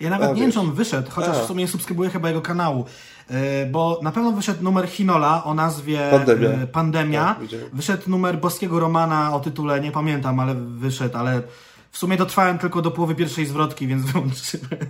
[0.00, 1.44] Ja nawet A, nie wiem, czy on wyszedł, chociaż A.
[1.44, 2.84] w sumie nie subskrybuję chyba jego kanału.
[3.30, 6.48] E, bo na pewno wyszedł numer Hinola o nazwie Pandemia.
[6.48, 7.24] E, Pandemia.
[7.24, 11.42] Tak, wyszedł numer Boskiego Romana o tytule, nie pamiętam, ale wyszedł, ale
[11.90, 14.86] w sumie dotrwałem tylko do połowy pierwszej zwrotki, więc wyłączyłem.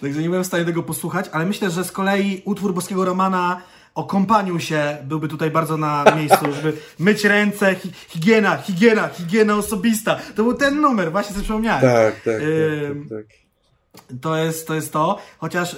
[0.00, 3.60] Także nie byłem w stanie tego posłuchać, ale myślę, że z kolei utwór Boskiego Romana
[3.94, 9.56] o kąpaniu się byłby tutaj bardzo na miejscu, żeby myć ręce, hi higiena, higiena, higiena
[9.56, 10.16] osobista.
[10.34, 11.82] To był ten numer, właśnie sobie przypomniałem.
[11.82, 13.43] Tak, tak, yy, tak, tak, tak.
[14.20, 15.18] To jest, to jest to.
[15.38, 15.76] Chociaż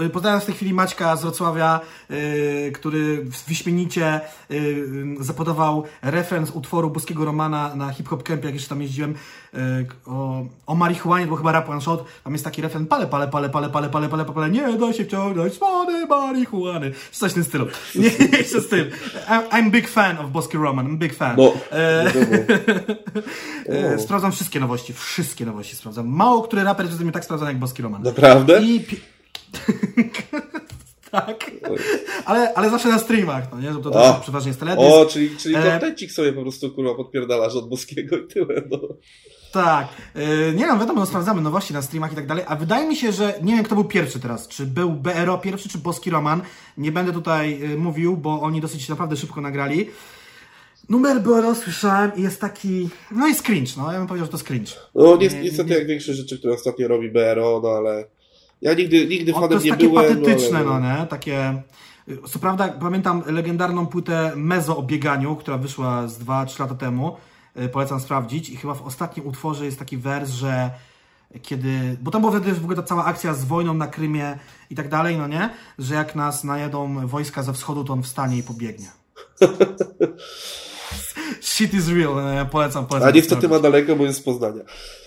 [0.00, 1.80] yy, pozdrawiam w tej chwili Maćka z Wrocławia,
[2.10, 8.68] yy, który wyśmienicie yy, zapodawał referenc utworu boskiego Romana na Hip Hop Camp, jak jeszcze
[8.68, 9.14] tam jeździłem,
[10.06, 12.04] o, o marihuanie, bo chyba rap one shot.
[12.24, 15.04] Tam jest taki refren, pale, pale, pale, pale, pale, pale, pale, pale, nie da się
[15.04, 16.92] wciągnąć spody marihuany.
[17.12, 17.66] Coś w tym stylu.
[17.94, 18.90] Nie, nie jeszcze z tym.
[19.28, 21.36] I'm big fan of Boski Roman, I'm big fan.
[21.36, 21.52] No,
[23.68, 26.08] no, sprawdzam wszystkie nowości, wszystkie nowości sprawdzam.
[26.08, 28.02] Mało który raper jest mnie tak sprawdzany jak Boski Roman.
[28.02, 28.62] Naprawdę?
[28.62, 28.84] I...
[31.10, 31.50] tak.
[32.24, 33.82] Ale, ale zawsze na streamach, no nie?
[33.82, 34.88] To, to przeważnie jest teledysk.
[34.88, 38.78] O, czyli, czyli kontencik sobie po prostu kurwa podpierdalasz od Boskiego i tyle, no.
[39.64, 39.88] Tak.
[40.14, 42.96] E, nie wiem, wiadomo, no, sprawdzamy nowości na streamach i tak dalej, a wydaje mi
[42.96, 44.48] się, że nie wiem, kto był pierwszy teraz.
[44.48, 46.42] Czy był BRO pierwszy, czy Boski Roman.
[46.78, 49.90] Nie będę tutaj e, mówił, bo oni dosyć naprawdę szybko nagrali.
[50.88, 54.36] Numer BRO słyszałem i jest taki, no jest cringe, no ja bym powiedział, że to
[54.36, 54.72] jest cringe.
[54.94, 58.04] No niestety niestety jak większe rzeczy, które ostatnio robi BRO, no ale
[58.62, 59.78] ja nigdy, nigdy fanem nie byłem.
[59.78, 60.80] To jest takie patetyczne, no, ale...
[60.80, 61.62] no nie, takie...
[62.28, 67.16] Co prawda pamiętam legendarną płytę Mezo o bieganiu, która wyszła z 2-3 lata temu,
[67.72, 70.70] polecam sprawdzić i chyba w ostatnim utworze jest taki wers, że
[71.42, 74.38] kiedy, bo tam była wtedy w ogóle ta cała akcja z wojną na Krymie
[74.70, 78.38] i tak dalej, no nie, że jak nas najedą wojska ze wschodu, to on wstanie
[78.38, 78.90] i pobiegnie.
[81.40, 83.08] Shit is real, polecam, polecam.
[83.08, 84.62] A niestety ma daleko, bo jest z Poznania.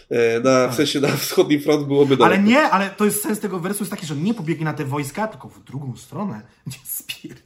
[0.10, 0.72] E, na, tak.
[0.72, 2.36] W sensie na wschodni front byłoby daleko.
[2.36, 4.86] Ale nie, ale to jest sens tego wersu jest taki, że nie pobiegnie na te
[4.86, 6.42] wojska, tylko w drugą stronę.
[6.68, 7.38] Gdzie spier...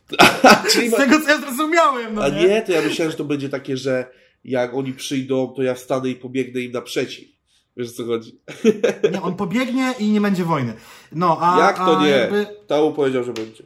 [0.92, 2.16] Z tego, co ja zrozumiałem.
[2.16, 2.48] No A nie?
[2.48, 4.06] nie, to ja myślałem, że to będzie takie, że
[4.44, 7.34] jak oni przyjdą, to ja wstanę i pobiegnę im naprzeciw.
[7.78, 8.40] Wiesz o co chodzi?
[9.12, 10.74] Nie, on pobiegnie i nie będzie wojny.
[11.12, 12.10] No, a, Jak to a nie?
[12.10, 12.48] Jakby...
[12.96, 13.64] Powiedział, że będzie.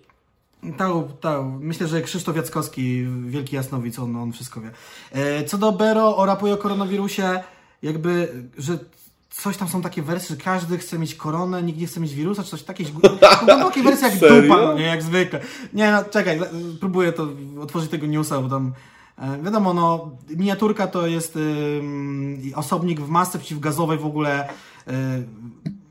[0.77, 1.45] Tał, tał.
[1.45, 4.71] Myślę, że Krzysztof Jackowski, wielki jasnowic, on, on wszystko wie.
[5.11, 7.39] E, co do Bero, o rapuje o koronawirusie,
[7.81, 8.77] jakby, że
[9.29, 12.43] coś tam są takie wersje, że każdy chce mieć koronę, nikt nie chce mieć wirusa,
[12.43, 12.85] czy coś takiej.
[13.47, 15.39] takie wersje jak dupa, no nie, jak zwykle.
[15.73, 16.39] Nie, no czekaj,
[16.79, 17.27] próbuję to
[17.61, 18.73] otworzyć tego newsa, bo tam
[19.43, 21.37] wiadomo, no miniaturka to jest
[22.55, 24.91] osobnik w masce przeciwgazowej w ogóle y,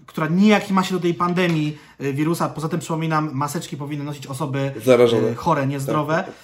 [0.06, 2.48] która nijak ma się do tej pandemii y, wirusa.
[2.48, 5.34] Poza tym przypominam, maseczki powinny nosić osoby Zarażone.
[5.34, 6.14] chore, niezdrowe.
[6.14, 6.34] Tak, tak.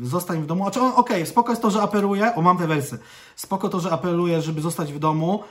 [0.00, 0.62] Yy, zostań w domu.
[0.64, 2.98] Znaczy, okej, okay, spoko jest to, że apeluje, o mam te wersy,
[3.36, 5.42] spoko to, że apeluje, żeby zostać w domu.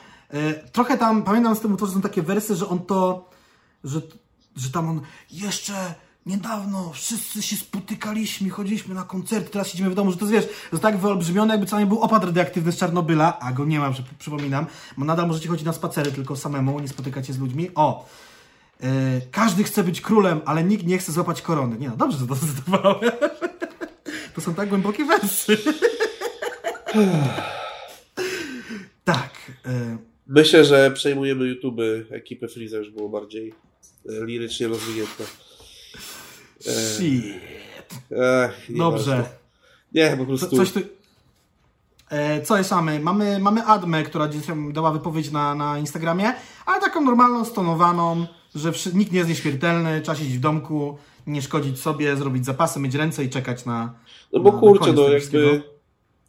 [0.71, 3.29] Trochę tam, pamiętam z tym utworze są takie wersy, że on to,
[3.83, 4.01] że,
[4.55, 5.01] że tam on
[5.31, 5.95] jeszcze
[6.25, 10.55] niedawno wszyscy się spotykaliśmy, chodziliśmy na koncerty, teraz siedzimy w domu, że to jest, wiesz,
[10.71, 14.65] jest tak wyolbrzymione, jakby co był opad radioaktywny z Czarnobyla, a go nie ma, przypominam,
[14.97, 17.69] bo nadal możecie chodzić na spacery tylko samemu, nie spotykać się z ludźmi.
[17.75, 18.05] O!
[18.81, 18.87] Yy,
[19.31, 21.77] każdy chce być królem, ale nikt nie chce złapać korony.
[21.77, 23.11] Nie no, dobrze, że to zdecydowałem.
[24.35, 25.57] To są tak głębokie wersy.
[29.03, 29.51] tak.
[29.65, 29.97] Yy.
[30.27, 33.53] Myślę, że przejmujemy YouTube ekipy Freeza już było bardziej
[34.09, 35.23] e, lirycznie rozwinięte.
[36.61, 37.25] Shit.
[38.11, 39.11] Ech, Dobrze.
[39.11, 39.29] Ważne.
[39.93, 40.47] Nie, po prostu.
[40.47, 40.79] Co, coś tu...
[42.09, 42.99] E, co jeszcze mamy?
[42.99, 43.39] mamy?
[43.39, 46.33] Mamy Admę, która dzisiaj dała wypowiedź na, na Instagramie,
[46.65, 50.97] ale taką normalną, stonowaną że nikt nie jest nieśmiertelny, trzeba siedzieć w domku,
[51.27, 53.93] nie szkodzić sobie, zrobić zapasy, mieć ręce i czekać na.
[54.33, 55.63] No bo na, kurczę, no jakby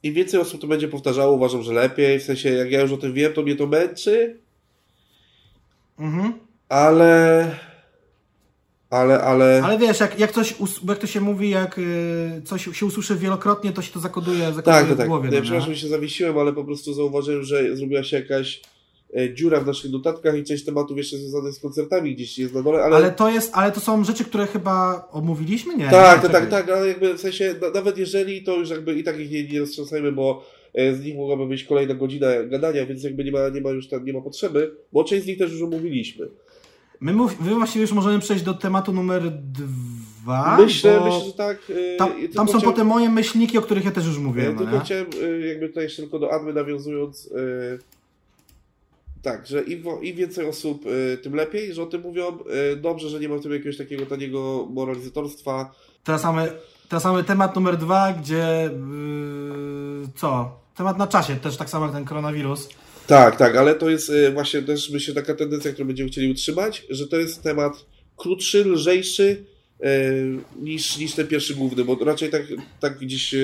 [0.03, 2.20] im więcej osób to będzie powtarzało, uważam, że lepiej.
[2.20, 4.37] W sensie, jak ja już o tym wiem, to mnie to męczy.
[5.99, 6.33] Mhm.
[6.68, 7.70] Ale.
[8.91, 9.62] Ale, ale...
[9.64, 10.55] Ale wiesz, jak, jak, coś,
[10.88, 14.62] jak to się mówi, jak y, coś się usłyszy wielokrotnie, to się to zakoduje, zakoduje
[14.62, 15.28] tak, tak, w głowie.
[15.28, 18.61] Tak, no, przepraszam, się zawiesiłem, ale po prostu zauważyłem, że zrobiła się jakaś
[19.17, 22.62] E, dziura w naszych notatkach i część tematów jeszcze związanych z koncertami gdzieś jest na
[22.62, 22.96] dole, ale...
[22.96, 25.88] Ale to jest, ale to są rzeczy, które chyba omówiliśmy, nie?
[25.91, 29.21] Tak, tak, tak, tak, ale jakby w sensie, nawet jeżeli, to już jakby i tak
[29.21, 30.45] ich nie, nie roztrząsajmy, bo
[30.75, 33.88] e, z nich mogłaby być kolejna godzina gadania, więc jakby nie ma, nie ma już
[33.88, 36.29] tam, nie ma potrzeby, bo część z nich też już omówiliśmy.
[37.01, 40.57] My, mów, my właściwie już możemy przejść do tematu numer dwa.
[40.57, 41.59] Myślę, myślę, że tak.
[41.95, 44.53] E, tam, tam są chciałem, potem moje myślniki, o których ja też już mówiłem.
[44.53, 44.81] Ja tylko nie?
[44.81, 45.07] chciałem,
[45.49, 47.31] jakby tutaj jeszcze tylko do Admy nawiązując,
[49.22, 52.39] tak, że im, im więcej osób, y, tym lepiej, że o tym mówią.
[52.72, 55.71] Y, dobrze, że nie ma w tym jakiegoś takiego taniego moralizatorstwa.
[56.05, 56.53] Teraz mamy,
[56.89, 58.71] teraz mamy temat numer dwa, gdzie
[60.17, 60.61] co?
[60.77, 62.68] Temat na czasie, też tak samo jak ten koronawirus.
[63.11, 66.87] Tak, tak, ale to jest y, właśnie też myślę taka tendencja, którą będziemy chcieli utrzymać,
[66.91, 69.45] że to jest temat krótszy, lżejszy
[70.62, 72.42] niż, niż ten pierwszy główny, bo raczej tak,
[72.80, 73.34] tak gdzieś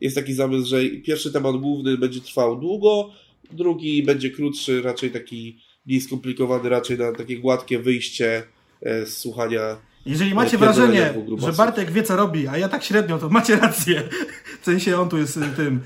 [0.00, 3.10] jest taki zamysł, że pierwszy temat główny będzie trwał długo,
[3.52, 8.42] Drugi będzie krótszy, raczej taki mniej skomplikowany, raczej na takie gładkie wyjście
[8.82, 9.76] z słuchania
[10.06, 14.02] Jeżeli macie wrażenie, że Bartek wie co robi, a ja tak średnio, to macie rację.
[14.60, 15.80] W sensie on tu jest tym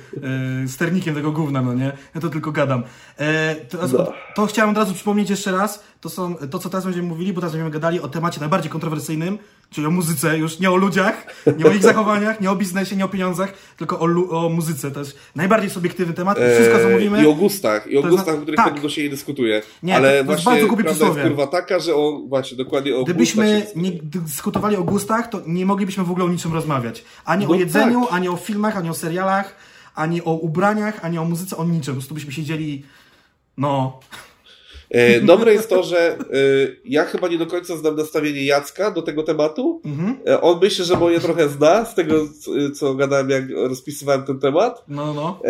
[0.64, 1.92] e, sternikiem tego gówna, no nie?
[2.14, 2.82] Ja to tylko gadam.
[3.18, 4.12] E, to, no.
[4.34, 7.40] to chciałem od razu przypomnieć jeszcze raz, to są to, co teraz będziemy mówili, bo
[7.40, 9.38] teraz będziemy gadali o temacie najbardziej kontrowersyjnym,
[9.70, 11.26] czyli o muzyce, już nie o ludziach,
[11.58, 14.90] nie o ich zachowaniach, nie o biznesie, nie o pieniądzach, tylko o, o muzyce.
[14.90, 16.38] To jest najbardziej subiektywny temat.
[16.54, 17.22] Wszystko, co mówimy...
[17.22, 18.72] I o gustach, i o gustach, o których tak.
[18.72, 19.62] długo się nie dyskutuje.
[19.82, 22.96] Nie, Ale to, to właśnie jest bardzo prawda jest kurwa taka, że o, właśnie, dokładnie
[22.96, 27.04] o Gdybyśmy nie dyskutowali o gustach, to nie moglibyśmy w ogóle o niczym rozmawiać.
[27.24, 28.12] Ani no o jedzeniu, tak.
[28.12, 29.56] ani o filmach, ani o serialach,
[29.94, 31.94] ani o ubraniach, ani o muzyce, o niczym.
[31.94, 32.84] Po prostu byśmy siedzieli,
[33.56, 34.00] no...
[34.90, 36.18] E, dobre jest to, że e,
[36.84, 39.80] ja chyba nie do końca znam nastawienie Jacka do tego tematu.
[39.84, 40.16] Mhm.
[40.26, 42.28] E, on myślę, że moje trochę zna z tego,
[42.74, 44.84] co gadałem, jak rozpisywałem ten temat.
[44.88, 45.40] No, no.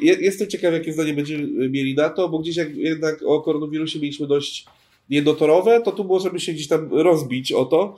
[0.00, 4.26] Jestem ciekaw, jakie zdanie będziemy mieli na to, bo gdzieś jak jednak o koronawirusie mieliśmy
[4.26, 4.66] dość
[5.14, 7.96] jednotorowe, to tu możemy się gdzieś tam rozbić o to.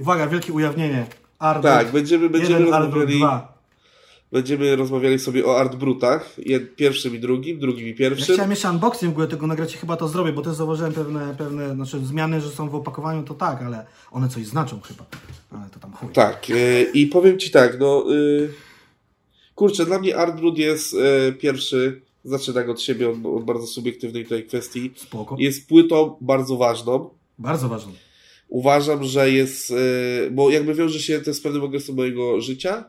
[0.00, 1.06] Uwaga, wielkie ujawnienie.
[1.38, 3.20] Arbut, tak, będziemy, będziemy rozmawiali.
[4.32, 6.36] Będziemy rozmawiali sobie o art brutach,
[6.76, 8.26] pierwszym i drugim, drugim i pierwszym.
[8.28, 10.92] Ja chciałem jeszcze unboxing w ogóle tego nagrać i chyba to zrobię, bo też zauważyłem
[10.92, 15.04] pewne, pewne znaczy zmiany, że są w opakowaniu, to tak, ale one coś znaczą chyba.
[15.50, 16.08] Ale to tam chuj.
[16.08, 18.52] Tak, yy, i powiem Ci tak, no yy,
[19.54, 23.66] kurczę, dla mnie art brut jest yy, pierwszy, zacznę tak od siebie, od, od bardzo
[23.66, 24.90] subiektywnej tej kwestii.
[24.96, 25.36] Spoko.
[25.38, 27.10] Jest płytą bardzo ważną.
[27.38, 27.92] Bardzo ważną.
[28.48, 29.74] Uważam, że jest,
[30.30, 32.84] bo jakby wiąże się to z pewnym okresem mojego życia,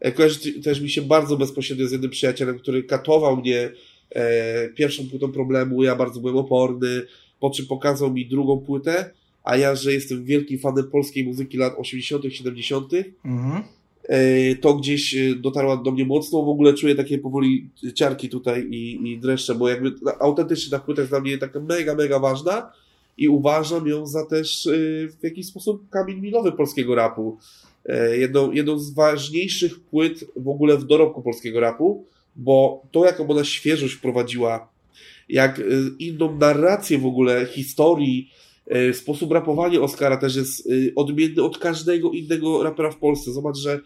[0.00, 3.70] E, kojarzy też mi się bardzo bezpośrednio z jednym przyjacielem, który katował mnie
[4.10, 7.02] e, pierwszą płytą problemu, ja bardzo byłem oporny,
[7.40, 9.10] po czym pokazał mi drugą płytę,
[9.44, 12.92] a ja, że jestem wielkim fanem polskiej muzyki lat 80., 70.,
[13.24, 13.62] mhm.
[14.08, 16.42] E, to gdzieś e, dotarła do mnie mocno.
[16.42, 21.02] W ogóle czuję takie powoli ciarki tutaj i, i dreszcze, bo jakby autentycznie ta płyta
[21.02, 22.72] jest dla mnie taka mega, mega ważna
[23.16, 24.70] i uważam ją za też e,
[25.08, 27.38] w jakiś sposób kamień milowy polskiego rapu.
[28.18, 32.04] Jedną, jedną z ważniejszych płyt w ogóle w dorobku polskiego rapu,
[32.36, 34.68] bo to, jaką ona świeżość wprowadziła,
[35.28, 35.62] jak
[35.98, 38.30] inną narrację w ogóle historii,
[38.92, 43.32] sposób rapowania Oscara też jest odmienny od każdego innego rapera w Polsce.
[43.32, 43.80] Zobacz, że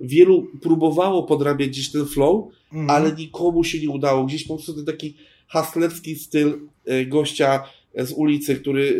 [0.00, 2.90] wielu próbowało podrabiać gdzieś ten flow, mm.
[2.90, 4.24] ale nikomu się nie udało.
[4.24, 5.14] Gdzieś po prostu ten taki
[5.48, 6.58] haslerski styl
[7.06, 7.64] gościa
[7.98, 8.98] z ulicy, który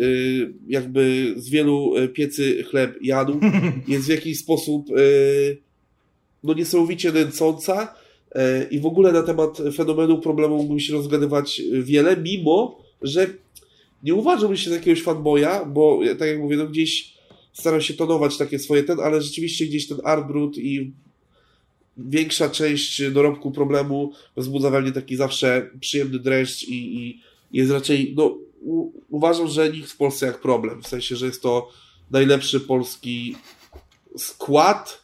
[0.67, 3.39] jakby z wielu piecy chleb jadł,
[3.87, 4.87] jest w jakiś sposób
[6.43, 7.95] no niesamowicie nęcąca
[8.71, 13.27] i w ogóle na temat fenomenu problemu mógłbym się rozgadywać wiele, mimo, że
[14.05, 17.13] nie uważam się za jakiegoś fanboya, bo tak jak mówię, no gdzieś
[17.53, 20.91] staram się tonować takie swoje ten, ale rzeczywiście gdzieś ten art brut i
[21.97, 27.21] większa część dorobku problemu wzbudza we mnie taki zawsze przyjemny dreszcz i, i
[27.51, 28.37] jest raczej, no
[29.09, 30.83] uważam, że nikt w Polsce jak problem.
[30.83, 31.69] W sensie, że jest to
[32.11, 33.35] najlepszy polski
[34.17, 35.03] skład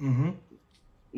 [0.00, 0.32] mhm.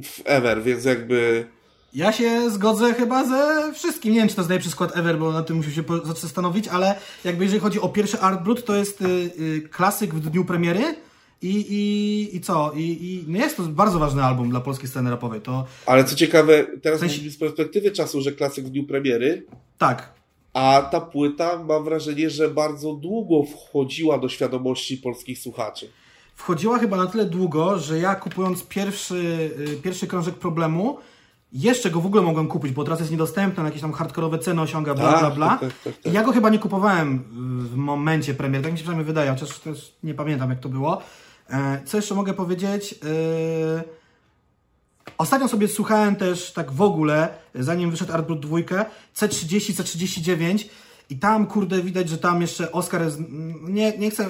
[0.02, 1.46] w ever, więc jakby.
[1.94, 4.12] Ja się zgodzę chyba ze wszystkim.
[4.12, 5.82] Nie wiem, czy to jest najlepszy skład ever, bo na tym muszę się
[6.14, 6.94] zastanowić, ale
[7.24, 9.04] jakby jeżeli chodzi o pierwszy Art Brut, to jest y,
[9.40, 10.94] y, klasyk w dniu premiery.
[11.42, 12.72] I, i, i co?
[12.72, 15.40] I, i no jest to bardzo ważny album dla polskiej sceny rapowej.
[15.40, 15.66] To...
[15.86, 17.30] Ale co ciekawe, teraz w sensie...
[17.30, 19.46] z perspektywy czasu, że klasyk w dniu premiery.
[19.78, 20.12] Tak.
[20.52, 25.90] A ta płyta, mam wrażenie, że bardzo długo wchodziła do świadomości polskich słuchaczy.
[26.34, 30.98] Wchodziła chyba na tyle długo, że ja kupując pierwszy, y, pierwszy krążek problemu,
[31.52, 34.62] jeszcze go w ogóle mogłem kupić, bo teraz jest niedostępny, na jakieś tam hardkorowe ceny
[34.62, 35.48] osiąga, bla, bla, tak, bla.
[35.48, 37.24] Tak, tak, tak, I ja go chyba nie kupowałem
[37.70, 41.02] w momencie premiery, tak mi się przynajmniej wydaje, chociaż też nie pamiętam jak to było.
[41.50, 42.92] E, co jeszcze mogę powiedzieć?
[42.92, 44.00] Yy
[45.18, 48.58] Ostatnio sobie słuchałem też tak w ogóle, zanim wyszedł Artbrut 2,
[49.16, 50.64] C30, C39
[51.10, 53.18] i tam, kurde, widać, że tam jeszcze Oscar jest...
[53.62, 54.28] Nie, nie chcę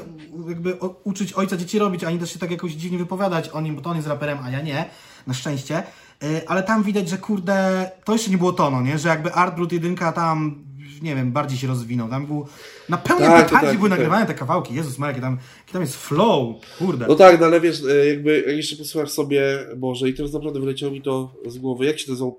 [0.48, 3.82] jakby uczyć ojca dzieci robić, ani też się tak jakoś dziwnie wypowiadać o nim, bo
[3.82, 4.84] to on jest raperem, a ja nie,
[5.26, 5.82] na szczęście.
[6.24, 8.98] Y, ale tam widać, że kurde, to jeszcze nie było tono, nie?
[8.98, 10.70] Że jakby Artbrut 1 tam
[11.02, 12.08] nie wiem, bardziej się rozwinął.
[12.08, 12.46] Tam był
[12.88, 13.98] na pełnej tak, tak, były tak.
[13.98, 14.74] nagrywane te kawałki.
[14.74, 17.06] Jezus Maria, jaki tam, jaki tam jest flow, kurde.
[17.06, 20.60] No tak, no ale wiesz, e, jakby jak jeszcze posłuchasz sobie, Boże, i teraz naprawdę
[20.60, 22.36] wyleciało mi to z głowy, jak się nazywał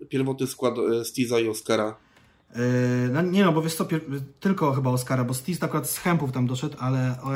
[0.00, 1.96] e, pierwotny skład e, Steeza i Oscara?
[3.12, 3.86] No nie no, bo wiesz co,
[4.40, 7.30] tylko chyba Oscara, bo Steez akurat z Hempów tam doszedł, ale o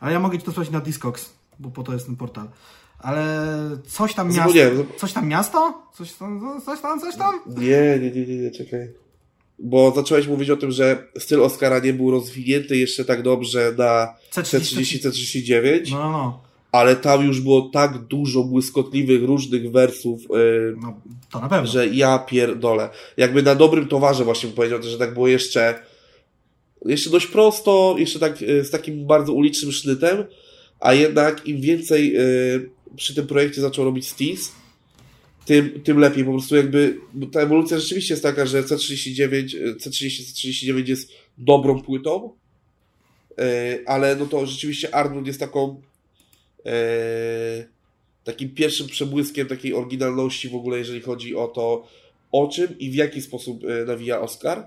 [0.00, 2.48] Ale ja mogę ci to sprawdzić na Discogs, bo po to jest ten portal.
[3.02, 3.46] Ale
[3.86, 4.52] coś tam miasto.
[4.96, 5.82] Coś tam miasto?
[5.94, 7.34] Coś tam, coś tam, coś tam?
[7.46, 9.02] Nie, nie, nie, nie, nie czekaj
[9.62, 14.14] bo zacząłeś mówić o tym, że styl Oscara nie był rozwinięty jeszcze tak dobrze na
[14.32, 15.90] C30, C39.
[15.90, 16.42] No, no.
[16.72, 20.94] Ale tam już było tak dużo błyskotliwych, różnych wersów, yy, no,
[21.30, 21.66] to na pewno.
[21.66, 22.88] że ja pierdolę.
[23.16, 25.74] Jakby na dobrym towarze właśnie powiedział, że tak było jeszcze
[26.84, 30.24] jeszcze dość prosto, jeszcze tak z takim bardzo ulicznym sznytem,
[30.80, 32.16] a jednak im więcej
[32.96, 34.52] przy tym projekcie zaczął robić Steez,
[35.44, 36.24] tym, tym lepiej.
[36.24, 36.98] Po prostu jakby
[37.32, 42.32] ta ewolucja rzeczywiście jest taka, że C39, C30, C39 jest dobrą płytą,
[43.38, 45.80] e, ale no to rzeczywiście Arnold jest taką
[46.66, 46.72] e,
[48.24, 51.88] takim pierwszym przebłyskiem takiej oryginalności w ogóle, jeżeli chodzi o to,
[52.32, 54.66] o czym i w jaki sposób e, nawija Oscar.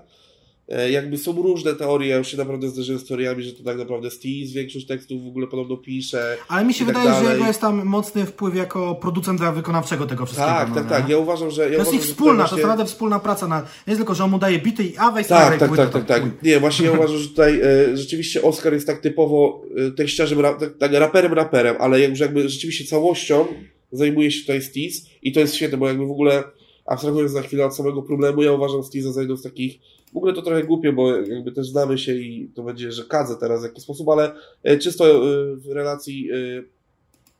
[0.68, 3.78] E, jakby są różne teorie, ja już się naprawdę zdarzyłem z teoriami, że to tak
[3.78, 6.36] naprawdę Steez większość tekstów w ogóle podobno pisze.
[6.48, 7.26] Ale mi się tak wydaje, dalej.
[7.26, 10.52] że jego jest tam mocny wpływ jako producenta wykonawczego tego wszystkiego.
[10.52, 11.08] Tak, no, tak, tak.
[11.08, 11.62] Ja uważam, że...
[11.62, 12.50] Ja to jest ich wspólna, właśnie...
[12.50, 13.48] to jest naprawdę wspólna praca.
[13.48, 13.66] Na...
[13.86, 16.22] Nie tylko, że on mu daje bity i a weź Tak, tak, tak, tak, tak.
[16.42, 20.54] Nie, właśnie ja uważam, że tutaj e, rzeczywiście Oscar jest tak typowo e, tekściarzem, ra,
[20.54, 23.46] tak, tak, raperem, raperem, ale już jakby rzeczywiście całością
[23.92, 26.44] zajmuje się tutaj Steez i to jest świetne, bo jakby w ogóle
[26.86, 29.78] abstrahując na chwilę od samego problemu, ja uważam Steeza za jedną z takich
[30.16, 33.36] w ogóle to trochę głupie, bo jakby też znamy się i to będzie, że kadzę
[33.40, 34.32] teraz w jakiś sposób, ale
[34.62, 35.20] e, czysto e,
[35.56, 36.34] w relacji e,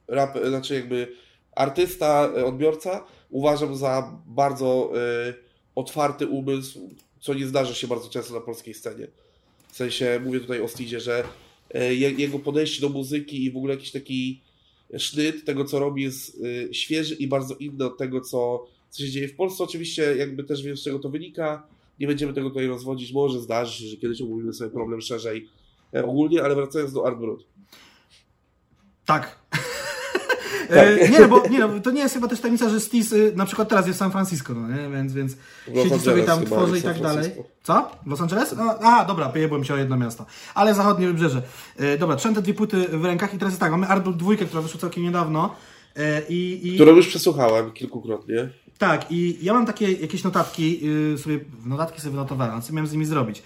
[0.08, 1.08] rap, znaczy jakby
[1.52, 4.92] artysta, odbiorca uważam za bardzo
[5.74, 6.90] otwarty umysł,
[7.20, 9.06] co nie zdarza się bardzo często na polskiej scenie.
[9.68, 11.24] W sensie, mówię tutaj o Steedzie, że
[12.08, 14.40] jego podejście do muzyki i w ogóle jakiś taki
[14.98, 16.42] sznyt tego, co robi jest
[16.72, 19.64] świeży i bardzo inny od tego, co, co się dzieje w Polsce.
[19.64, 23.12] Oczywiście jakby też wiem, z czego to wynika, nie będziemy tego tutaj rozwodzić.
[23.12, 25.48] Może zdarzy się, że kiedyś omówimy sobie problem szerzej
[25.94, 27.46] e, ogólnie, ale wracając do Art Brut.
[29.06, 29.38] Tak.
[30.68, 30.78] tak.
[30.78, 33.32] E, nie, no bo nie, no, to nie jest chyba też tajemnica, że Stis y,
[33.36, 34.90] na przykład teraz jest w San Francisco, no nie?
[34.90, 35.36] Więc, więc
[35.74, 37.30] siedzi sobie tam, tworzy i tak dalej.
[37.62, 37.90] Co?
[38.06, 38.54] Los Angeles?
[38.56, 40.26] No, aha, dobra, pojebłem się o jedno miasto.
[40.54, 41.42] Ale zachodnie wybrzeże.
[41.76, 44.16] E, dobra, trzymam te dwie płyty w rękach i teraz jest tak, mamy Art Brut
[44.16, 45.54] dwójkę, która wyszła całkiem niedawno.
[45.96, 46.74] E, i, i...
[46.74, 48.48] Którą już przesłuchałem kilkukrotnie.
[48.78, 52.92] Tak, i ja mam takie jakieś notatki, yy, sobie, notatki sobie wynotowałem, co miałem z
[52.92, 53.42] nimi zrobić.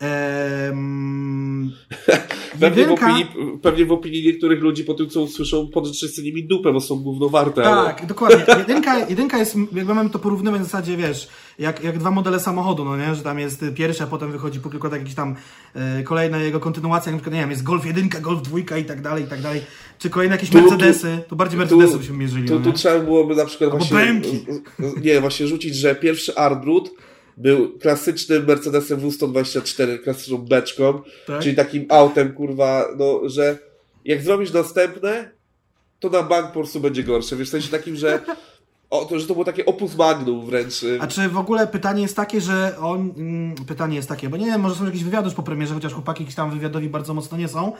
[0.00, 1.70] Ehm,
[2.60, 3.06] pewnie, jedynka...
[3.06, 3.26] w opinii,
[3.62, 7.62] pewnie w opinii niektórych ludzi po tym, co usłyszą, podrzeć nimi dupę, bo są gównowarte.
[7.62, 8.08] Tak, ale...
[8.08, 8.44] dokładnie.
[8.58, 12.84] Jedynka, jedynka jest, jakby mamy to porównywać w zasadzie, wiesz, jak, jak dwa modele samochodu,
[12.84, 13.14] no nie?
[13.14, 15.36] Że tam jest pierwszy, a potem wychodzi po kilku tak jakiś tam
[15.74, 19.02] e, kolejna jego kontynuacja, na przykład, nie wiem, jest Golf jedynka, Golf dwójka i tak
[19.02, 19.60] dalej, i tak dalej.
[19.98, 22.48] Czy kolejne jakieś tu, Mercedesy, tu, bardziej Mercedesy byśmy mierzyli.
[22.48, 24.20] Tu, no tu trzeba byłoby na przykład Albo właśnie...
[25.02, 26.90] Nie, właśnie rzucić, że pierwszy Artbrut
[27.36, 31.42] był klasycznym Mercedesem W124, klasyczną beczką, tak?
[31.42, 33.58] czyli takim autem, kurwa, no, że
[34.04, 35.30] jak zrobisz następne,
[36.00, 37.36] to na bank po prostu będzie gorsze.
[37.36, 38.20] Wiesz, w sensie takim, że
[38.90, 40.82] o, to, że to było takie opus magnum wręcz.
[40.82, 40.98] Y.
[41.00, 43.12] A czy w ogóle pytanie jest takie, że on...
[43.16, 45.92] Mm, pytanie jest takie, bo nie wiem, może są jakieś wywiady już po premierze, chociaż
[45.92, 47.72] chłopaki tam wywiadowi bardzo mocno nie są.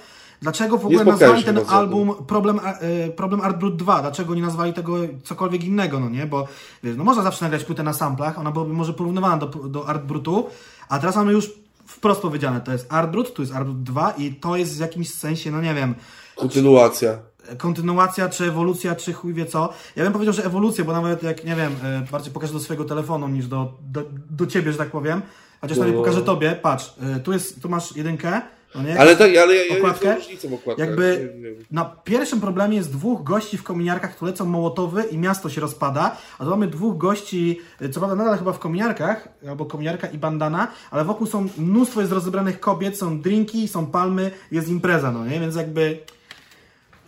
[0.44, 4.00] Dlaczego w ogóle nazwali ten album Problem, e, Problem Art Brut 2?
[4.00, 6.26] Dlaczego nie nazwali tego cokolwiek innego, no nie?
[6.26, 6.48] Bo
[6.82, 10.02] wiesz, no można zawsze nagrać płytę na samplach, ona byłaby może porównywana do, do Art
[10.02, 10.46] Brutu,
[10.88, 11.52] a teraz mamy już
[11.86, 14.80] wprost powiedziane, to jest Art Brut, tu jest Art Brut 2 i to jest w
[14.80, 15.94] jakimś sensie, no nie wiem...
[16.36, 17.18] Kontynuacja
[17.58, 19.72] kontynuacja, czy ewolucja, czy chuj wie co.
[19.96, 22.84] Ja bym powiedział, że ewolucja, bo nawet jak, nie wiem, e, bardziej pokażę do swojego
[22.84, 25.22] telefonu niż do, do, do ciebie, że tak powiem.
[25.60, 25.92] Chociaż no.
[25.92, 28.42] pokażę tobie, patrz, e, tu, jest, tu masz jedynkę,
[28.74, 29.00] no?
[29.00, 30.88] Ale tak, ale ja, okładkę, ja różnicę w okładkach.
[30.88, 31.34] Jakby
[31.70, 36.16] na pierwszym problemie jest dwóch gości w kominiarkach, które lecą mołotowy i miasto się rozpada,
[36.38, 37.60] a tu mamy dwóch gości,
[37.92, 42.12] co prawda nadal chyba w kominiarkach, albo kominiarka i bandana, ale wokół są mnóstwo jest
[42.12, 45.40] rozebranych kobiet, są drinki, są palmy, jest impreza, no nie?
[45.40, 45.98] Więc jakby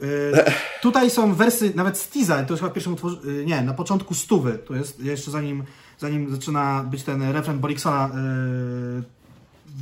[0.03, 0.53] E,
[0.83, 4.59] tutaj są wersy, nawet Stiza, to jest chyba pierwszym utworze, e, nie, na początku stówy,
[4.67, 5.65] to jest jeszcze zanim,
[5.99, 9.03] zanim zaczyna być ten refren Boriksona yy,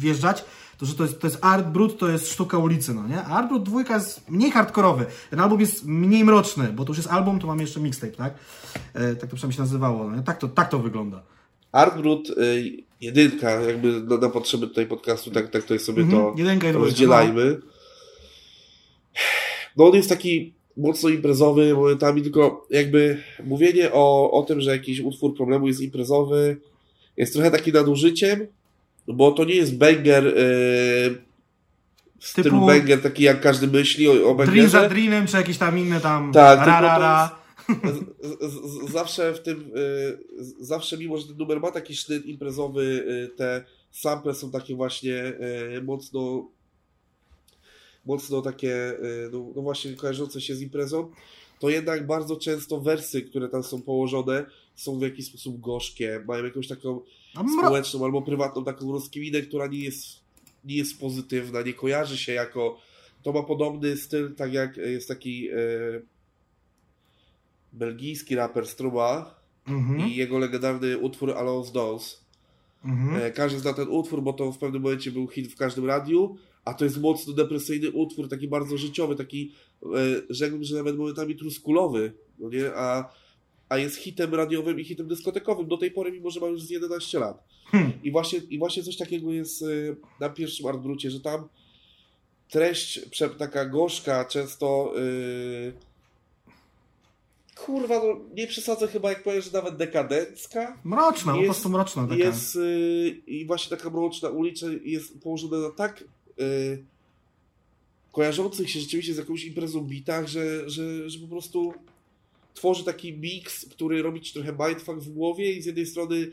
[0.01, 0.45] wjeżdżać,
[0.79, 3.23] to że to jest, to jest Art Brut, to jest sztuka ulicy, no nie?
[3.23, 6.99] A Art Brut dwójka jest mniej hardkorowy, ten album jest mniej mroczny, bo to już
[6.99, 8.35] jest album, to mamy jeszcze mixtape, tak?
[9.21, 10.23] tak to przynajmniej się nazywało, no nie?
[10.23, 11.23] Tak to, tak to wygląda.
[11.73, 16.11] Art Brut y, jedynka, jakby na, na, potrzeby tutaj podcastu, tak, tak tutaj sobie -hmm.
[16.11, 17.61] to jedynka rozdzielajmy.
[19.77, 25.01] No on jest taki mocno imprezowy momentami, tylko jakby mówienie o, o tym, że jakiś
[25.01, 26.57] utwór problemu jest imprezowy,
[27.17, 28.47] jest trochę takim nadużyciem,
[29.09, 31.25] bo to nie jest banger yy,
[32.19, 34.53] w stylu banger taki jak każdy myśli o, o bangerze.
[34.53, 37.39] Dream za Dreamem, czy jakiś tam inny tam tak, ra, ra, ra.
[38.93, 40.19] zawsze w tym, yy,
[40.61, 45.33] zawsze mimo, że ten numer ma taki sznyt imprezowy, yy, te sample są takie właśnie
[45.77, 46.49] y, mocno
[48.07, 48.99] mocno takie,
[49.33, 51.11] no, no właśnie kojarzące się z imprezą,
[51.59, 56.45] to jednak bardzo często wersy, które tam są położone, są w jakiś sposób gorzkie, mają
[56.45, 57.01] jakąś taką
[57.59, 60.07] społeczną albo prywatną taką rozkminę, która nie jest,
[60.65, 62.79] nie jest pozytywna, nie kojarzy się jako.
[63.23, 65.57] To ma podobny styl, tak jak jest taki e,
[67.73, 69.35] belgijski raper Struma
[69.69, 70.09] mhm.
[70.09, 72.25] i jego legendarny utwór Alon's Dance
[72.85, 73.33] Mhm.
[73.33, 76.75] Każdy zna ten utwór, bo to w pewnym momencie był hit w każdym radiu, a
[76.75, 79.53] to jest mocno depresyjny utwór, taki bardzo życiowy, taki,
[80.31, 82.75] rzekłbym, że nawet momentami truskulowy, no nie?
[82.75, 83.11] A,
[83.69, 86.71] a jest hitem radiowym i hitem dyskotekowym do tej pory, mimo że ma już z
[86.71, 87.45] 11 lat.
[87.65, 87.93] Hmm.
[88.03, 89.65] I, właśnie, I właśnie coś takiego jest
[90.21, 91.49] na pierwszym Artbrucie, że tam
[92.51, 93.01] treść
[93.39, 95.73] taka gorzka, często yy...
[97.55, 100.79] kurwa, no nie przesadzę chyba jak powiem, że nawet dekadencka.
[100.85, 102.15] Mroczna, jest, po prostu mroczna taka.
[102.15, 103.09] Jest yy...
[103.27, 106.05] i właśnie taka mroczna ulica jest położona na tak
[106.39, 106.85] yy...
[108.13, 111.75] kojarzących się rzeczywiście z jakąś imprezą bitach, że, że, że po prostu
[112.55, 116.31] tworzy taki mix, który robi ci trochę mindfuck w głowie i z jednej strony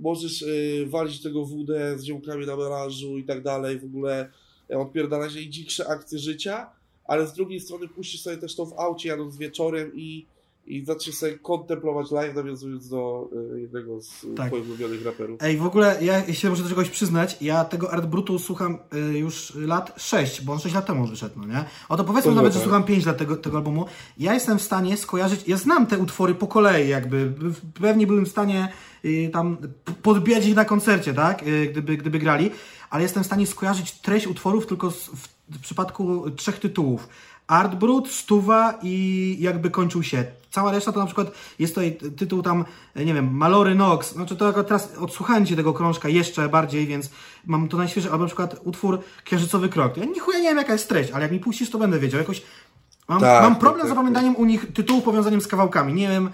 [0.00, 4.30] możesz yy, walić tego wódę z ziomkami na melanżu i tak dalej, w ogóle
[4.68, 6.70] odpierdalać najdziksze akcje życia,
[7.04, 10.26] ale z drugiej strony puścisz sobie też to w aucie jadąc wieczorem i,
[10.66, 14.46] i zaczniesz sobie kontemplować live, nawiązując do y, jednego z tak.
[14.46, 15.42] twoich ulubionych raperów.
[15.42, 19.18] Ej, w ogóle ja się muszę do czegoś przyznać, ja tego Art Brutu słucham y,
[19.18, 21.64] już lat 6, bo on 6 lat temu wyszedł, no nie?
[21.88, 23.86] Oto powiedzmy to nawet, że słucham 5 lat tego, tego albumu.
[24.18, 27.32] Ja jestem w stanie skojarzyć, ja znam te utwory po kolei jakby,
[27.80, 28.68] pewnie byłem w stanie
[29.04, 29.56] y, tam
[30.02, 31.46] podbijać ich na koncercie, tak?
[31.46, 32.50] Y, gdyby, gdyby grali,
[32.90, 34.96] ale jestem w stanie skojarzyć treść utworów tylko w,
[35.50, 37.08] w przypadku trzech tytułów.
[37.46, 40.24] Art Brut, Stuwa i jakby kończył się.
[40.50, 42.64] Cała reszta to na przykład jest tutaj tytuł tam,
[42.96, 44.12] nie wiem, Malory Nox.
[44.12, 47.10] Znaczy to teraz odsłuchałem Cię tego krążka jeszcze bardziej, więc
[47.46, 48.10] mam to najświeższe.
[48.10, 49.96] Albo na przykład utwór Księżycowy Krok.
[49.96, 52.20] Ja nichuja nie wiem jaka jest treść, ale jak mi puścisz to będę wiedział.
[52.20, 52.42] Jakoś
[53.08, 54.40] mam, tak, mam problem tak, z tak, zapamiętaniem tak.
[54.40, 55.94] u nich tytułu powiązaniem z kawałkami.
[55.94, 56.30] Nie wiem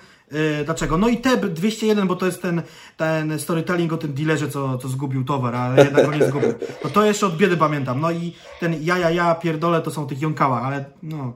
[0.65, 0.99] dlaczego?
[0.99, 2.63] No i TEB 201, bo to jest ten,
[2.97, 6.55] ten storytelling o tym dealerze, co, co zgubił towar, ale jednak go nie zgubił.
[6.85, 8.01] No to jeszcze od biedy pamiętam.
[8.01, 11.35] No i ten ja, ja, ja, pierdolę to są tych jąkałach, ale no...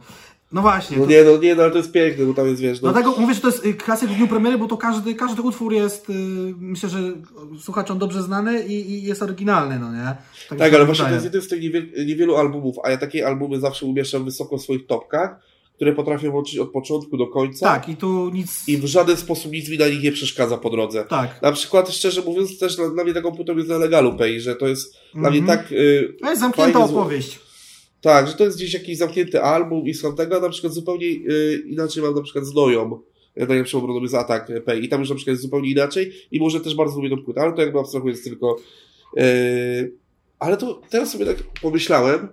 [0.52, 0.97] No właśnie.
[0.97, 1.10] No to...
[1.10, 2.82] nie, no nie, no ale to jest piękne, bo tam jest, wiesz...
[2.82, 2.93] No...
[2.93, 5.73] Dlatego mówię, że to jest y, klasyk w dniu premiery, bo to każdy, każdy utwór
[5.73, 6.14] jest, yy,
[6.59, 6.98] myślę, że
[7.60, 10.16] słuchaczom dobrze znany i, i jest oryginalny, no nie?
[10.48, 11.60] Tak, tak ale właśnie to jest jeden z tych
[12.06, 15.40] niewielu albumów, a ja takie albumy zawsze umieszczam wysoko w swoich topkach,
[15.83, 17.67] które potrafią łączyć od początku do końca.
[17.67, 18.69] Tak, i tu nic.
[18.69, 21.05] I w żaden sposób nic mi na nich nie przeszkadza po drodze.
[21.05, 21.43] Tak.
[21.43, 24.57] Na przykład, szczerze mówiąc, też dla, dla mnie taką płytą jest na Legalu Pay, że
[24.57, 25.21] to jest mm -hmm.
[25.21, 25.59] dla mnie mhm.
[25.59, 25.71] tak.
[25.71, 27.39] Yy, to jest zamknięta opowieść.
[28.01, 31.63] Tak, że to jest gdzieś jakiś zamknięty album i są tego, na przykład zupełnie yy,
[31.67, 33.01] inaczej mam na przykład z Noją.
[33.37, 36.61] Najlepszą obroną jest Atak Pay i tam już na przykład jest zupełnie inaczej i może
[36.61, 38.57] też bardzo lubię tą płytę, ale to jakby abstrahując tylko.
[39.17, 39.93] Yy,
[40.39, 42.29] ale to teraz sobie tak pomyślałem,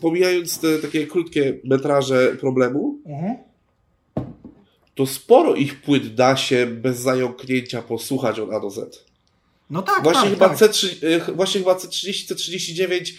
[0.00, 3.36] pomijając te takie krótkie metraże problemu, mhm.
[4.94, 9.04] to sporo ich płyt da się bez zająknięcia posłuchać od A do Z.
[9.70, 10.58] No tak, właśnie tak, chyba tak.
[10.58, 13.12] C3, e, właśnie chyba C30, C39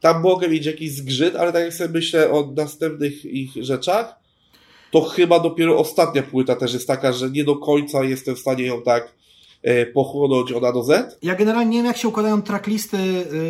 [0.00, 4.14] tam mogę mieć jakiś zgrzyt, ale tak jak sobie myślę o następnych ich rzeczach,
[4.90, 8.64] to chyba dopiero ostatnia płyta też jest taka, że nie do końca jestem w stanie
[8.64, 9.12] ją tak
[9.64, 11.18] E, pochłonąć od A do Z?
[11.22, 12.96] Ja generalnie nie wiem, jak się układają tracklisty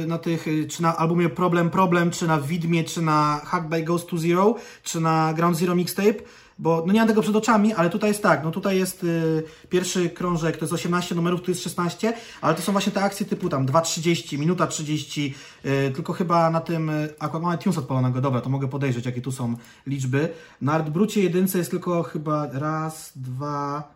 [0.02, 3.66] y, na tych, y, czy na albumie Problem Problem, czy na Widmie, czy na Hack
[3.66, 6.14] by Ghost to Zero, czy na Ground Zero Mixtape,
[6.58, 9.42] bo no nie mam tego przed oczami, ale tutaj jest tak, no tutaj jest y,
[9.68, 13.26] pierwszy krążek, to jest 18 numerów, tu jest 16, ale to są właśnie te akcje
[13.26, 15.34] typu tam 2.30, minuta 30,
[15.64, 19.32] y, tylko chyba na tym, akurat mamy tunes odpalonego, dobra, to mogę podejrzeć, jakie tu
[19.32, 20.28] są liczby.
[20.60, 23.92] Na Artbrucie jedynce jest tylko chyba raz, dwa,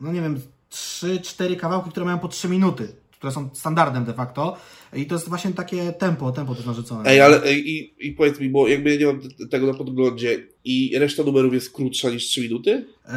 [0.00, 0.40] no nie wiem,
[0.74, 4.56] trzy, cztery kawałki, które mają po trzy minuty, które są standardem de facto.
[4.92, 7.10] I to jest właśnie takie tempo, tempo to jest narzucone.
[7.10, 9.20] Ej, ale ej, i, i powiedz mi, bo jakby ja nie mam
[9.50, 12.86] tego na podglądzie i reszta numerów jest krótsza niż 3 minuty?
[13.08, 13.14] Eee,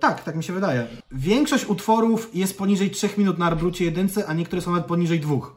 [0.00, 0.86] tak, tak mi się wydaje.
[1.12, 5.56] Większość utworów jest poniżej 3 minut na arbrucie jedynce, a niektóre są nawet poniżej dwóch.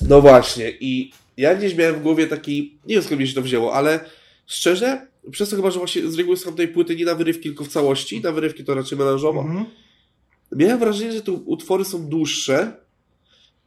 [0.00, 3.42] No właśnie i ja gdzieś miałem w głowie taki, nie wiem skąd mi się to
[3.42, 4.00] wzięło, ale
[4.46, 7.64] szczerze, przez to chyba, że właśnie z reguły słucham tej płyty nie na wyrywki, tylko
[7.64, 9.40] w całości, na wyrywki to raczej melanżowo.
[9.40, 9.64] Mhm.
[10.52, 12.76] Miałem wrażenie, że te utwory są dłuższe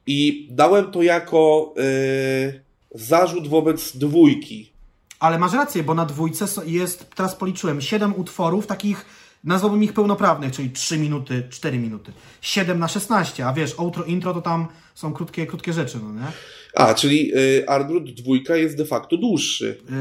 [0.08, 2.62] i dałem to jako yy,
[2.96, 4.72] zarzut wobec dwójki.
[5.20, 9.06] Ale masz rację, bo na dwójce jest, teraz policzyłem, 7 utworów takich
[9.44, 12.12] nazwałbym ich pełnoprawnych, czyli 3 minuty, 4 minuty.
[12.42, 16.28] 7 na 16, a wiesz, outro, intro to tam są krótkie, krótkie rzeczy, no nie?
[16.76, 19.78] A, czyli y, Ardrut dwójka jest de facto dłuższy.
[19.90, 19.96] Yy,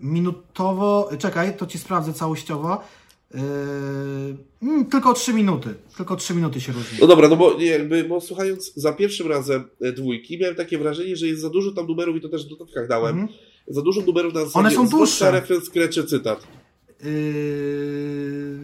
[0.00, 2.80] minutowo, czekaj, to ci sprawdzę całościowo.
[3.34, 3.40] Yy,
[4.90, 5.74] tylko 3 minuty.
[5.96, 6.98] Tylko 3 minuty się różni.
[7.00, 11.16] No dobra, no bo jakby, bo słuchając za pierwszym razem e, dwójki, miałem takie wrażenie,
[11.16, 13.16] że jest za dużo tam numerów i to też w notatkach dałem.
[13.16, 13.32] Mm -hmm.
[13.68, 15.30] Za dużo numerów na zasadzie One są dłuższe.
[15.30, 16.46] referenc, krecze, cytat.
[17.02, 18.58] Yy,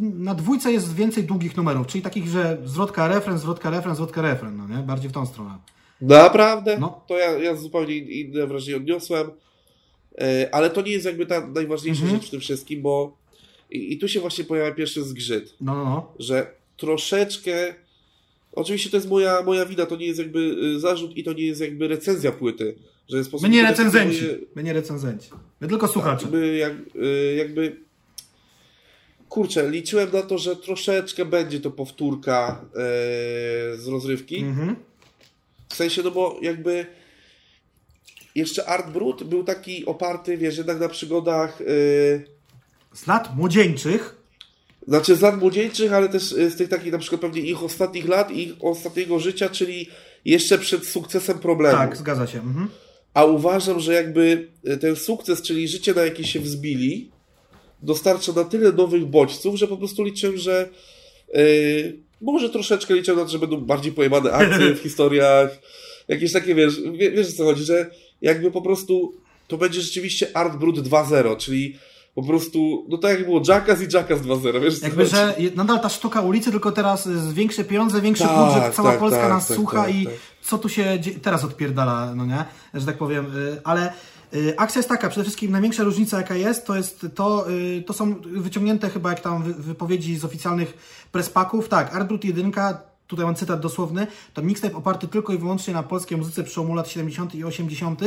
[0.00, 4.56] na dwójce jest więcej długich numerów, czyli takich, że zwrotka refren, zwrotka refren, zwrotka refren,
[4.56, 4.82] no nie?
[4.82, 5.58] Bardziej w tą stronę.
[6.00, 6.78] Naprawdę?
[6.78, 7.04] No.
[7.08, 9.30] To ja, ja zupełnie inne wrażenie odniosłem.
[10.18, 12.20] E, ale to nie jest jakby ta najważniejsza mhm.
[12.20, 13.16] rzecz w tym wszystkim, bo
[13.70, 15.54] i, i, tu się właśnie pojawia pierwszy zgrzyt.
[15.60, 16.12] No, no, no.
[16.18, 17.74] Że troszeczkę
[18.52, 21.46] Oczywiście to jest moja, moja wina, to nie jest jakby y, zarzut i to nie
[21.46, 22.74] jest jakby recenzja płyty.
[23.10, 24.24] Że jest My nie recenzenci.
[24.54, 25.30] My nie recenzenci.
[25.60, 26.22] My tylko tak, słuchacze.
[26.22, 27.76] Tak, my jak, y, jakby
[29.28, 32.78] kurczę, liczyłem na to, że troszeczkę będzie to powtórka yy,
[33.78, 34.36] z rozrywki.
[34.36, 34.76] Mhm.
[35.68, 36.86] W sensie, no bo jakby
[38.34, 41.66] jeszcze Art Brut był taki oparty, wiesz, jednak na przygodach yy,
[42.94, 44.16] z lat młodzieńczych.
[44.88, 48.30] Znaczy z lat młodzieńczych, ale też z tych takich na przykład pewnie ich ostatnich lat
[48.30, 49.88] i ich ostatniego życia, czyli
[50.24, 51.78] jeszcze przed sukcesem problemu.
[51.78, 52.38] Tak, zgadza się.
[52.38, 52.68] Mhm.
[53.14, 54.48] A uważam, że jakby
[54.80, 57.10] ten sukces, czyli życie, na jakie się wzbili,
[57.82, 60.68] dostarcza na tyle nowych bodźców, że po prostu liczę, że
[61.34, 65.58] yy, może troszeczkę liczę na to, że będą bardziej pojemane akcje w historiach,
[66.08, 67.90] jakieś takie, wiesz, wiesz o co chodzi, że
[68.22, 69.14] jakby po prostu
[69.48, 71.78] to będzie rzeczywiście Art Brut 2.0, czyli
[72.14, 75.88] po prostu, no tak jak było Jackass i Jackass 2.0, wiesz Jakby, że nadal ta
[75.88, 79.46] sztuka ulicy, tylko teraz z większe pieniądze, większy tak, budżet, cała tak, Polska tak, nas
[79.46, 80.14] tak, słucha tak, i tak.
[80.50, 82.44] Co tu się teraz odpierdala, no nie,
[82.74, 83.92] że tak powiem, y, ale
[84.34, 87.92] y, Akcja jest taka, przede wszystkim największa różnica jaka jest, to jest to, y, to
[87.92, 90.78] są wyciągnięte chyba jak tam wypowiedzi z oficjalnych
[91.12, 92.52] prespaków, tak, Art Brut 1
[93.06, 96.88] tutaj mam cytat dosłowny, to mixtape oparty tylko i wyłącznie na polskiej muzyce przełomu lat
[96.88, 97.34] 70.
[97.34, 98.00] i 80.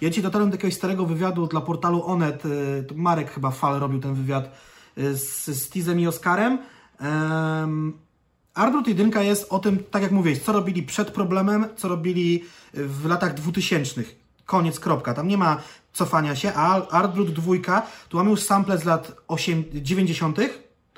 [0.00, 2.42] Ja dzisiaj dotarłem do jakiegoś starego wywiadu dla portalu Onet,
[2.94, 4.50] Marek chyba Fal robił ten wywiad
[4.96, 6.58] z, z Tizem i Oskarem.
[8.54, 12.44] Ardrut 1 jest o tym, tak jak mówiłeś, co robili przed problemem, co robili
[12.74, 14.02] w latach 2000.
[14.46, 15.14] Koniec, kropka.
[15.14, 15.62] Tam nie ma
[15.92, 20.38] cofania się, a Ardrut 2 tu mamy już sample z lat 8, 90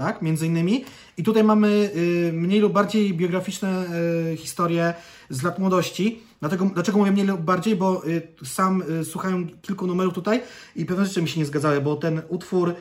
[0.01, 0.85] tak, między innymi.
[1.17, 3.85] I tutaj mamy y, mniej lub bardziej biograficzne
[4.33, 4.95] y, historie
[5.31, 6.23] z lat młodości.
[6.41, 7.77] Dlatego, dlaczego mówię mniej lub bardziej?
[7.77, 10.43] Bo y, sam y, słuchałem kilku numerów tutaj
[10.77, 12.75] i pewne rzeczy mi się nie zgadzały, bo ten utwór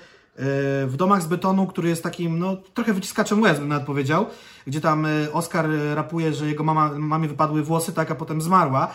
[0.87, 4.25] w domach z betonu, który jest takim, no trochę wyciskaczem łez, bym nawet powiedział,
[4.67, 8.87] gdzie tam y, Oskar rapuje, że jego mama, mamie wypadły włosy, tak, a potem zmarła,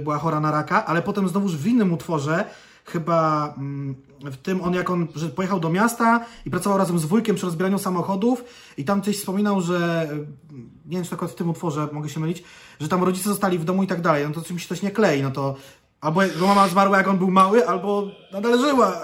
[0.00, 2.44] była chora na raka, ale potem znowuż w innym utworze
[2.84, 7.04] chyba mm, w tym on jak on że pojechał do miasta i pracował razem z
[7.04, 8.44] wujkiem przy rozbieraniu samochodów
[8.76, 10.08] i tam coś wspominał, że
[10.86, 12.44] nie wiem czy akurat w tym utworze mogę się mylić,
[12.80, 15.22] że tam rodzice zostali w domu i tak dalej, no to czymś coś nie klei,
[15.22, 15.56] no to
[16.00, 19.00] albo jego mama zmarła jak on był mały, albo nadal żyła.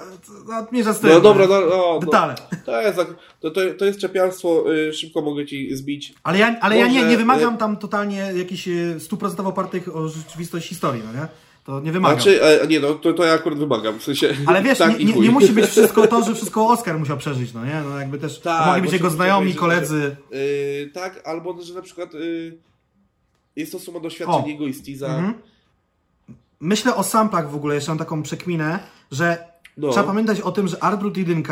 [0.92, 1.10] Z tym.
[1.10, 2.34] No dobra, no, no, Detale.
[2.52, 2.98] No, to, jest,
[3.40, 6.14] to, to, jest czepialstwo, yy, szybko mogę ci zbić.
[6.22, 9.96] Ale ja, ale Może, ja nie, nie wymagam y- tam totalnie jakichś y, stuprocentowo opartych
[9.96, 11.28] o rzeczywistość historii, no nie?
[11.64, 12.20] To nie wymagam.
[12.20, 13.98] Znaczy, e, nie, no to, to ja akurat wymagam.
[13.98, 16.98] W sensie, Ale wiesz, tak nie, nie, nie, musi być wszystko to, że wszystko Oscar
[16.98, 17.82] musiał przeżyć, no nie?
[17.90, 20.16] No jakby też tak, mogli być jego znajomi, koledzy.
[20.30, 22.58] Yy, tak, albo że na przykład yy,
[23.56, 24.46] jest to suma doświadczeń o.
[24.46, 25.06] jego i Stiza.
[25.06, 25.34] Mhm.
[26.60, 28.78] Myślę o samplach w ogóle, jeszcze mam taką przekminę,
[29.10, 29.90] że no.
[29.90, 31.42] trzeba pamiętać o tym, że Artbrut 1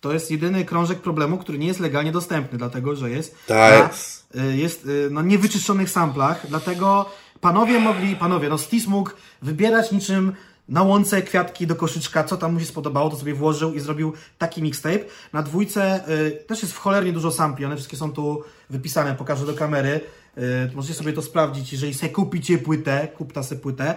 [0.00, 3.94] to jest jedyny krążek problemu, który nie jest legalnie dostępny, dlatego że jest tak.
[4.34, 7.10] na, y, jest na niewyczyszczonych samplach, dlatego
[7.40, 9.10] panowie mogli, panowie, no Stis mógł
[9.42, 10.32] wybierać niczym
[10.68, 14.12] na łące kwiatki do koszyczka, co tam mu się spodobało, to sobie włożył i zrobił
[14.38, 15.04] taki mixtape.
[15.32, 19.46] Na dwójce y, też jest w cholernie dużo sampli, one wszystkie są tu wypisane, pokażę
[19.46, 20.00] do kamery.
[20.38, 23.94] Y, możecie sobie to sprawdzić, jeżeli sobie kupicie płytę, kup ta sobie płytę.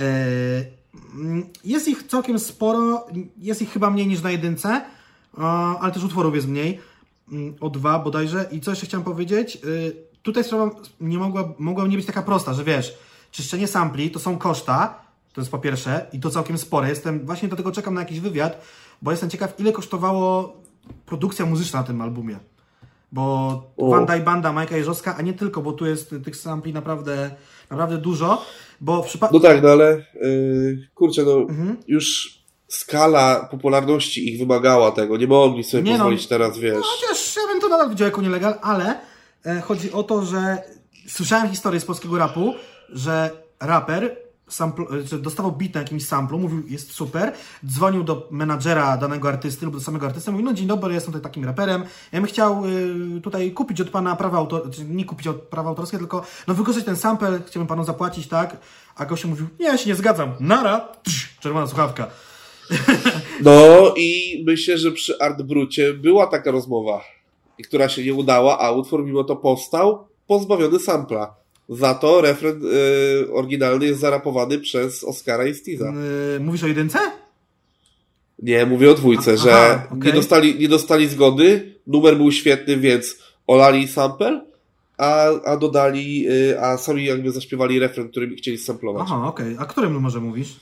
[0.00, 0.83] Y,
[1.64, 3.06] jest ich całkiem sporo,
[3.38, 4.84] jest ich chyba mniej niż na jedynce,
[5.80, 6.80] ale też utworów jest mniej,
[7.32, 8.48] mm, o dwa bodajże.
[8.52, 9.58] I co jeszcze chciałem powiedzieć?
[9.64, 12.94] Y, tutaj sprawa nie mogła, mogła nie być taka prosta, że wiesz,
[13.30, 16.88] czyszczenie sampli to są koszta, to jest po pierwsze, i to całkiem spore.
[16.88, 18.60] Jestem, właśnie do tego czekam na jakiś wywiad,
[19.02, 20.56] bo jestem ciekaw, ile kosztowało
[21.06, 22.38] produkcja muzyczna na tym albumie.
[23.12, 27.30] Bo Wanda i Banda, Majka Jeżowska, a nie tylko, bo tu jest tych sampli naprawdę,
[27.70, 28.42] naprawdę dużo,
[28.80, 29.36] bo w przypadku...
[29.36, 31.76] No tak, no ale yy, kurczę, no mhm.
[31.86, 32.38] już
[32.68, 35.96] skala popularności ich wymagała tego, nie mogli sobie nie no.
[35.96, 36.74] pozwolić no, teraz, wiesz...
[36.74, 39.00] No, chociaż ja bym to nadal widział jako nielegal, ale
[39.44, 40.62] E, chodzi o to, że
[41.08, 42.54] słyszałem historię z polskiego rapu,
[42.88, 43.30] że
[43.60, 44.16] raper
[44.48, 47.32] sample, że dostawał beat na jakimś samplu, mówił, jest super,
[47.66, 51.30] dzwonił do menadżera danego artysty lub do samego artysty, mówił, no dzień dobry, jestem tutaj
[51.30, 52.62] takim raperem, ja bym chciał
[53.16, 56.54] y, tutaj kupić od pana prawa autorskie, znaczy nie kupić od prawa autorskie, tylko no
[56.54, 58.56] wykorzystać ten sample, chciałbym panu zapłacić, tak?
[58.96, 62.06] A gościu mówił, nie, ja się nie zgadzam, nara, Tsz, czerwona słuchawka.
[63.40, 67.00] No i myślę, że przy Art Brucie była taka rozmowa
[67.62, 71.34] która się nie udała, a utwór mimo to powstał pozbawiony sampla.
[71.68, 75.94] Za to refren y, oryginalny jest zarapowany przez Oscara i Steve'a.
[76.32, 76.98] Yy, mówisz o jedynce?
[78.42, 80.06] Nie, mówię o dwójce, a, że aha, okay.
[80.06, 84.44] nie, dostali, nie dostali zgody, numer był świetny, więc olali sample,
[84.98, 89.02] a, a dodali, y, a sami jakby zaśpiewali refren, który chcieli samplować.
[89.06, 89.54] Aha, okej.
[89.54, 89.64] Okay.
[89.64, 90.56] A którym numerze mówisz?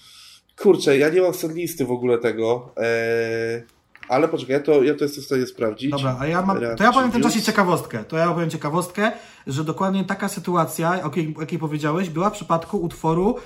[0.56, 2.72] Kurczę, ja nie mam listy w ogóle tego.
[2.76, 3.62] Eee
[4.08, 5.90] Ale poczekaj, ja to, ja to jestem w stanie sprawdzić.
[5.90, 8.04] Dobra, a ja mam, to ja powiem w tym czasie ciekawostkę.
[8.04, 9.12] To ja powiem ciekawostkę,
[9.46, 13.36] że dokładnie taka sytuacja, o jakiej, o jakiej powiedziałeś, była w przypadku utworu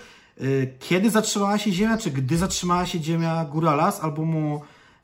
[0.40, 4.60] y, Kiedy zatrzymała się Ziemia, czy Gdy zatrzymała się Ziemia Guralas, albumu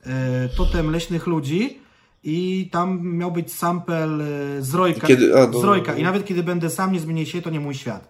[0.07, 0.11] y,
[0.57, 1.81] Totem Leśnych Ludzi
[2.24, 4.09] i tam miał być sample
[4.59, 5.95] y, z Rojka, kiedy, a, no, z Rojka.
[5.95, 8.09] i nawet kiedy będę sam, nie zmienię się, to nie mój świat.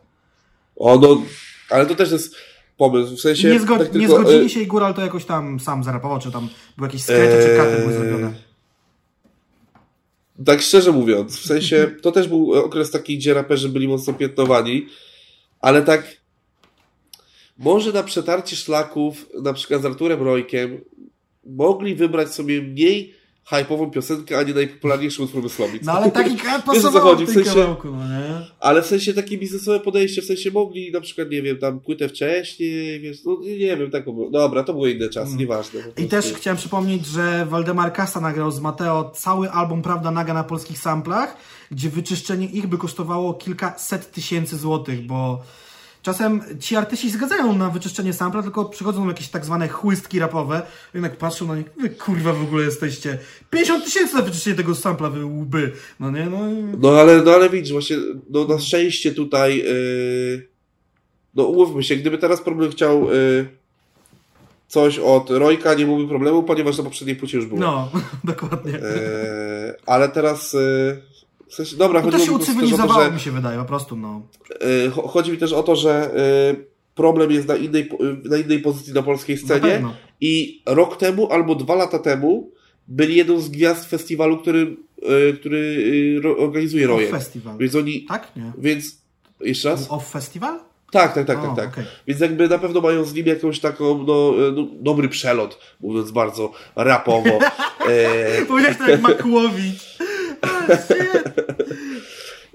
[0.76, 1.22] O, no,
[1.70, 2.36] ale to też jest
[2.76, 3.48] pomysł, w sensie...
[3.48, 6.32] Nie, zgo tak nie tylko, zgodzili się i Góral to jakoś tam sam zarapował, czy
[6.32, 7.46] tam był jakiś sketch, eee...
[7.46, 8.32] czy katy były zrobione.
[10.44, 14.86] Tak szczerze mówiąc, w sensie to też był okres taki, gdzie raperzy byli mocno piętnowani,
[15.60, 16.16] ale tak
[17.58, 20.80] może na przetarcie szlaków, na przykład z Arturem Rojkiem,
[21.44, 23.14] mogli wybrać sobie mniej
[23.52, 25.82] hype'ową piosenkę, a nie najpopularniejszy utwór Myslowic.
[25.84, 28.46] No ale taki pasował w sensie, kawałku, no nie?
[28.60, 32.08] Ale w sensie takie biznesowe podejście, w sensie mogli na przykład, nie wiem, tam płytę
[32.08, 34.30] wcześniej, wiesz, no nie wiem, tak było.
[34.30, 35.38] Dobra, to były inne czasy, mm.
[35.38, 35.80] nieważne.
[35.96, 40.44] I też chciałem przypomnieć, że Waldemar Kasa nagrał z Mateo cały album Prawda Naga na
[40.44, 41.36] polskich samplach,
[41.70, 45.42] gdzie wyczyszczenie ich by kosztowało kilkaset tysięcy złotych, bo
[46.02, 50.62] Czasem ci artyści zgadzają na wyczyszczenie sampla, tylko przychodzą jakieś tak zwane chłystki rapowe,
[50.94, 53.18] jednak patrzą na nich, wy kurwa w ogóle jesteście.
[53.50, 55.72] 50 tysięcy na wyczyszczenie tego sampla, wy łby.
[56.00, 56.38] No nie, no.
[56.78, 57.96] No ale, no ale widzisz, właśnie,
[58.30, 60.48] no na szczęście tutaj, yy...
[61.34, 63.46] no umówmy się, gdyby teraz problem chciał yy...
[64.68, 67.60] coś od Rojka, nie byłoby problemu, ponieważ na poprzedniej płycie już było.
[67.60, 67.90] No,
[68.24, 68.72] dokładnie.
[68.72, 68.80] Yy...
[69.86, 70.52] Ale teraz...
[70.52, 71.11] Yy
[71.52, 74.22] w sensie, dobra, no to się ucywilizowało, to, że, mi się wydaje, po prostu, no.
[74.60, 76.10] Yy, chodzi mi też o to, że
[76.56, 77.90] yy, problem jest na innej,
[78.24, 79.82] na innej pozycji na polskiej scenie
[80.20, 82.50] i rok temu albo dwa lata temu
[82.88, 84.76] byli jedną z gwiazd festiwalu, który,
[85.40, 87.06] który organizuje Roje.
[87.06, 87.58] Off Festival.
[87.58, 88.04] Więc oni...
[88.04, 88.32] Tak?
[88.36, 88.52] Nie.
[88.58, 89.02] Więc...
[89.40, 89.86] Jeszcze raz?
[89.90, 90.60] Off Festival?
[90.92, 91.68] Tak, tak, tak, o, tak, tak.
[91.68, 91.84] Okay.
[92.06, 96.52] Więc jakby na pewno mają z nim jakąś taką, no, no dobry przelot, mówiąc bardzo
[96.76, 97.38] rapowo.
[97.88, 98.46] e...
[98.46, 99.91] Powiedziałeś to jak Makłowicz.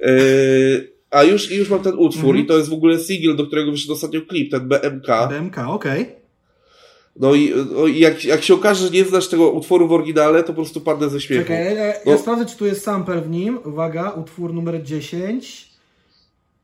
[0.02, 0.12] E,
[1.12, 2.46] a już, już mam ten utwór mm -hmm.
[2.46, 5.08] i to jest w ogóle single, do którego wyszedł ostatnio klip, ten BMK.
[5.30, 6.02] BMK, okej.
[6.02, 6.16] Okay.
[7.20, 10.44] No i, no i jak, jak się okaże, że nie znasz tego utworu w oryginale,
[10.44, 11.44] to po prostu padnę ze śmiechu.
[11.44, 12.12] Czekaj, ja, no.
[12.12, 13.60] ja sprawdzę, czy tu jest sample w nim.
[13.66, 15.68] Uwaga, utwór numer 10.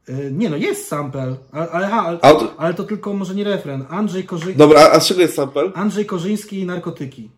[0.08, 2.20] Yy, e, nie no, jest sample, ale, ale, ale,
[2.58, 3.86] ale, to tylko może nie refren.
[3.90, 4.58] Andrzej Korzyński.
[4.58, 5.72] Dobra, a, a z czego jest sample?
[5.76, 7.30] Andrzej Korzyński i narkotyki.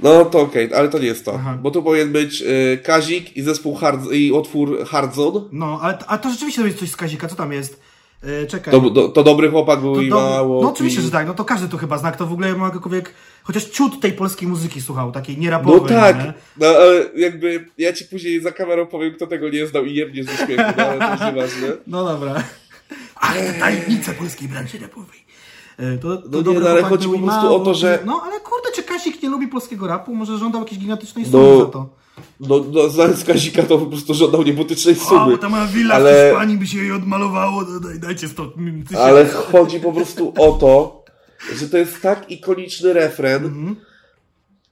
[0.00, 1.34] No to okej, okay, ale to nie jest to.
[1.34, 1.58] Aha.
[1.62, 5.48] Bo tu powinien być y, Kazik i zespół hard, i otwór Hardzon.
[5.52, 7.80] No, ale, ale to rzeczywiście to jest coś z Kazika, co tam jest?
[8.24, 8.72] Y, czekaj.
[8.72, 10.62] To, to, to, dobry chłopak był to i mało.
[10.62, 13.14] No oczywiście, że tak, no to każdy to chyba znak, to w ogóle ma jakkolwiek,
[13.42, 15.80] chociaż ciut tej polskiej muzyki słuchał, takiej nierapowej.
[15.80, 16.32] No tak, nie?
[16.56, 20.24] no ale jakby, ja ci później za kamerą powiem, kto tego nie znał i jebnie
[20.24, 21.68] ze śmiechu, no ale to jest nieważne.
[21.86, 22.44] No dobra.
[23.14, 25.21] Ach, tajemnica polskiej branży rapowej.
[25.82, 27.98] E, to, to no nie, no, ale chodzi po prostu o to, że...
[28.04, 30.14] No ale kurde, czy Kasik nie lubi polskiego rapu?
[30.14, 31.88] Może żądał jakiejś gigantycznej sumy no, za to?
[32.40, 35.34] No, no znając Kasika to po prostu żądał niebotycznej sumy.
[35.34, 36.24] O, ta moja willa ale...
[36.24, 38.52] w Hiszpanii by się jej odmalowało, no, daj, dajcie stąd.
[38.98, 41.04] Ale chodzi po prostu o to,
[41.54, 43.76] że to jest tak ikoniczny refren, mhm.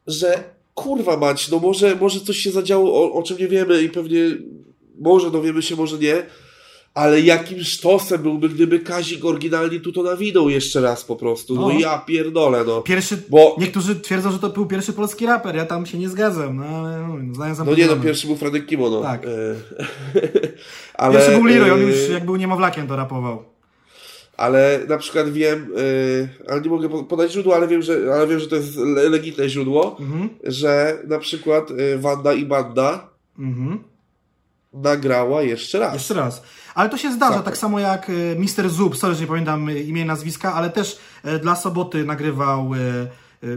[0.06, 3.88] że kurwa mać, no może, może coś się zadziało, o, o czym nie wiemy i
[3.88, 4.20] pewnie
[5.00, 6.26] może dowiemy się, może nie,
[6.94, 11.54] ale jakim sztosem byłby, gdyby Kazik oryginalnie tu to nawinął jeszcze raz po prostu.
[11.54, 12.82] No, no ja pierdolę, no.
[12.82, 13.56] Pierwszy, bo...
[13.58, 17.08] Niektórzy twierdzą, że to był pierwszy polski raper, ja tam się nie zgadzam, no ale
[17.08, 19.02] no, znają No nie, no pierwszy był Franek Kimono.
[19.02, 19.24] Tak.
[19.24, 19.28] E...
[20.94, 21.14] ale...
[21.14, 23.44] Pierwszy był Leroy, on już jak był niemowlakiem to rapował.
[24.36, 28.40] Ale na przykład wiem, yy, ale nie mogę podać źródła, ale wiem, że, ale wiem,
[28.40, 28.76] że to jest
[29.10, 30.28] legitne źródło, mhm.
[30.42, 31.68] że na przykład
[31.98, 33.08] Wanda i Banda
[33.38, 33.84] mhm.
[34.72, 35.94] nagrała jeszcze raz.
[35.94, 36.42] Jeszcze raz.
[36.74, 38.70] Ale to się zdarza, tak samo jak e, Mr.
[38.70, 42.78] Zub, sorry, że nie pamiętam imię i nazwiska, ale też e, dla Soboty nagrywał e,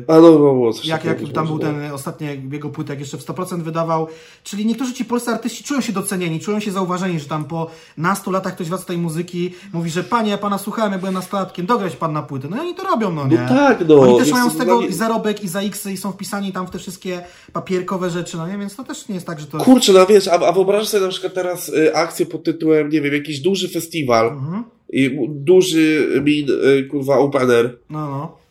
[0.08, 3.62] a no, no, no jak, jak tam był ten ostatni jego płytek jeszcze w 100%
[3.62, 4.08] wydawał.
[4.44, 8.32] Czyli niektórzy ci polscy artyści czują się docenieni, czują się zauważeni, że tam po nastu
[8.32, 11.96] latach ktoś wraca tej muzyki, mówi, że panie, ja pana słuchałem, ja byłem nastolatkiem, dograć
[11.96, 12.48] pan na płytę.
[12.52, 13.38] No i oni to robią, no nie?
[13.38, 14.00] No tak, no.
[14.00, 16.72] Oni też mają z tego i zarobek, i za X, i są wpisani tam w
[16.72, 17.22] te wszystkie
[17.54, 18.58] papierkowe rzeczy, no nie?
[18.58, 19.58] Więc to też nie jest tak, że to...
[19.58, 23.02] Kurczę, no wiesz, a, a wyobrażasz sobie na przykład teraz y, akcję pod tytułem, nie
[23.02, 24.64] wiem, jakiś duży festiwal mhm.
[24.90, 27.78] i duży min, y, kurwa, opener.
[27.90, 28.43] No, no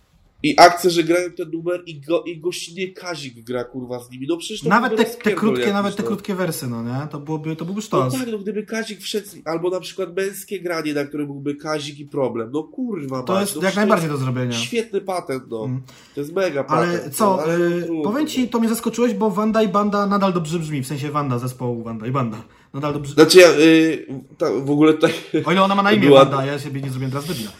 [0.42, 4.26] i akcje, że grają ten numer i, go, i gościnnie Kazik gra kurwa z nimi.
[4.28, 6.08] No przecież to Nawet te, te krótkie, nawet te no.
[6.08, 7.06] krótkie wersy, no nie?
[7.10, 8.12] To byłoby, to byłby sztos.
[8.14, 11.98] No tak, no gdyby Kazik wszedł, albo na przykład męskie granie, na którym byłby Kazik
[11.98, 12.50] i problem.
[12.52, 14.52] No kurwa, To jest no, jak najbardziej do zrobienia.
[14.52, 15.64] Świetny patent, no.
[15.64, 15.82] Mm.
[16.14, 17.00] To jest mega patent.
[17.00, 20.32] Ale co, no, ale yy, powiem ci, to mnie zaskoczyłeś, bo Wanda i Banda nadal
[20.32, 22.42] dobrze brzmi, w sensie Wanda zespołu Wanda i Banda.
[22.74, 23.14] Nadal dobrze.
[23.14, 24.06] Znaczy ja, yy,
[24.38, 25.12] ta, w ogóle tutaj...
[25.44, 26.24] O ile ona ma na imię była...
[26.24, 27.50] Wanda, ja siebie nie zrobiłem teraz debila.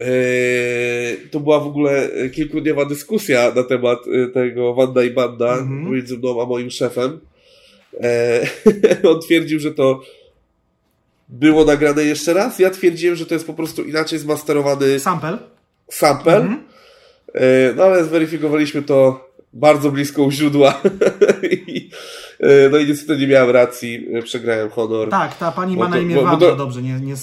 [0.00, 5.90] Eee, to była w ogóle kilkudniowa dyskusja na temat e, tego Wanda i Banda -hmm.
[5.90, 7.20] między mną a moim szefem.
[9.10, 10.00] On twierdził, że to
[11.28, 12.58] było nagrane jeszcze raz.
[12.58, 15.38] Ja twierdziłem, że to jest po prostu inaczej zmasterowany sample.
[15.88, 16.56] Sample.
[17.34, 20.80] Eee, no ale zweryfikowaliśmy to bardzo blisko u źródła.
[22.40, 25.08] E, no i niestety nie miałem racji, e, przegrałem honor.
[25.08, 27.14] Tak, ta pani ma na imię Wanda, dobrze, nie, nie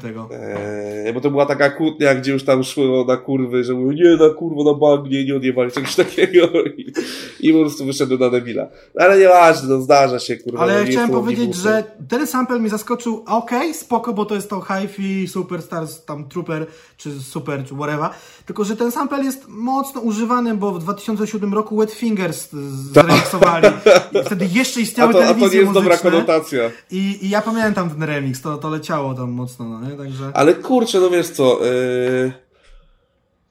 [0.00, 0.28] tego.
[0.32, 4.16] E, bo to była taka kłótnia, gdzie już tam szło na kurwy, że mówią, nie
[4.16, 6.46] na kurwo, na bagnie, nie odjebali, czegoś takiego
[6.78, 6.92] i,
[7.40, 8.68] i po prostu wyszedłem na debila.
[8.94, 10.58] No, ale nieważne, no zdarza się, kurwa.
[10.58, 14.50] Ale no, chciałem powiedzieć, że ten sample mi zaskoczył, okej, okay, spoko, bo to jest
[14.50, 16.66] to hi-fi, superstars, tam trooper,
[16.96, 18.10] czy super, czy whatever,
[18.46, 22.48] tylko, że ten sample jest mocno używany, bo w 2007 roku Wet Fingers
[22.92, 23.68] zremiksowali.
[24.22, 26.70] I wtedy jeszcze istniały a to, a to nie jest dobra konotacja.
[26.90, 29.96] I, I ja pamiętam ten remix, to, to leciało tam mocno, no nie?
[29.96, 30.30] Także...
[30.34, 31.64] Ale kurczę, no wiesz co...
[31.64, 32.32] Yy...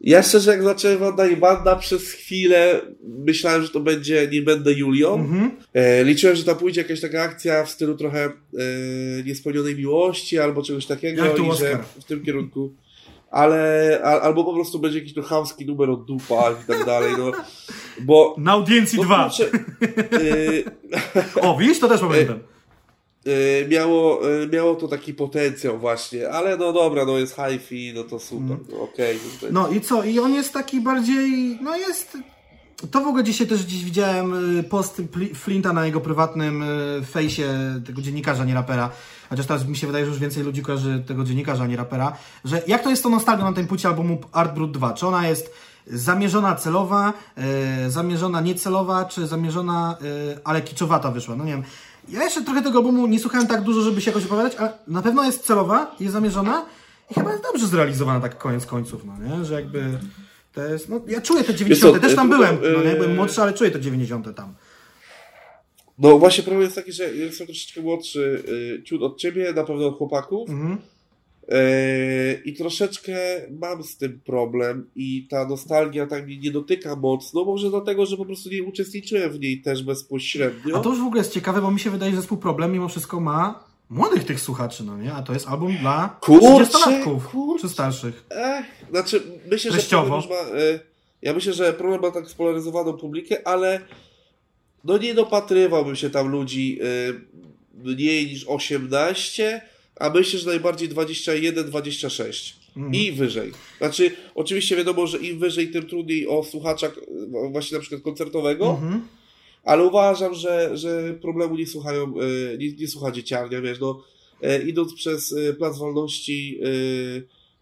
[0.04, 4.74] Ja szczerze jak zacząłem Wanda i Banda przez chwilę myślałem, że to będzie Nie będę
[4.74, 5.16] Julią.
[5.16, 6.06] Mm -hmm.
[6.06, 8.32] liczyłem, że tam pójdzie jakaś taka akcja w stylu trochę e,
[9.26, 12.74] niespełnionej miłości albo czegoś takiego i że w tym kierunku
[13.32, 17.32] ale albo po prostu będzie jakiś chamski numer od dupa i tak dalej, no.
[18.06, 19.24] Bo, Na audiencji dwa.
[19.24, 19.50] Kurczę,
[20.20, 20.64] y,
[21.48, 22.40] o, widzisz, to też pamiętam.
[23.28, 28.04] Y, miało, y, miało to taki potencjał właśnie, ale no dobra, no jest hi-fi, no
[28.04, 28.66] to super, mm.
[28.72, 29.18] no okej.
[29.38, 30.04] Okay, no, no i co?
[30.04, 32.18] I on jest taki bardziej, no jest...
[32.92, 34.34] To w ogóle dzisiaj też dziś widziałem
[34.70, 35.02] post
[35.34, 36.64] Flinta na jego prywatnym
[37.12, 37.48] fejsie
[37.86, 38.90] tego dziennikarza, nie rapera,
[39.30, 42.62] chociaż teraz mi się wydaje, że już więcej ludzi kojarzy tego dziennikarza, nie rapera, że
[42.68, 44.94] jak to jest to nostalgia na tej płycie albumu Art Brut 2?
[44.94, 45.54] Czy ona jest
[45.88, 51.36] zamierzona celowa, e, zamierzona niecelowa, czy zamierzona, e, ale kiczowata wyszła?
[51.36, 51.64] No nie wiem.
[52.10, 55.02] Ja jeszcze trochę tego albumu nie słuchałem tak dużo, żeby się jakoś opowiadać, ale na
[55.02, 56.66] pewno jest celowa, jest zamierzona
[57.12, 59.46] i chyba jest dobrze zrealizowana tak koniec końców, no nie?
[59.46, 60.00] Że jakby
[60.54, 62.02] to jest, no ja czuję te 90.
[62.02, 62.96] też tam byłem, no nie?
[62.96, 64.36] Byłem młodszy, ale czuję te 90.
[64.36, 64.54] tam.
[65.98, 68.44] No właśnie problem jest taki, że jestem troszeczkę młodszy
[68.86, 70.50] ciut od ciebie, na pewno od chłopaków.
[70.50, 70.78] Mhm.
[71.44, 73.14] Y, I troszeczkę
[73.60, 78.18] mam z tym problem i ta nostalgia tak mnie nie dotyka mocno, może dlatego, że
[78.18, 80.78] po prostu nie uczestniczyłem w niej też bezpośrednio.
[80.78, 82.88] A to już w ogóle jest ciekawe, bo mi się wydaje, że zespół Problem mimo
[82.88, 85.14] wszystko ma młodych tych słuchaczy, no nie?
[85.14, 87.20] A to jest album dla 30-latków,
[87.62, 88.26] czy starszych.
[88.30, 90.22] Ech, znaczy, myślę, Treściowo.
[90.22, 90.80] że ma, y,
[91.22, 93.80] ja myślę, że problem ma tak spolaryzowaną publikę, ale
[94.84, 97.22] no nie dopatrywałbym się tam ludzi y,
[97.74, 99.62] mniej niż 18,
[100.02, 102.94] a myślę, że najbardziej 21, 26 mm.
[102.94, 103.52] i wyżej.
[103.78, 106.92] Znaczy, oczywiście wiadomo, że im wyżej, tym trudniej o słuchacza y,
[107.52, 109.02] właśnie na przykład koncertowego, mm -hmm.
[109.64, 114.04] ale uważam, że, że problemu nie słuchają, y, nie, nie słucha dzieciarnia, wiesz, no
[114.68, 116.60] idąc przez Plac Wolności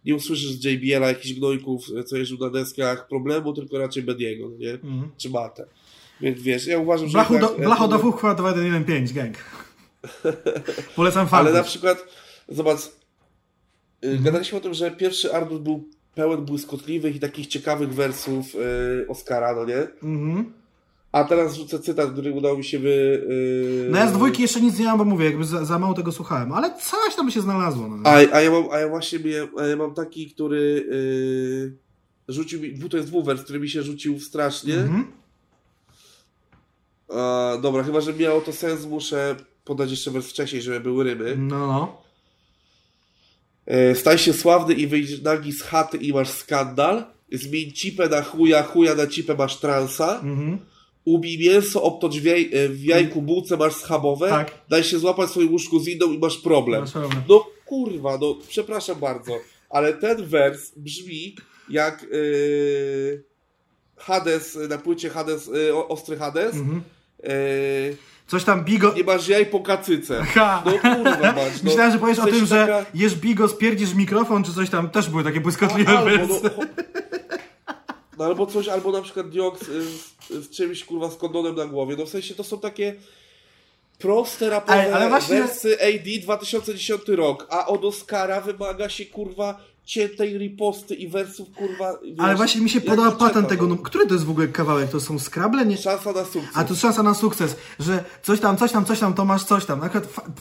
[0.05, 4.69] nie usłyszysz z JBL-a jakichś gnojków, co jeżdżą na deskach problemu, tylko raczej Bediego, nie?
[4.69, 5.09] Mm.
[5.17, 5.65] Czy Matę.
[6.21, 7.13] Więc wiesz, ja uważam, że.
[7.13, 9.37] Blachu, do, blacho do fuchwa 2115, gang.
[10.95, 11.47] Polecam fanów.
[11.47, 12.07] Ale na przykład,
[12.51, 12.79] zobacz,
[14.01, 14.23] mhm.
[14.23, 19.55] gadaliśmy o tym, że pierwszy Arbus był pełen błyskotliwych i takich ciekawych wersów yy, Oscara,
[19.55, 19.87] no nie?
[20.03, 20.53] Mhm.
[21.11, 23.25] A teraz rzucę cytat, który udało mi się wy...
[23.29, 23.87] Yy...
[23.91, 26.11] No ja z dwójki jeszcze nic nie mam, bo mówię, jakby za, za mało tego
[26.11, 27.87] słuchałem, ale coś tam by się znalazło.
[27.87, 29.19] No a, a, ja mam, a ja właśnie
[29.57, 30.85] a ja mam taki, który
[32.27, 34.75] yy, rzucił mi, to jest dwuwers, który mi się rzucił strasznie.
[34.75, 35.07] Mhm.
[37.09, 41.35] A, dobra, chyba, że miało to sens, muszę podać jeszcze wers wcześniej, żeby były ryby.
[41.37, 42.01] No, no.
[42.05, 42.08] E,
[43.95, 47.03] staj się sławny i wyjdź nagi z chaty i masz skandal.
[47.31, 50.19] Zmień cipę na chuja, chuja na cipę masz transa.
[50.23, 50.59] Mhm.
[51.05, 54.29] Ubij mięso, obtocz w, jaj, e, w jajku bułce masz schabowe.
[54.29, 54.51] Tak.
[54.69, 56.81] Daj się złapać swoim łóżku z inną i masz problem.
[56.81, 57.21] Masz problem.
[57.29, 59.39] No kurwa, no przepraszam bardzo,
[59.69, 61.35] ale ten wers brzmi
[61.69, 63.23] jak yy,
[63.97, 66.55] Hades na płycie Hades, yy, Ostry Hades.
[66.55, 66.81] Mhm
[67.23, 67.97] Yy,
[68.29, 68.93] Coś tam bigo...
[68.93, 70.23] Nie masz jaj po kacyce.
[70.23, 70.63] Ha.
[70.65, 71.35] No kurwa masz.
[71.35, 71.63] No.
[71.69, 72.85] Myślałem, że powiesz o tym, że taka...
[72.93, 74.89] jesz bigo, spierdzisz mikrofon, czy coś tam.
[74.89, 76.49] Też były takie błyskotliwe no, albo, no,
[78.17, 81.95] no, albo coś, albo na przykład dioks z, z, czymś kurwa z kondonem na głowie.
[81.99, 82.95] No w sensie to są takie
[83.99, 85.35] proste rapowe ale, ale właśnie...
[85.35, 91.99] wersy AD 2010 rok, a od Oscara wymaga się kurwa ciętej riposty i wersów, kurwa...
[92.03, 94.89] Wiesz, Ale właśnie mi się podoba patent tego, no, który to jest w ogóle kawałek?
[94.89, 95.65] To są Scrabble?
[95.65, 95.77] Nie?
[95.77, 96.51] Szansa na sukces.
[96.53, 99.43] A to jest szansa na sukces, że coś tam, coś tam, coś tam, to masz
[99.43, 99.79] coś tam.
[99.79, 99.89] Na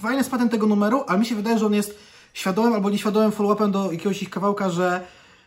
[0.01, 1.99] fajny jest patent tego numeru, ale mi się wydaje, że on jest
[2.33, 5.01] świadomym albo nieświadomym follow-upem do jakiegoś ich kawałka, że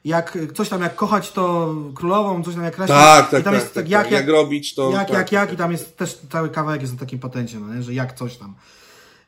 [0.05, 2.93] jak coś tam jak kochać to królową, coś tam jak reszta.
[2.93, 4.91] Tak, tak, i tam tak, jest tak, jak, tak, jak, jak, robić to.
[4.91, 7.75] Jak, tak, jak, jak i tam jest też cały kawałek jest na takim patencie, no,
[7.75, 7.83] nie?
[7.83, 8.55] że jak coś tam.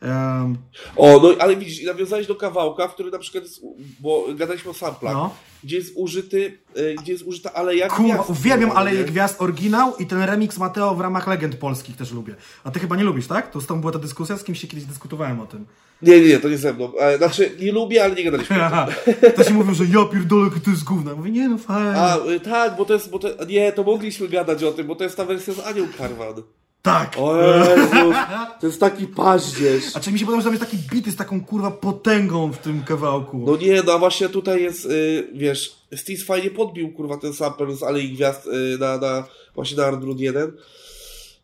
[0.03, 0.57] Um...
[0.95, 3.61] O, no ale widzisz, nawiązałeś do kawałka, w którym na przykład jest,
[3.99, 5.35] bo gadaliśmy o samplach, no.
[5.63, 8.30] gdzie jest użyty, e, gdzie jest użyta Aleja Kurwa, Gwiazd.
[8.30, 12.35] uwielbiam Aleję Gwiazd oryginał i ten remix Mateo w ramach Legend Polskich też lubię.
[12.63, 13.51] A ty chyba nie lubisz, tak?
[13.51, 15.65] To z tą była ta dyskusja, z kimś się kiedyś dyskutowałem o tym.
[16.01, 16.97] Nie, nie, nie, to nie ze mną.
[16.97, 18.88] E, znaczy, nie lubię, ale nie gadaliśmy Aha.
[19.35, 21.15] To się mówią, że ja pierdolę, to jest gówno.
[21.15, 21.95] Mówię, nie no, fajnie.
[21.95, 24.95] A, y, tak, bo to jest, bo to, nie, to mogliśmy gadać o tym, bo
[24.95, 26.43] to jest ta wersja z Anią Karwan.
[26.84, 27.15] Tak!
[27.18, 28.15] O Jezus,
[28.60, 29.95] to jest taki paździerz.
[29.95, 32.57] A czy mi się podoba, że tam jest taki bity z taką kurwa potęgą w
[32.57, 33.38] tym kawałku?
[33.38, 37.76] No nie, no a właśnie tutaj jest, yy, wiesz, Steve fajnie podbił kurwa ten sample
[37.76, 40.51] z Alei Gwiazd yy, na, na, właśnie na Hard 1.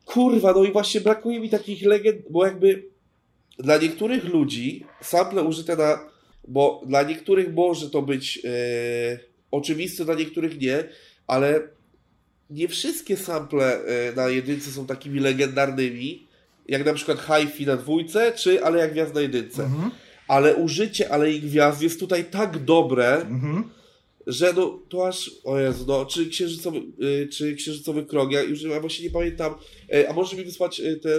[0.05, 2.83] Kurwa, no i właśnie brakuje mi takich legend, bo jakby
[3.57, 5.99] dla niektórych ludzi sample użyte na,
[6.47, 8.51] bo dla niektórych może to być yy,
[9.51, 10.83] oczywiste, dla niektórych nie,
[11.27, 11.78] ale
[12.49, 16.27] nie wszystkie sample e, na jedynce są takimi legendarnymi,
[16.67, 19.63] jak na przykład Hi-Fi na dwójce, czy Ale jak Gwiazd na jedynce.
[19.63, 19.91] Mhm.
[20.27, 23.63] Ale użycie Ale i Gwiazd jest tutaj tak dobre, mhm.
[24.27, 28.61] że no, to aż, o Jezu, no, czy księżycowy, y, czy księżycowy krok, ja już
[28.61, 29.53] ja właśnie nie pamiętam,
[29.93, 31.09] e, a może mi wysłać te,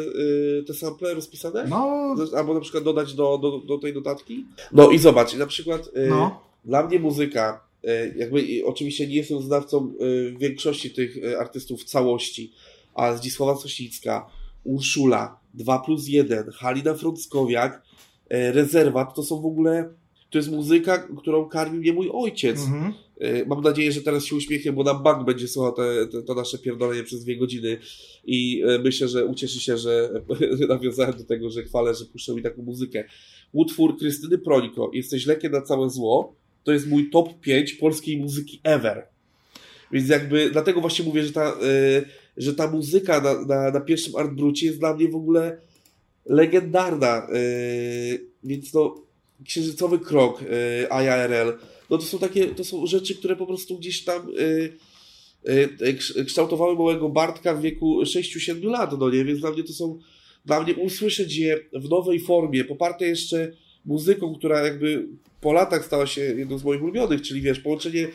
[0.66, 1.66] te sample rozpisane?
[1.68, 2.16] No.
[2.36, 4.44] Albo na przykład dodać do, do, do tej notatki?
[4.72, 6.42] No i zobacz, na przykład no.
[6.64, 7.69] dla mnie muzyka E,
[8.16, 12.52] jakby oczywiście nie jestem znawcą e, większości tych e, artystów w całości,
[12.94, 14.26] a Zdzisława Sosicka,
[14.64, 17.82] Urszula, 2 plus 1, Halina Frąckowiak,
[18.30, 19.94] Rezerwat, to są w ogóle,
[20.30, 22.60] to jest muzyka, którą karmił mnie mój ojciec.
[22.60, 22.94] Mhm.
[23.46, 26.58] Mam nadzieję, że teraz się uśmiechnie, bo nam bank będzie słuchał te, te, to nasze
[26.58, 27.78] pierdolenie przez dwie godziny
[28.24, 30.10] i myślę, że ucieszy się, że
[30.68, 33.04] nawiązałem do tego, że chwalę, że puszczą mi taką muzykę.
[33.52, 38.60] Utwór Krystyny Prońko, Jesteś lekiem na całe zło, to jest mój top 5 polskiej muzyki
[38.62, 39.06] ever.
[39.92, 42.04] Więc jakby dlatego właśnie mówię, że ta, y,
[42.36, 45.60] że ta muzyka na, na, na pierwszym Art Brucie jest dla mnie w ogóle
[46.26, 47.28] legendarna.
[47.34, 48.94] Y, więc no,
[49.44, 50.46] księżycowy krok, y,
[50.90, 51.58] IRL,
[51.90, 54.26] no to są takie, to są rzeczy, które po prostu gdzieś tam
[56.26, 59.24] kształtowały małego Bartka w wieku 6-7 lat, no nie?
[59.24, 59.98] Więc dla mnie to są,
[60.44, 63.52] dla mnie usłyszeć je w nowej formie, poparte jeszcze
[63.84, 65.08] muzyką, która jakby
[65.40, 68.08] po latach stała się jedną z moich ulubionych, czyli wiesz, połączenie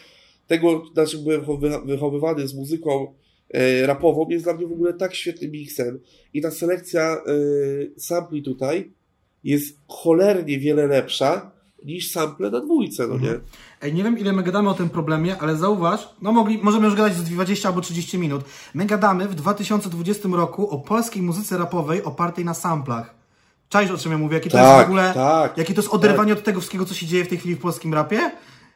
[0.48, 1.42] tego, na czym byłem
[1.86, 3.14] wychowywany z muzyką
[3.54, 6.00] e, rapową jest dla mnie w ogóle tak świetnym miksem
[6.34, 7.20] i ta selekcja e,
[7.98, 8.92] sampli tutaj
[9.44, 11.52] jest cholernie wiele lepsza
[11.86, 13.30] niż sample na dwójce, no nie?
[13.30, 13.42] Mhm.
[13.82, 16.96] Ej, nie wiem ile my gadamy o tym problemie, ale zauważ, no mogli, możemy już
[16.96, 18.44] gadać z 20 albo 30 minut.
[18.74, 23.25] My gadamy w 2020 roku o polskiej muzyce rapowej opartej na samplach.
[23.70, 24.36] Czaisz o czym ja mówię?
[24.36, 26.40] Jakie to tak, jest w ogóle, tak, jakie to jest oderwanie tak.
[26.40, 28.32] od tego wszystkiego, co się dzieje w tej chwili w polskim rapie?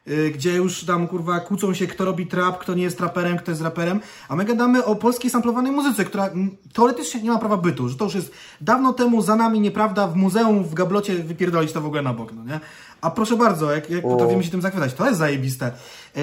[0.06, 3.50] Yy, gdzie już tam kurwa kłócą się, kto robi trap, kto nie jest raperem, kto
[3.50, 6.30] jest raperem, a my gadamy o polskiej samplowanej muzyce, która
[6.72, 10.16] teoretycznie nie ma prawa bytu, że to już jest dawno temu za nami nieprawda w
[10.16, 12.60] muzeum w gablocie wypierdolić to w ogóle na bok, no nie?
[13.00, 15.72] A proszę bardzo, jak, jak potrafimy się tym zachwycać, to jest zajebiste.
[16.16, 16.22] Yy,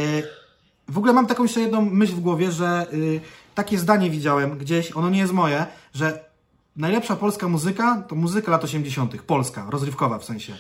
[0.88, 3.22] w ogóle mam taką jeszcze jedną myśl w głowie, że yy,
[3.56, 6.27] takie zdanie widziałem gdzieś, ono nie jest moje, że
[6.78, 10.54] najlepsza polska muzyka to muzyka lat 80., polska, rozrywkowa w sensie.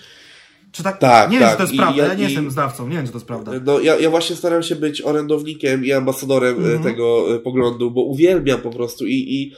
[0.72, 0.99] Czy tak?
[0.99, 1.48] tak nie tak.
[1.48, 2.03] wiem, czy to jest I, prawda.
[2.03, 3.52] Ja, ja nie i, jestem znawcą, nie wiem, czy to jest prawda.
[3.65, 6.84] No, ja, ja właśnie staram się być orędownikiem i ambasadorem mm -hmm.
[6.84, 9.53] tego e, poglądu, bo uwielbiam po prostu i, i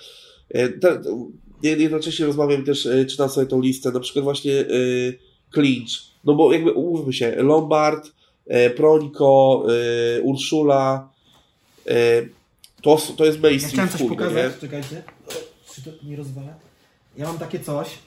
[0.50, 1.02] e, te,
[1.64, 5.20] jednocześnie rozmawiam też, czytam sobie tą listę, na przykład właśnie y,
[5.54, 5.90] Clinch.
[6.26, 9.66] No bo jakby umówmy się, Lombard, y, Prońko,
[10.18, 11.10] y, Urszula,
[12.82, 13.88] to, to jest mainstream.
[13.88, 14.62] Ja chciałem coś pokazać, nie?
[14.62, 15.04] czekajcie
[15.84, 16.54] czy to nie rozwala?
[17.18, 18.00] Ja mam takie coś,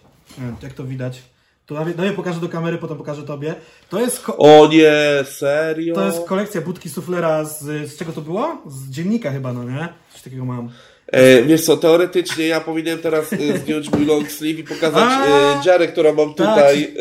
[0.62, 1.22] jak to widać.
[1.66, 3.54] To ja pokażę do kamery, potem pokażę tobie.
[3.88, 4.24] To jest.
[4.38, 5.94] O nie, serio?
[5.94, 8.62] To jest kolekcja budki suflera z, z czego to było?
[8.66, 9.88] Z dziennika chyba, no nie?
[10.12, 10.70] Coś takiego mam.
[11.06, 15.60] E, wiesz co, teoretycznie ja powinienem teraz e, zdjąć mój long sleeve i pokazać A,
[15.60, 16.94] e, dziarę, którą mam tak, tutaj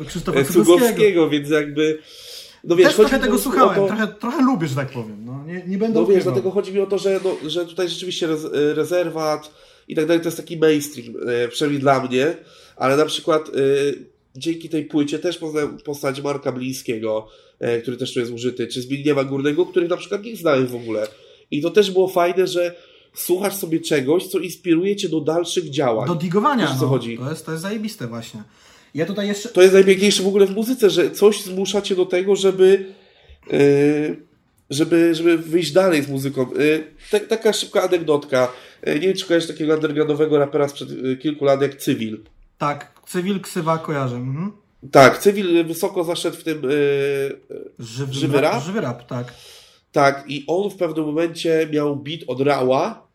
[0.00, 1.98] e, Krzysztofa Cugowskiego, więc jakby...
[2.64, 3.86] No wiesz, Też trochę tego słuchałem, to...
[3.86, 5.24] trochę, trochę lubię, że tak powiem.
[5.24, 7.88] No, nie, nie będę No wiesz, dlatego chodzi mi o to, że, no, że tutaj
[7.88, 9.50] rzeczywiście rez, rezerwat,
[9.92, 10.22] i tak dalej.
[10.22, 12.36] To jest taki mainstream, e, przynajmniej dla mnie,
[12.76, 13.52] ale na przykład e,
[14.36, 17.28] dzięki tej płycie też poznałem postać Marka Blińskiego,
[17.60, 20.74] e, który też tu jest użyty, czy Zbigniewa Górnego, których na przykład nie znałem w
[20.74, 21.06] ogóle.
[21.50, 22.74] I to też było fajne, że
[23.14, 26.08] słuchasz sobie czegoś, co inspiruje cię do dalszych działań.
[26.08, 26.88] Do digowania, Wiesz, co no.
[26.88, 27.18] chodzi?
[27.18, 28.42] To jest, to jest zajebiste właśnie.
[28.94, 29.48] Ja tutaj jeszcze...
[29.48, 32.84] To jest najpiękniejsze w ogóle w muzyce, że coś zmusza cię do tego, żeby...
[33.52, 34.32] Yy
[34.72, 36.46] żeby, żeby wyjść dalej z muzyką.
[37.28, 38.52] Taka szybka anegdotka.
[38.88, 42.24] Y, nie wiem, czy kojarzysz takiego undergroundowego rapera sprzed y, kilku lat jak Cywil.
[42.58, 44.16] Tak, Cywil ksywa kojarzę.
[44.16, 44.52] Mhm.
[44.90, 46.62] Tak, Cywil wysoko zaszedł w tym
[47.78, 48.62] żywy, żywy rap.
[48.62, 49.34] Żywy rap, tak.
[49.92, 53.06] Tak, i on w pewnym momencie miał beat od Rała.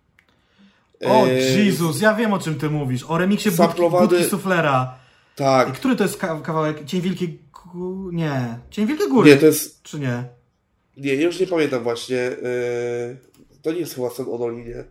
[1.06, 3.04] O, Jezus, ja wiem o czym ty mówisz.
[3.08, 4.98] O remiksie Budki, Budki Suflera.
[5.36, 5.74] Tak.
[5.74, 6.86] Który to jest kawałek?
[6.86, 7.40] Cień Wielkiej
[8.12, 8.60] Nie.
[8.70, 9.30] Cień Wielkiej Góry.
[9.32, 9.84] Nie, to jest...
[9.84, 10.24] Czy nie?
[10.98, 12.16] Nie, już nie pamiętam właśnie.
[12.16, 13.18] Yy...
[13.62, 14.84] To nie jest chyba sen o Dolinie.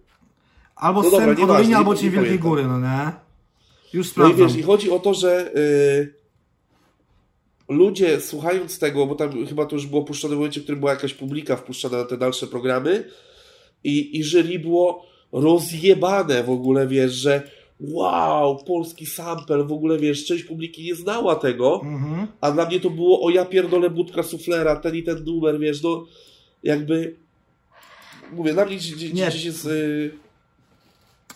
[0.76, 3.12] Albo no o Dolinie, albo Cień Wielkiej Góry, no nie?
[3.92, 4.38] Już sprawdzam.
[4.38, 5.52] No i wiesz, i chodzi o to, że...
[5.54, 6.26] Yy
[7.68, 10.92] ludzie słuchając tego, bo tam chyba to już było puszczone w momencie, w którym była
[10.92, 13.04] jakaś publika wpuszczona na te dalsze programy
[13.84, 17.42] i, i jury było rozjebane w ogóle, wiesz, że
[17.80, 22.26] wow, polski sample, w ogóle wiesz, część publiki nie znała tego, mhm.
[22.40, 25.82] a dla mnie to było o ja pierdolę budka suflera, ten i ten numer, wiesz,
[25.82, 26.06] no
[26.62, 27.14] jakby
[28.32, 29.66] mówię, dla mnie gdzieś, gdzieś jest...
[29.66, 30.25] Y...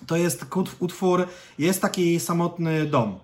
[0.06, 0.44] To jest
[0.80, 1.26] utwór,
[1.58, 3.18] jest taki samotny dom.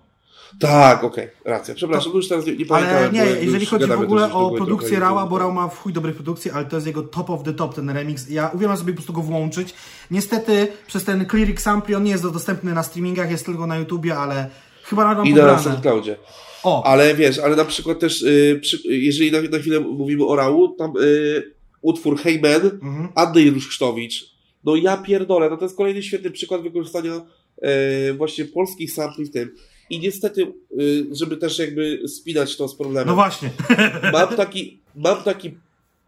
[0.59, 1.75] Tak, okej, okay, racja.
[1.75, 2.97] Przepraszam, to, już teraz nie, nie pamiętam.
[2.97, 6.13] Ale nie, jeżeli chodzi w ogóle o produkcję Rała, bo Rał ma w chuj dobrej
[6.13, 8.29] produkcji, ale to jest jego top of the top, ten remix.
[8.29, 9.73] Ja uwielbiam sobie po prostu go włączyć.
[10.11, 14.15] Niestety przez ten Clearic Sample on nie jest dostępny na streamingach, jest tylko na YouTubie,
[14.15, 14.49] ale
[14.83, 16.17] chyba na I na SoundCloudzie.
[16.63, 16.83] O.
[16.85, 20.67] Ale wiesz, ale na przykład też, yy, przy, jeżeli na, na, chwilę mówimy o Rału,
[20.67, 23.09] tam yy, utwór Hey Man, mhm.
[23.15, 24.36] Andrzej Ruszksztowicz.
[24.67, 27.21] No ja pierdolę, no to jest kolejny świetny przykład wykorzystania
[27.61, 29.55] yy, właśnie polskich sampli w tym.
[29.89, 33.07] I niestety, y, żeby też jakby spinać to z problemem.
[33.07, 33.49] No właśnie.
[34.13, 35.57] Mam taki, mam taki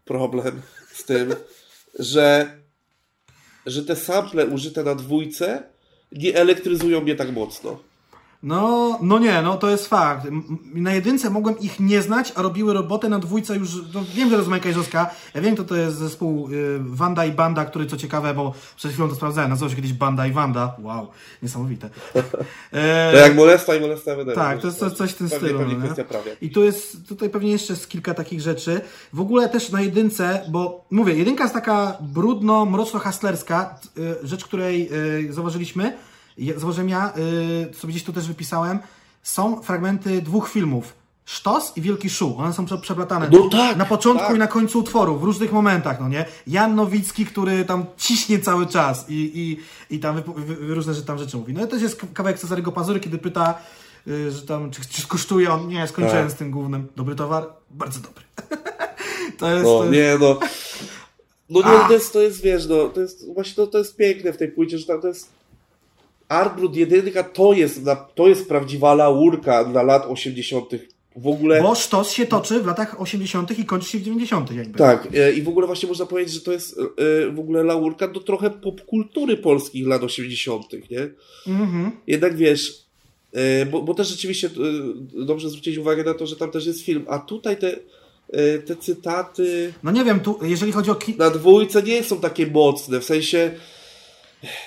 [0.04, 0.62] problem
[0.92, 1.34] z tym,
[1.98, 2.56] że,
[3.66, 5.62] że te sample użyte na dwójce
[6.12, 7.82] nie elektryzują mnie tak mocno.
[8.42, 10.26] No, no nie, no to jest fakt.
[10.74, 14.34] Na jedynce mogłem ich nie znać, a robiły robotę na dwójce już, no wiem, że
[14.34, 17.86] to jest Majka Jeżowska, ja wiem, to to jest zespół y, Wanda i Banda, który
[17.86, 20.76] co ciekawe, bo przed chwilą to sprawdzałem, nazywał się kiedyś Banda i Wanda.
[20.78, 21.08] Wow,
[21.42, 21.90] niesamowite.
[22.72, 24.36] E, to jak molesta i molesta wydaje.
[24.36, 25.58] Tak, to jest coś, coś w tym pewnie, stylu.
[25.58, 26.36] Pewnie kwestia prawie.
[26.40, 28.80] I tu jest, tutaj pewnie jeszcze jest kilka takich rzeczy.
[29.12, 34.90] W ogóle też na jedynce, bo mówię, jedynka jest taka brudno, mrocno-hastlerska, y, rzecz, której
[35.28, 35.92] y, zauważyliśmy,
[36.56, 37.12] zauważyłem ja,
[37.68, 38.78] yy, sobie gdzieś tu też wypisałem,
[39.22, 41.00] są fragmenty dwóch filmów.
[41.24, 42.36] Sztos i Wielki Szu.
[42.38, 43.28] One są przeplatane.
[43.32, 44.36] No tak, na początku tak.
[44.36, 46.24] i na końcu utworu, w różnych momentach, no nie?
[46.46, 49.60] Jan Nowicki, który tam ciśnie cały czas i, i,
[49.96, 51.52] i tam wy, wy, różne że tam rzeczy mówi.
[51.52, 53.58] No i też jest kawałek Cezarego Pazury, kiedy pyta,
[54.06, 56.36] yy, że tam, czy, czy kosztuje on, nie, skończyłem tak.
[56.36, 56.86] z tym głównym.
[56.96, 57.46] Dobry towar?
[57.70, 58.24] Bardzo dobry.
[59.38, 59.64] to jest...
[59.64, 59.92] No, to jest...
[59.92, 60.38] nie, no.
[61.50, 64.32] No nie, to jest, to jest, wiesz, no, to jest, właśnie to, to jest piękne
[64.32, 65.28] w tej płycie, że tam to jest
[66.30, 67.80] Artbrut 1 to jest,
[68.14, 70.70] to jest prawdziwa laurka dla lat 80.
[71.16, 71.62] W ogóle...
[71.62, 73.58] Bo sztos się toczy w latach 80.
[73.58, 74.52] i kończy się w 90.
[74.52, 74.78] jakby.
[74.78, 78.08] Tak, e, i w ogóle właśnie można powiedzieć, że to jest e, w ogóle laurka
[78.08, 81.08] do trochę popkultury polskich lat 80., nie?
[81.46, 81.90] Mhm.
[82.06, 82.84] Jednak wiesz,
[83.32, 84.50] e, bo, bo też rzeczywiście
[85.26, 87.76] dobrze zwrócić uwagę na to, że tam też jest film, a tutaj te,
[88.66, 89.72] te cytaty...
[89.82, 90.96] No nie wiem, tu jeżeli chodzi o...
[91.18, 93.50] Na dwójce nie są takie mocne, w sensie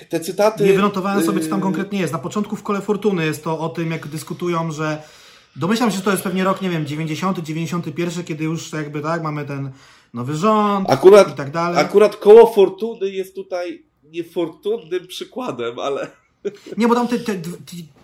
[0.08, 0.64] te cytaty...
[0.64, 2.12] Nie wynotowałem sobie, co tam y, konkretnie jest.
[2.12, 5.02] Na początku w Kole Fortuny jest to o tym, jak dyskutują, że
[5.56, 9.22] domyślam się, że to jest pewnie rok, nie wiem, 90, 91, kiedy już jakby tak,
[9.22, 9.70] mamy ten
[10.14, 11.78] nowy rząd akurat, i tak dalej.
[11.80, 16.10] Akurat Koło Fortuny jest tutaj niefortunnym przykładem, ale...
[16.76, 17.50] Nie, bo tam te, te, te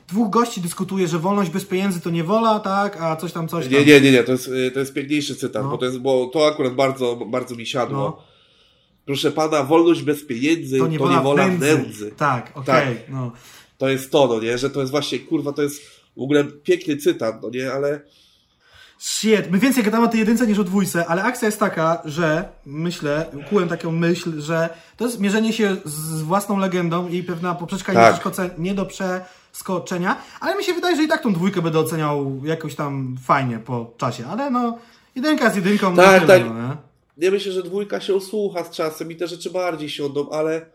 [0.09, 3.65] dwóch gości dyskutuje, że wolność bez pieniędzy to nie wola, tak, a coś tam, coś
[3.65, 3.73] tam.
[3.73, 4.23] Nie, nie, nie, nie.
[4.23, 5.71] To, jest, y, to jest piękniejszy cytat, no.
[5.71, 7.99] bo, to jest, bo to akurat bardzo, bardzo mi siadło.
[7.99, 8.30] No.
[9.11, 11.67] Proszę pana, wolność bez pieniędzy to nie to wola, nędzy.
[11.67, 12.11] nędzy.
[12.11, 12.63] Tak, okej.
[12.63, 13.09] Okay, tak.
[13.09, 13.33] no.
[13.79, 14.59] To jest to, no nie?
[14.59, 15.83] Że to jest właśnie, kurwa, to jest
[16.17, 17.73] w ogóle piękny cytat, no nie?
[17.73, 18.01] Ale...
[18.99, 22.49] Shit, my więcej gadamy o tej jedynce niż o dwójce, ale akcja jest taka, że
[22.67, 27.93] myślę, kułem taką myśl, że to jest mierzenie się z własną legendą i pewna poprzeczka
[27.93, 28.59] tak.
[28.59, 32.75] nie do przeskoczenia, ale mi się wydaje, że i tak tą dwójkę będę oceniał jakoś
[32.75, 34.79] tam fajnie po czasie, ale no
[35.15, 35.97] jedynka z jedynką.
[35.97, 36.49] Tak, tyle, tak.
[36.49, 36.90] No, nie?
[37.21, 40.67] Ja myślę, że dwójka się usłucha z czasem i te rzeczy bardziej siądą, ale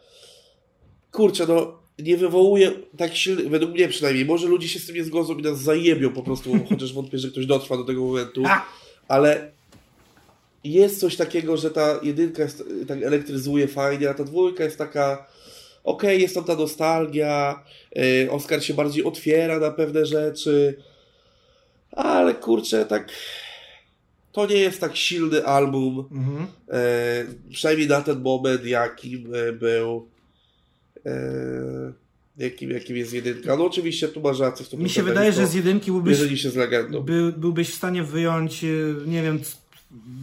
[1.11, 5.03] kurczę, no nie wywołuje tak silnie, według mnie przynajmniej, może ludzie się z tym nie
[5.03, 8.43] zgodzą i nas zajebią po prostu, chociaż wątpię, że ktoś dotrwa do tego momentu,
[9.07, 9.51] ale
[10.63, 15.27] jest coś takiego, że ta jedynka jest, tak elektryzuje fajnie, a ta dwójka jest taka
[15.83, 17.63] okej, okay, jest tam ta nostalgia,
[17.95, 20.81] yy, Oskar się bardziej otwiera na pewne rzeczy,
[21.91, 23.09] ale kurczę, tak
[24.35, 26.47] to nie jest tak silny album, mhm.
[26.69, 29.27] e, przynajmniej na ten moment, jakim
[29.59, 30.07] był
[31.05, 31.93] e,
[32.37, 33.55] jakim, jakim jest jedynka.
[33.55, 34.77] No oczywiście tu masz rację.
[34.77, 36.17] Mi się wydaje, że z jedynki byłbyś.
[37.01, 38.67] By, byłbyś w stanie wyjąć, e,
[39.07, 39.39] nie wiem,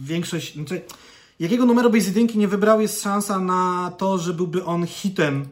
[0.03, 0.53] większość...
[0.53, 0.81] Znaczy,
[1.39, 5.45] jakiego numeru byś z jedynki nie wybrał, jest szansa na to, że byłby on hitem.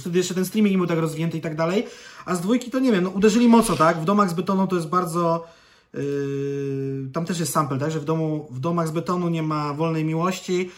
[0.00, 1.86] Wtedy jeszcze ten streaming nie był tak rozwinięty i tak dalej.
[2.24, 4.00] A z dwójki to nie wiem, no uderzyli mocno, tak?
[4.00, 5.46] W domach z betonu to jest bardzo
[7.12, 10.04] tam też jest sample, tak, że w, domu, w domach z betonu nie ma wolnej
[10.04, 10.70] miłości.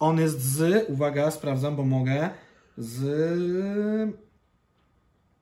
[0.00, 2.30] On jest z, uwaga, sprawdzam, bo mogę,
[2.78, 3.04] z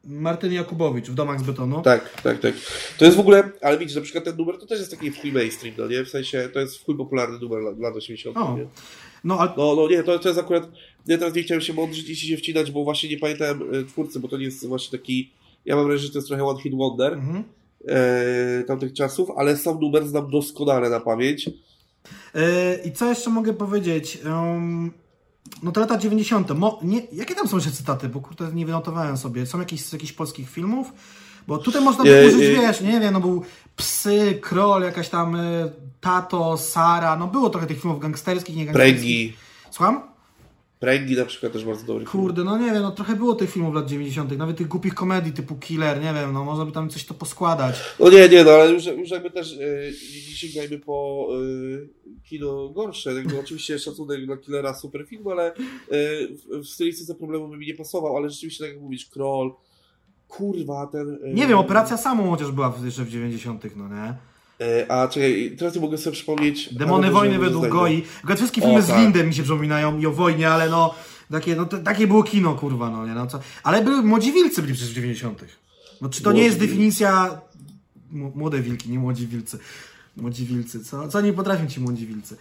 [0.06, 1.82] Martyn Jakubowicz w domach z betonu.
[1.82, 2.54] Tak, tak, tak.
[2.98, 5.32] To jest w ogóle, ale widzisz, na przykład ten numer to też jest taki chuj
[5.32, 6.04] mainstream, no nie?
[6.04, 8.36] W sensie to jest chuj popularny numer lat, lat 80.
[8.36, 8.56] O.
[8.56, 8.66] Nie?
[9.24, 9.50] No, ale...
[9.56, 10.68] no, no nie, to, to jest akurat,
[11.06, 14.20] ja teraz nie chciałem się mądrzyć i się wcinać, bo właśnie nie pamiętałem y, twórcy,
[14.20, 15.32] bo to nie jest właśnie taki,
[15.64, 17.44] ja mam wrażenie, że to jest trochę one hit wonder mhm.
[17.88, 21.50] E, tamtych czasów, ale sam numer znam doskonale na pamięć.
[22.34, 24.18] E, I co jeszcze mogę powiedzieć?
[24.24, 24.92] Um
[25.62, 26.50] no to lata 90.
[26.50, 28.08] Mo, nie, jakie tam są jeszcze cytaty?
[28.08, 29.46] Bo kurde, nie wynotowałem sobie.
[29.46, 30.92] Są jakieś z jakichś polskich filmów?
[31.46, 33.42] Bo tutaj można by użyć, wiesz, nie wiem, no był
[33.76, 39.00] Psy, Kroll, jakaś tam y, Tato, Sara, no było trochę tych filmów gangsterskich, nie gangsterskich.
[39.00, 39.32] Pregi.
[39.70, 40.15] Słucham?
[40.86, 42.46] Pręgi na przykład też bardzo dobry Kurde, film.
[42.46, 45.56] no nie wiem, no trochę było tych filmów lat 90., nawet tych głupich komedii typu
[45.56, 47.76] Killer, nie wiem, no można by tam coś to poskładać.
[48.00, 49.92] No nie, nie, no ale już, już jakby też yy,
[50.34, 51.88] sięgajmy po yy,
[52.24, 53.14] kino gorsze.
[53.14, 55.52] Jakby oczywiście szacunek dla Killera, super film, ale
[55.90, 59.52] yy, w stylistyce problemu by mi nie pasował, ale rzeczywiście tak jak mówisz, Kroll,
[60.28, 61.18] kurwa, ten...
[61.24, 64.14] Yy, nie wiem, Operacja Samą chociaż była jeszcze w 90., no nie?
[64.60, 66.74] E, a czekaj, teraz nie mogę sobie przypomnieć.
[66.74, 68.04] Demony wojny według Goi.
[68.36, 68.98] Wszystkie filmy o, z tak.
[68.98, 70.94] Lindem mi się przypominają i o wojnie, ale no
[71.30, 73.14] takie, no, takie było kino, kurwa, no nie?
[73.14, 73.40] No, co?
[73.62, 75.44] Ale były młodzi wilcy byli przecież w 90.
[76.00, 77.40] No czy to młodzi nie jest definicja.
[78.10, 79.58] Młode wilki, nie młodzi wilcy.
[80.16, 81.08] Młodzi wilcy, co?
[81.08, 82.36] Co nie potrafią ci młodzi wilcy?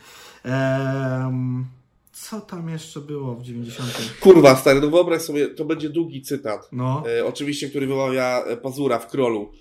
[2.11, 3.89] Co tam jeszcze było w 90.
[4.19, 6.69] Kurwa, stary, no wyobraź sobie, to będzie długi cytat.
[6.71, 7.03] No.
[7.17, 9.51] E, oczywiście, który wymawia Pazura w Krolu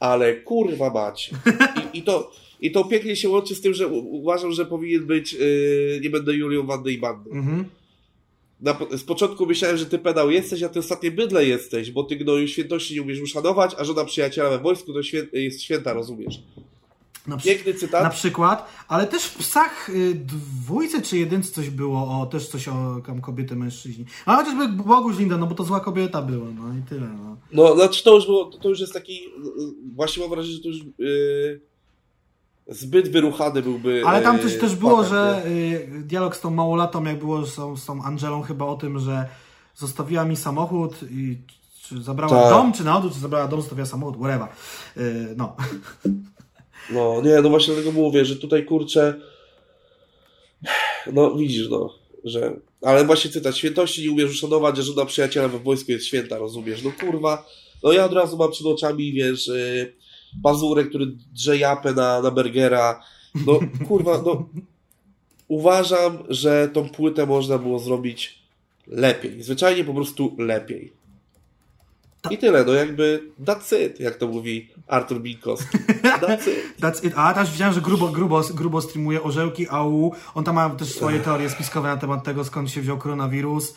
[0.00, 1.30] ale kurwa mać.
[1.94, 5.32] I, i, to, I to pięknie się łączy z tym, że uważam, że powinien być
[5.32, 7.30] yy, nie będę Julią Wandy i Bandy.
[7.30, 7.64] Mhm.
[8.60, 12.16] Na, z początku myślałem, że ty pedał jesteś, a ty ostatnie bydle jesteś, bo ty
[12.16, 16.42] gnoju świętości nie umiesz uszanować, a żona przyjaciela we wojsku to świę, jest święta, rozumiesz?
[17.28, 18.02] Na Piękny cytat.
[18.02, 22.68] Na przykład, ale też w psach y, dwójce czy jedynce coś było, o też coś
[22.68, 24.04] o tam kobiety, mężczyźni.
[24.26, 27.06] A chociażby Boguś Linda, no bo to zła kobieta była, no i tyle.
[27.06, 29.20] No, no znaczy to już było, to już jest taki,
[29.94, 31.60] właśnie mam wrażenie, że to już yy,
[32.68, 34.02] zbyt wyruchany byłby.
[34.06, 35.42] Ale tam też, też było, że
[35.90, 38.98] yy, dialog z tą małolatą, jak było z tą, z tą Angelą chyba o tym,
[38.98, 39.28] że
[39.74, 41.38] zostawiła mi samochód i
[41.82, 42.50] czy zabrała tak.
[42.50, 44.48] dom, czy na odwrót, czy zabrała dom, zostawiła samochód, whatever.
[45.36, 45.56] No.
[46.90, 49.20] No, nie, no właśnie dlatego mówię, że tutaj kurczę.
[51.12, 51.94] No, widzisz, no,
[52.24, 52.56] że.
[52.82, 56.82] Ale właśnie cytat, świętości nie umiesz uszanować, że żona przyjaciela we wojsku jest święta, rozumiesz?
[56.82, 57.46] No kurwa,
[57.82, 63.02] no ja od razu mam przed oczami, wiesz, yy, który drze japę na, na burgera.
[63.46, 64.48] No kurwa, no.
[65.48, 68.38] Uważam, że tą płytę można było zrobić
[68.86, 69.42] lepiej.
[69.42, 70.97] Zwyczajnie po prostu lepiej.
[72.30, 75.78] I tyle, no jakby that's it, jak to mówi Artur Binkowski.
[76.02, 76.76] That's it.
[76.82, 77.12] that's it.
[77.16, 80.12] A też widziałem, że grubo, grubo, grubo streamuje orzełki AU.
[80.34, 83.74] On tam ma też swoje teorie spiskowe na temat tego, skąd się wziął koronawirus.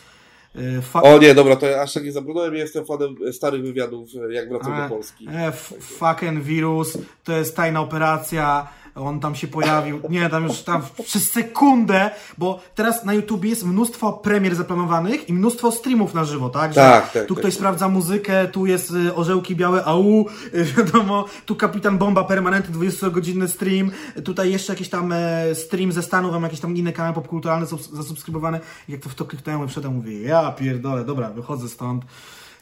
[0.56, 2.56] Y, fa o nie, dobra, to ja aż tak nie zabrnąłem.
[2.56, 5.28] Jestem fanem starych wywiadów, jak wracam do Polski.
[5.30, 5.52] E,
[5.82, 11.32] fucking wirus, to jest tajna operacja on tam się pojawił, nie, tam już tam przez
[11.32, 16.74] sekundę, bo teraz na YouTube jest mnóstwo premier zaplanowanych i mnóstwo streamów na żywo, tak?
[16.74, 17.60] Że tak, tak tu tak, ktoś tak.
[17.60, 23.48] sprawdza muzykę, tu jest y, orzełki białe AU, y, wiadomo, tu Kapitan Bomba permanentny 20-godzinny
[23.48, 23.92] stream,
[24.24, 28.60] tutaj jeszcze jakiś tam e, stream ze Stanów, mam jakieś tam inne kanały popkulturalne zasubskrybowane.
[28.90, 32.06] Jak to w to kliknąłem, przedem mówię, ja pierdolę, dobra, wychodzę stąd.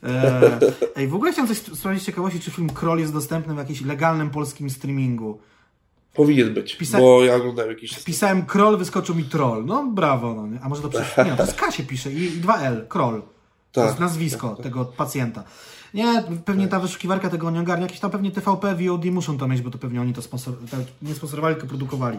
[0.04, 0.60] E,
[0.98, 4.30] ej, w ogóle chciałem coś sprawdzić ciekawości, czy film Kroll jest dostępny w jakimś legalnym
[4.30, 5.40] polskim streamingu.
[6.20, 7.00] Powinien być, Pisa...
[7.00, 8.04] bo ja oglądałem jakiś...
[8.04, 9.66] Pisałem Kroll, wyskoczył mi Troll.
[9.66, 10.60] No brawo, no nie?
[10.62, 11.26] A może to przez...
[11.26, 13.22] Nie, to z K się pisze i, i 2L, Kroll.
[13.72, 14.64] To jest tak, nazwisko tak, tak.
[14.64, 15.44] tego pacjenta.
[15.94, 17.86] Nie, pewnie ta wyszukiwarka tego nie ogarnia.
[17.86, 20.54] Jakieś tam pewnie TVP, VOD muszą to mieć, bo to pewnie oni to sponsor...
[20.72, 22.18] Tak, nie sponsorowali, tylko produkowali.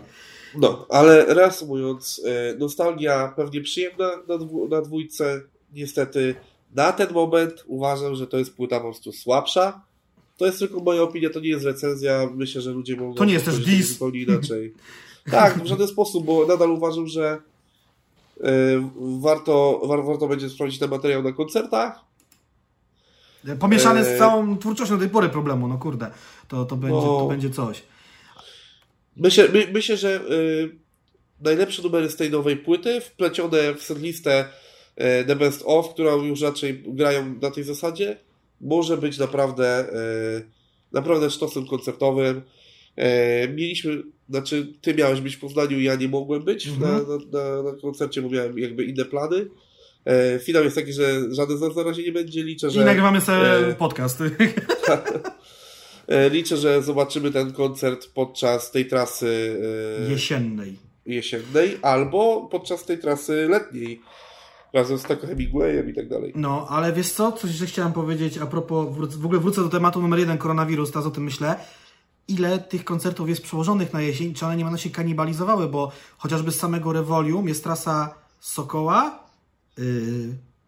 [0.56, 5.40] No, ale reasumując, e, nostalgia pewnie przyjemna na, dwu, na dwójce.
[5.72, 6.34] Niestety
[6.74, 9.80] na ten moment uważam, że to jest płyta po prostu słabsza
[10.40, 12.28] to jest tylko moja opinia, to nie jest recenzja.
[12.34, 13.92] Myślę, że ludzie mogą to nie jest też dis.
[13.92, 14.74] zupełnie inaczej.
[15.30, 17.38] tak, w żaden sposób, bo nadal uważam, że
[18.36, 18.42] y,
[18.96, 22.00] warto, war, warto będzie sprawdzić ten materiał na koncertach.
[23.58, 26.10] Pomieszany z e, całą twórczością do tej pory problemu, no kurde,
[26.48, 27.82] to, to, będzie, no, to będzie coś.
[29.16, 30.78] Myślę, my, myślę że y,
[31.40, 36.40] najlepsze numery z tej nowej płyty, wplecione w setlistę y, The Best Of, którą już
[36.40, 38.29] raczej grają na tej zasadzie,
[38.60, 40.42] może być naprawdę, e,
[40.92, 42.42] naprawdę sztosem koncertowym.
[42.96, 46.92] E, mieliśmy, znaczy ty miałeś być w Poznaniu, ja nie mogłem być mhm.
[46.92, 46.98] na,
[47.38, 49.46] na, na, koncercie, bo miałem jakby inne plany.
[50.04, 52.42] E, finał jest taki, że żaden z nas na razie nie będzie.
[52.42, 52.82] Liczę, że.
[52.82, 54.22] I nagrywamy sobie podcast.
[56.32, 59.60] Liczę, że zobaczymy ten koncert podczas tej trasy
[60.10, 60.76] jesiennej.
[61.06, 64.00] Jesiennej albo podczas tej trasy letniej
[64.72, 66.32] razem z Taco Hemingwayem i tak dalej.
[66.36, 70.02] No, ale wiesz co, coś, że chciałem powiedzieć a propos, w ogóle wrócę do tematu
[70.02, 71.56] numer jeden, koronawirus, teraz o tym myślę.
[72.28, 76.52] Ile tych koncertów jest przełożonych na jesień, czy one nie będą się kanibalizowały, bo chociażby
[76.52, 79.24] z samego Revolium jest trasa Sokoła,
[79.78, 79.84] yy,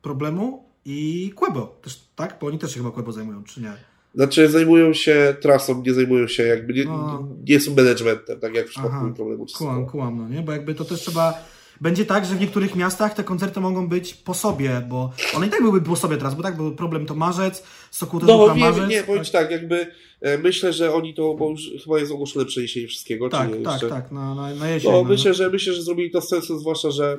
[0.03, 2.39] Problemu i Quebo też, tak?
[2.41, 3.73] Bo oni też się chyba Quebo zajmują, czy nie?
[4.15, 7.29] Znaczy zajmują się trasą, nie zajmują się jakby, nie, no.
[7.49, 9.47] nie są managementem, tak jak w przypadku problemu.
[9.57, 10.43] Kłam, kłam, no nie?
[10.43, 11.35] Bo jakby to też trzeba
[11.83, 15.51] będzie tak, że w niektórych miastach te koncerty mogą być po sobie, bo one i
[15.51, 18.61] tak byłyby po sobie teraz, bo tak, był problem to marzec, Sokół też no, nie,
[18.61, 18.91] marzec.
[18.91, 19.87] Nie, powiem tak, jakby
[20.21, 23.65] e, myślę, że oni to, bo już chyba jest ogłoszone przeniesienie wszystkiego, tak, czy nie
[23.65, 23.89] Tak, jeszcze?
[23.89, 24.93] tak, na, na, na jesień.
[24.93, 27.19] No, no, myślę, że, myślę, że zrobili to z sensem, zwłaszcza, że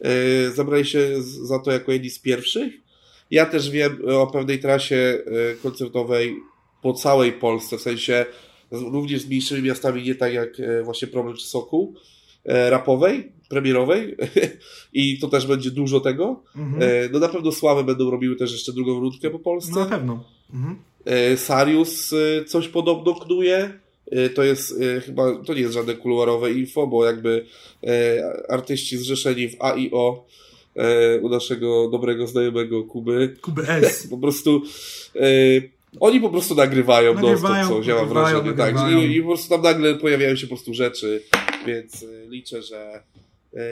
[0.00, 0.10] yy,
[0.54, 2.74] zabrali się za to jako jedni z pierwszych.
[3.30, 5.22] Ja też wiem o pewnej trasie
[5.62, 6.36] koncertowej
[6.82, 8.26] po całej Polsce, w sensie
[8.70, 10.48] również z mniejszymi miastami, nie tak jak
[10.84, 11.94] właśnie Problem czy Sokół,
[12.44, 14.16] rapowej, premierowej
[14.92, 16.42] i to też będzie dużo tego.
[16.56, 16.82] Mhm.
[16.82, 19.72] E, no na pewno Sławy będą robiły też jeszcze drugą rundkę po Polsce.
[19.74, 20.24] No, na pewno.
[20.54, 20.76] Mhm.
[21.04, 23.70] E, Sarius e, coś podobno knuje.
[24.34, 27.44] To jest chyba, to nie jest żadne kuluarowe info, bo jakby
[28.48, 30.24] artyści zrzeszeni w AIO
[31.22, 33.36] u naszego dobrego znajomego Kuby.
[33.42, 34.06] Kuby S.
[34.10, 34.62] po prostu
[36.00, 38.52] oni po prostu nagrywają, nagrywają to, co ja mam wrażenie.
[38.52, 41.22] Tak, i, i po prostu tam nagle pojawiają się po prostu rzeczy,
[41.66, 43.02] więc liczę, że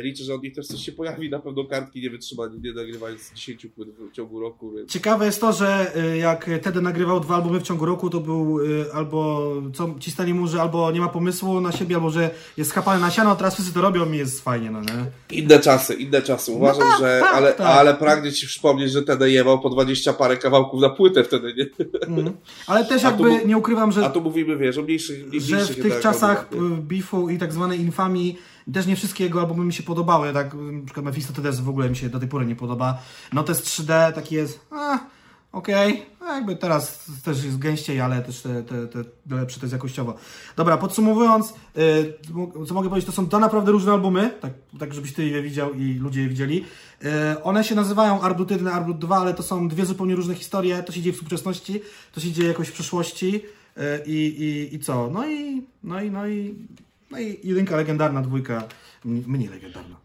[0.00, 1.30] liczę, że od nich też coś się pojawi.
[1.30, 4.72] Na pewno kartki nie wytrzyma, nie nagrywając 10 płyt w ciągu roku.
[4.72, 4.92] Więc...
[4.92, 8.58] Ciekawe jest to, że e, jak Tedy nagrywał dwa albumy w ciągu roku, to był
[8.60, 12.30] e, albo co ci stanie mu, że albo nie ma pomysłu na siebie, albo że
[12.56, 15.38] jest skapany na siano, teraz wszyscy to robią i jest fajnie, no nie?
[15.38, 16.52] Inne czasy, inne czasy.
[16.52, 17.20] Uważam, no tak, że...
[17.20, 17.66] Tak, ale, tak.
[17.66, 21.86] ale pragnę ci przypomnieć, że Tedy jebał po 20 parę kawałków na płytę wtedy, nie?
[22.06, 22.32] Mm.
[22.66, 24.06] Ale też jakby tu, nie ukrywam, że...
[24.06, 25.16] A tu mówimy, wiesz, o mniejszych...
[25.32, 26.48] Że w tych czasach
[26.80, 28.38] beefu i tak zwanej infamii
[28.72, 31.90] też nie wszystkie jego albumy mi się podobały, tak, na przykład Mephisto TDS w ogóle
[31.90, 32.98] mi się do tej pory nie podoba.
[33.32, 34.98] Notes 3D taki jest, a,
[35.52, 36.16] okej, okay.
[36.26, 39.04] No jakby teraz też jest gęściej, ale też te, te, te
[39.36, 40.14] lepsze to jest jakościowo.
[40.56, 42.18] Dobra, podsumowując, yy,
[42.66, 45.74] co mogę powiedzieć, to są to naprawdę różne albumy, tak, tak żebyś ty je widział
[45.74, 46.64] i ludzie je widzieli.
[47.02, 47.10] Yy,
[47.42, 50.92] one się nazywają Arbut 1, Arbut 2, ale to są dwie zupełnie różne historie, to
[50.92, 51.80] się dzieje w współczesności,
[52.12, 55.10] to się dzieje jakoś w przeszłości yy, i, i, i co?
[55.12, 56.54] No i, no i, no i
[57.10, 58.68] no i jedynka legendarna, dwójka
[59.04, 59.96] mniej legendarna.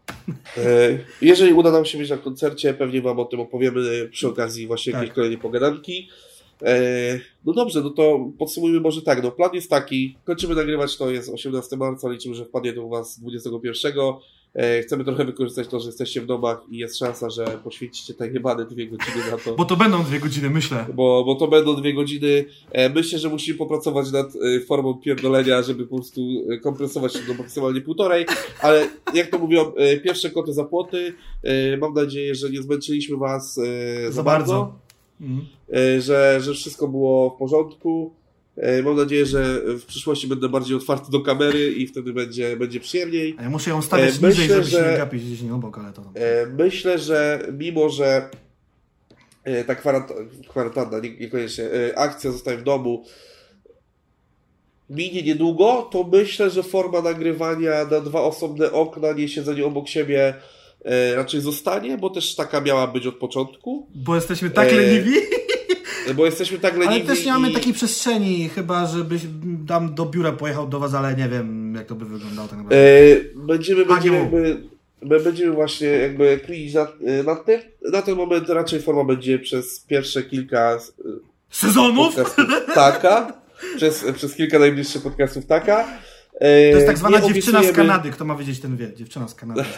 [1.20, 4.92] Jeżeli uda nam się być na koncercie, pewnie Wam o tym opowiemy przy okazji właśnie
[4.92, 5.00] tak.
[5.00, 6.08] jakiejś kolejnej pogadanki.
[7.44, 9.22] No dobrze, no to podsumujmy może tak.
[9.22, 13.20] No plan jest taki, kończymy nagrywać, to jest 18 marca, liczymy, że wpadnie do Was
[13.20, 13.92] 21.
[14.54, 18.28] E, chcemy trochę wykorzystać to, że jesteście w domach i jest szansa, że poświęcicie te
[18.28, 19.54] jebane dwie godziny na to.
[19.54, 20.86] Bo to będą dwie godziny, myślę.
[20.94, 22.44] Bo, bo to będą dwie godziny.
[22.70, 26.20] E, myślę, że musimy popracować nad e, formą pierdolenia, żeby po prostu
[26.62, 28.26] kompresować się do maksymalnie półtorej,
[28.60, 29.72] ale jak to mówią,
[30.04, 31.14] pierwsze koty za płoty.
[31.80, 33.62] Mam nadzieję, że nie zmęczyliśmy Was za,
[34.10, 34.52] za bardzo.
[34.52, 34.74] bardzo.
[35.20, 35.46] Mhm.
[36.00, 38.12] Że, że wszystko było w porządku.
[38.56, 42.80] E, mam nadzieję, że w przyszłości będę bardziej otwarty do kamery i wtedy będzie, będzie
[42.80, 43.36] przyjemniej.
[43.40, 45.92] Ja muszę ją stawiać myślę, niżej, żeby że, się nie gapić gdzieś nie obok, ale
[45.92, 46.02] to...
[46.14, 48.30] E, myślę, że mimo, że
[49.44, 49.74] e, ta
[50.48, 51.64] kwarantanna, niekoniecznie,
[51.96, 53.04] akcja zostaje w domu
[54.90, 60.34] minie niedługo, to myślę, że forma nagrywania na dwa osobne okna, nie siedzenie obok siebie
[61.14, 63.86] raczej zostanie, bo też taka miała być od początku.
[63.94, 65.12] Bo jesteśmy tak leniwi?
[66.14, 66.94] Bo jesteśmy tak leniwi.
[66.94, 67.54] Ale też nie mamy i...
[67.54, 69.22] takiej przestrzeni, chyba żebyś
[69.68, 72.76] tam do biura pojechał do was, ale nie wiem, jak to by wyglądało tak naprawdę.
[72.76, 74.62] E, będziemy, będziemy jakby,
[75.02, 76.40] my będziemy właśnie jakby
[76.74, 77.60] nad, e, nad tym.
[77.92, 80.78] Na ten moment raczej forma będzie przez pierwsze kilka e,
[81.50, 82.14] sezonów
[82.74, 83.42] taka.
[83.76, 85.84] Przez, przez kilka najbliższych podcastów taka.
[86.40, 87.72] To jest tak zwana dziewczyna obiecujemy...
[87.72, 88.94] z Kanady, kto ma wiedzieć ten wie.
[88.94, 89.64] Dziewczyna z Kanady.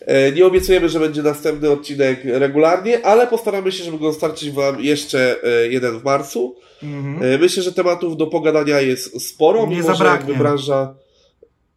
[0.00, 4.80] E, nie obiecujemy, że będzie następny odcinek regularnie, ale postaramy się, żeby go dostarczyć Wam
[4.80, 6.56] jeszcze e, jeden w marcu.
[6.82, 7.40] Mhm.
[7.40, 10.32] Myślę, że tematów do pogadania jest sporo, nie mimo zabraknie.
[10.34, 10.94] że branża...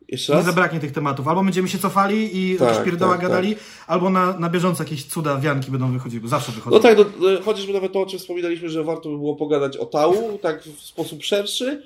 [0.08, 0.42] Jeszcze raz?
[0.42, 1.28] Nie zabraknie tych tematów.
[1.28, 3.64] Albo będziemy się cofali i tak, jakieś pierdoła tak, gadali, tak.
[3.88, 6.28] albo na, na bieżąco jakieś cuda, wianki będą wychodziły.
[6.28, 6.76] Zawsze wychodzą.
[6.76, 7.06] No tak, no,
[7.46, 10.82] chociażby nawet to, o czym wspominaliśmy, że warto by było pogadać o tału, tak w
[10.82, 11.84] sposób szerszy,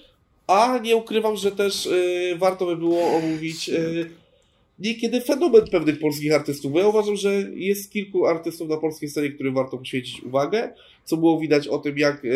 [0.47, 3.69] a nie ukrywam, że też y, warto by było omówić...
[3.69, 4.09] Y,
[4.79, 9.29] niekiedy fenomen pewnych polskich artystów, bo ja uważam, że jest kilku artystów na polskiej scenie,
[9.29, 10.73] którym warto poświęcić uwagę,
[11.05, 12.29] co było widać o tym, jak e,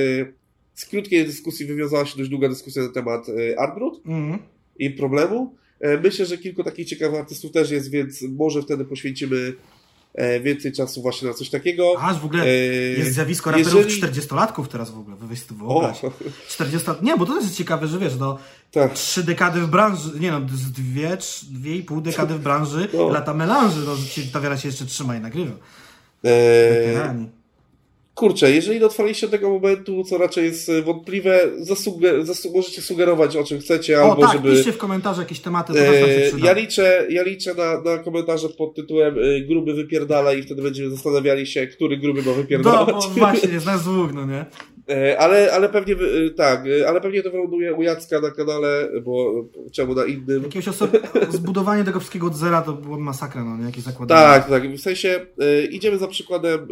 [0.74, 4.40] z krótkiej dyskusji wywiązała się dość długa dyskusja na temat e, Artbrut mm.
[4.80, 5.56] i problemu.
[5.80, 9.54] E, myślę, że kilku takich ciekawych artystów też jest, więc może wtedy poświęcimy
[10.42, 11.96] więcej czasu właśnie na coś takiego.
[12.02, 12.48] Aż w ogóle
[12.98, 14.02] jest zjawisko raperów jeżeli...
[14.02, 16.02] 40-latków teraz w ogóle, weź to wyobraź.
[16.48, 18.38] 40 Nie, bo to też jest ciekawe, że wiesz, no
[18.72, 18.94] tak.
[18.94, 21.18] trzy dekady w branży, nie no, dwie,
[21.50, 23.10] dwie i pół dekady w branży, no.
[23.10, 23.96] lata melanży, no,
[24.34, 25.54] ta wiara się jeszcze trzyma i nagrywa.
[26.24, 27.30] Eee,
[28.22, 33.36] kurczę, jeżeli dotrwaliście do tego momentu, co raczej jest e, wątpliwe, zasługe, zasług, możecie sugerować
[33.36, 34.52] o czym chcecie, o, albo tak, żeby...
[34.52, 39.16] piszcie w komentarze jakieś tematy, e, Ja liczę, ja liczę na, na komentarze pod tytułem
[39.20, 42.88] e, gruby wypierdala i wtedy będziemy zastanawiali się, który gruby ma wypierdalać.
[42.88, 44.46] No, właśnie, jest nas dwóch, no nie?
[44.92, 45.96] E, ale, ale pewnie
[46.36, 50.44] tak, ale pewnie to wyląduje u Jacka na kanale, bo czemu na innym.
[50.44, 51.00] Jakiegoś osoby,
[51.32, 53.66] zbudowanie tego wszystkiego od zera to była masakra, no?
[53.66, 54.22] Jakieś zakładanie.
[54.22, 54.72] Tak, tak.
[54.72, 55.26] W sensie
[55.72, 56.68] idziemy za przykładem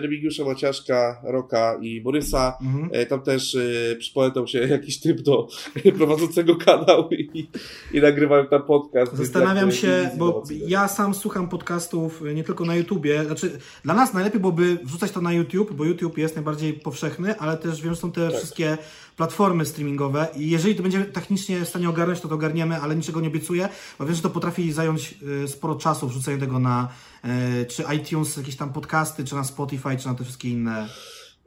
[0.00, 2.58] Remigiusza Maciaszka, Roka i Borysa.
[2.62, 3.06] Mhm.
[3.06, 3.56] Tam też
[3.98, 5.48] przypomniał się jakiś typ do
[5.98, 7.48] prowadzącego kanał i,
[7.92, 9.14] i nagrywałem tam podcast.
[9.14, 13.24] Zastanawiam się, bo ja sam słucham podcastów nie tylko na YouTubie.
[13.24, 17.53] Znaczy, dla nas najlepiej byłoby wrzucać to na YouTube, bo YouTube jest najbardziej powszechny, ale
[17.56, 18.38] też wiem, że są te tak.
[18.38, 18.78] wszystkie
[19.16, 23.20] platformy streamingowe i jeżeli to będziemy technicznie w stanie ogarnąć, to to ogarniemy, ale niczego
[23.20, 23.68] nie obiecuję,
[23.98, 25.14] bo wiem, że to potrafi zająć
[25.44, 26.88] y, sporo czasu wrzucenie tego na
[27.24, 30.88] y, czy iTunes, jakieś tam podcasty, czy na Spotify, czy na te wszystkie inne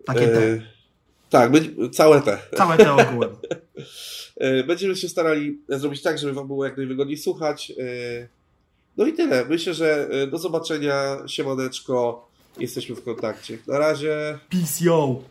[0.08, 0.44] takie te.
[0.44, 0.62] E,
[1.30, 1.52] tak,
[1.92, 2.38] całe te.
[2.58, 3.30] Całe te ogółem.
[4.38, 7.72] E, będziemy się starali zrobić tak, żeby Wam było jak najwygodniej słuchać.
[7.72, 8.28] E,
[8.98, 9.46] no i tyle.
[9.46, 11.18] Myślę, że do zobaczenia.
[11.28, 12.28] Siemaneczko.
[12.60, 13.58] Jesteśmy w kontakcie.
[13.68, 14.40] Na razie.
[14.50, 15.22] Peace, yo!